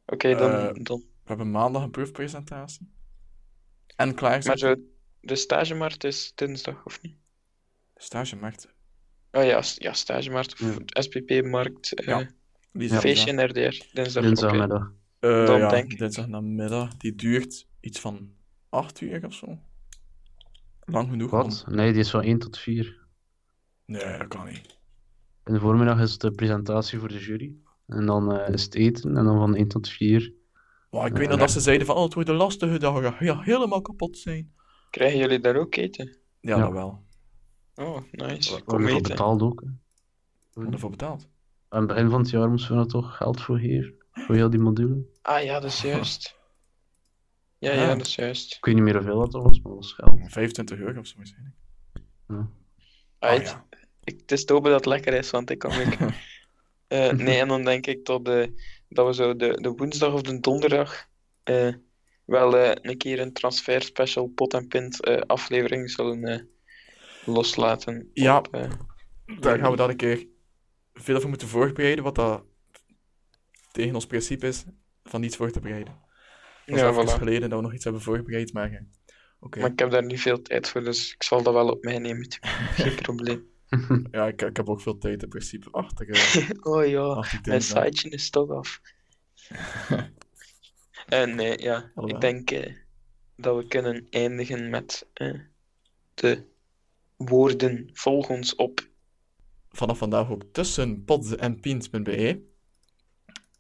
[0.06, 0.98] Oké, dan, Eh, dan...
[1.00, 2.92] We hebben maandag een proefpresentatie.
[3.96, 4.76] En klaar Maar zo,
[5.22, 7.16] de stagemarkt is dinsdag, of niet?
[8.02, 8.68] Stagemarkt.
[9.32, 11.02] Oh ja, ja stagemarkt of Ja.
[11.02, 11.94] SPP-markt.
[11.94, 12.28] eh Ja,
[12.74, 13.00] Die is Ja.
[13.00, 14.24] feestje in RDR, dinsdag.
[14.24, 14.92] Dinsdagmiddag.
[15.20, 15.98] Eh, Dan ja, denk ik.
[15.98, 16.98] dinsdagnamiddag.
[16.98, 18.30] Die duurt iets van
[18.70, 19.58] 8 uur of zo.
[20.86, 21.32] Lang genoeg.
[21.32, 21.64] Wat?
[21.68, 22.98] om- Nee, die is van 1 tot 4.
[23.86, 24.78] Nee, dat kan niet.
[25.46, 27.54] In de voormiddag is de presentatie voor de jury.
[27.88, 29.18] En dan eh, is het eten.
[29.18, 30.34] En dan van 1 tot 4.
[30.92, 33.02] Maar ik weet nog dat ze zeiden van, oh, het wordt een lastige dag.
[33.02, 34.54] Ja, ja, helemaal kapot zijn.
[34.90, 36.18] Krijgen jullie daar ook eten?
[36.40, 36.62] Ja, Ja.
[36.64, 37.08] dat wel.
[37.80, 38.56] Oh, nice.
[38.56, 39.62] We voor betaald ook.
[39.62, 39.68] hè.
[39.68, 41.28] We hebben ervoor betaald.
[41.70, 43.94] Aan het begin van het jaar moesten we er toch geld voor geven.
[44.12, 45.06] Voor heel die module.
[45.22, 46.38] Ah ja, dat is juist.
[47.58, 47.82] Ja, Ja.
[47.82, 48.56] ja, dat is juist.
[48.56, 50.20] Ik weet niet meer hoeveel dat was, maar dat was geld.
[50.32, 51.56] 25 euro of zo waarschijnlijk.
[52.28, 52.40] Ah,
[53.20, 53.66] Ah, het, ja.
[54.04, 55.98] ik, het is te hopen dat het lekker is, want ik kan ook...
[56.88, 58.54] Eh, nee, en dan denk ik dat, de,
[58.88, 61.06] dat we zo de, de woensdag of de donderdag
[61.44, 61.74] eh,
[62.26, 66.42] wel eh, een keer een transfer special pot en pint eh, aflevering zullen eh,
[67.30, 68.10] loslaten.
[68.14, 68.38] Ja.
[68.38, 68.72] op, eh,
[69.40, 70.28] Daar gaan we dan een keer
[70.94, 72.44] veel voor moeten voorbereiden, wat dat
[73.72, 74.64] tegen ons principe is,
[75.04, 75.94] van niets voor te bereiden.
[76.66, 77.18] Dat is ja, voilà.
[77.18, 78.72] geleden dat we nog iets hebben voorbereid, maar...
[78.72, 78.82] eh,
[79.40, 81.84] Oké, Maar ik heb daar niet veel tijd voor, dus ik zal dat wel op
[81.84, 82.28] mij nemen.
[82.76, 83.48] Geen probleem.
[84.12, 85.72] ja, ik, ik heb ook veel tijd in principe.
[85.72, 88.82] Achter, eh, Oh ja, achter mijn siteje is toch af.
[91.08, 92.50] en nee, ja, ik denk
[93.36, 95.08] dat we kunnen eindigen met
[96.14, 96.44] de
[97.26, 98.88] woorden volg ons op.
[99.70, 101.06] Vanaf vandaag ook tussen
[101.38, 102.42] en pint.be.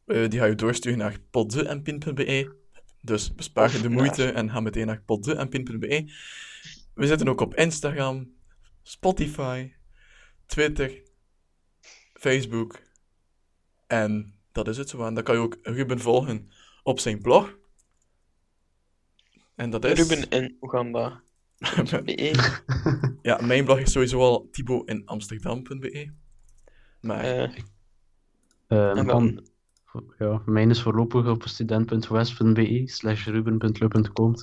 [0.06, 2.58] Eh, die ga je doorsturen naar podze en pint.be.
[3.02, 6.12] Dus bespaar je de naar- moeite en ga meteen naar podze en pint.be.
[6.94, 8.34] We zitten ook op Instagram,
[8.82, 9.72] Spotify,
[10.46, 11.04] Twitter,
[12.14, 12.82] Facebook.
[13.88, 15.06] En dat is het zo.
[15.06, 16.50] En dan kan je ook Ruben volgen
[16.84, 17.58] op zijn blog.
[19.56, 20.00] En dat is...
[20.00, 21.22] Ruben in Oeganda.
[22.06, 22.32] BE.
[23.30, 24.50] ja, mijn blog is sowieso al
[24.86, 26.10] in Amsterdam.be.
[27.02, 27.50] Maar Eh,
[28.68, 29.48] Ehm, En dan-
[30.18, 34.36] ja, mijn is voorlopig op student.west.be slash ruben.club.com.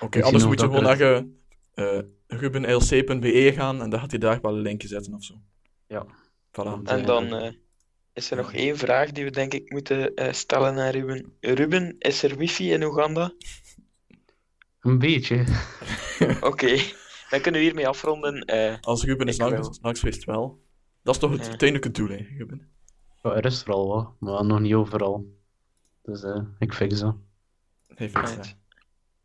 [0.00, 1.22] Oké, Ik anders moet je gewoon naar eh,
[1.74, 5.34] eh, rubenlc.be gaan en dan gaat hij daar wel een linkje zetten of zo.
[5.86, 6.06] Ja.
[6.50, 6.82] Voilà.
[6.84, 7.52] en dan eh,
[8.12, 11.32] is er nog één vraag die we denk ik moeten eh, stellen aan Ruben.
[11.40, 13.32] Ruben, is er wifi in Oeganda?
[14.84, 15.44] Een beetje.
[16.40, 16.76] Oké,
[17.30, 18.40] dan kunnen we hiermee afronden.
[18.44, 19.76] eh, Als Ruben is langs, wel.
[19.80, 20.62] langs geweest wel.
[21.02, 22.68] Dat is toch het uiteindelijke doel, hè, Ruben?
[23.22, 25.26] Ja, er is er al wat, maar nog niet overal.
[26.02, 27.16] Dus eh, ik fix dat.
[27.86, 28.36] Hey, fix Right.
[28.36, 28.56] dat.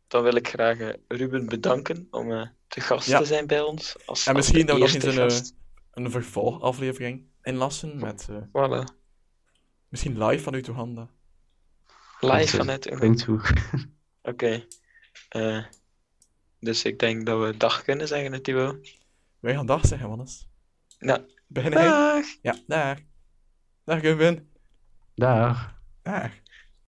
[0.08, 3.18] Dan wil ik graag eh, Ruben bedanken om eh, te gast Ja.
[3.18, 3.96] te zijn bij ons.
[4.06, 5.56] Als, En misschien dat we nog eens een,
[6.04, 8.84] een vervolgaflevering inlassen met eh, Voilà.
[9.88, 11.08] misschien live vanuit Oeganda.
[12.20, 13.24] Live vanuit Oeganda.
[14.22, 14.79] Goed.
[15.30, 15.64] Eh,
[16.60, 18.98] dus ik denk dat we dag kunnen zeggen, het Thibaut.
[19.38, 20.48] Wij gaan dag zeggen, Wannes.
[20.98, 21.24] Ja.
[21.46, 21.70] Begin?
[21.70, 22.26] Dag!
[22.42, 23.00] Ja, daar.
[23.84, 24.52] Dag, Ruben.
[25.14, 25.82] Dag.
[26.02, 26.40] Daar.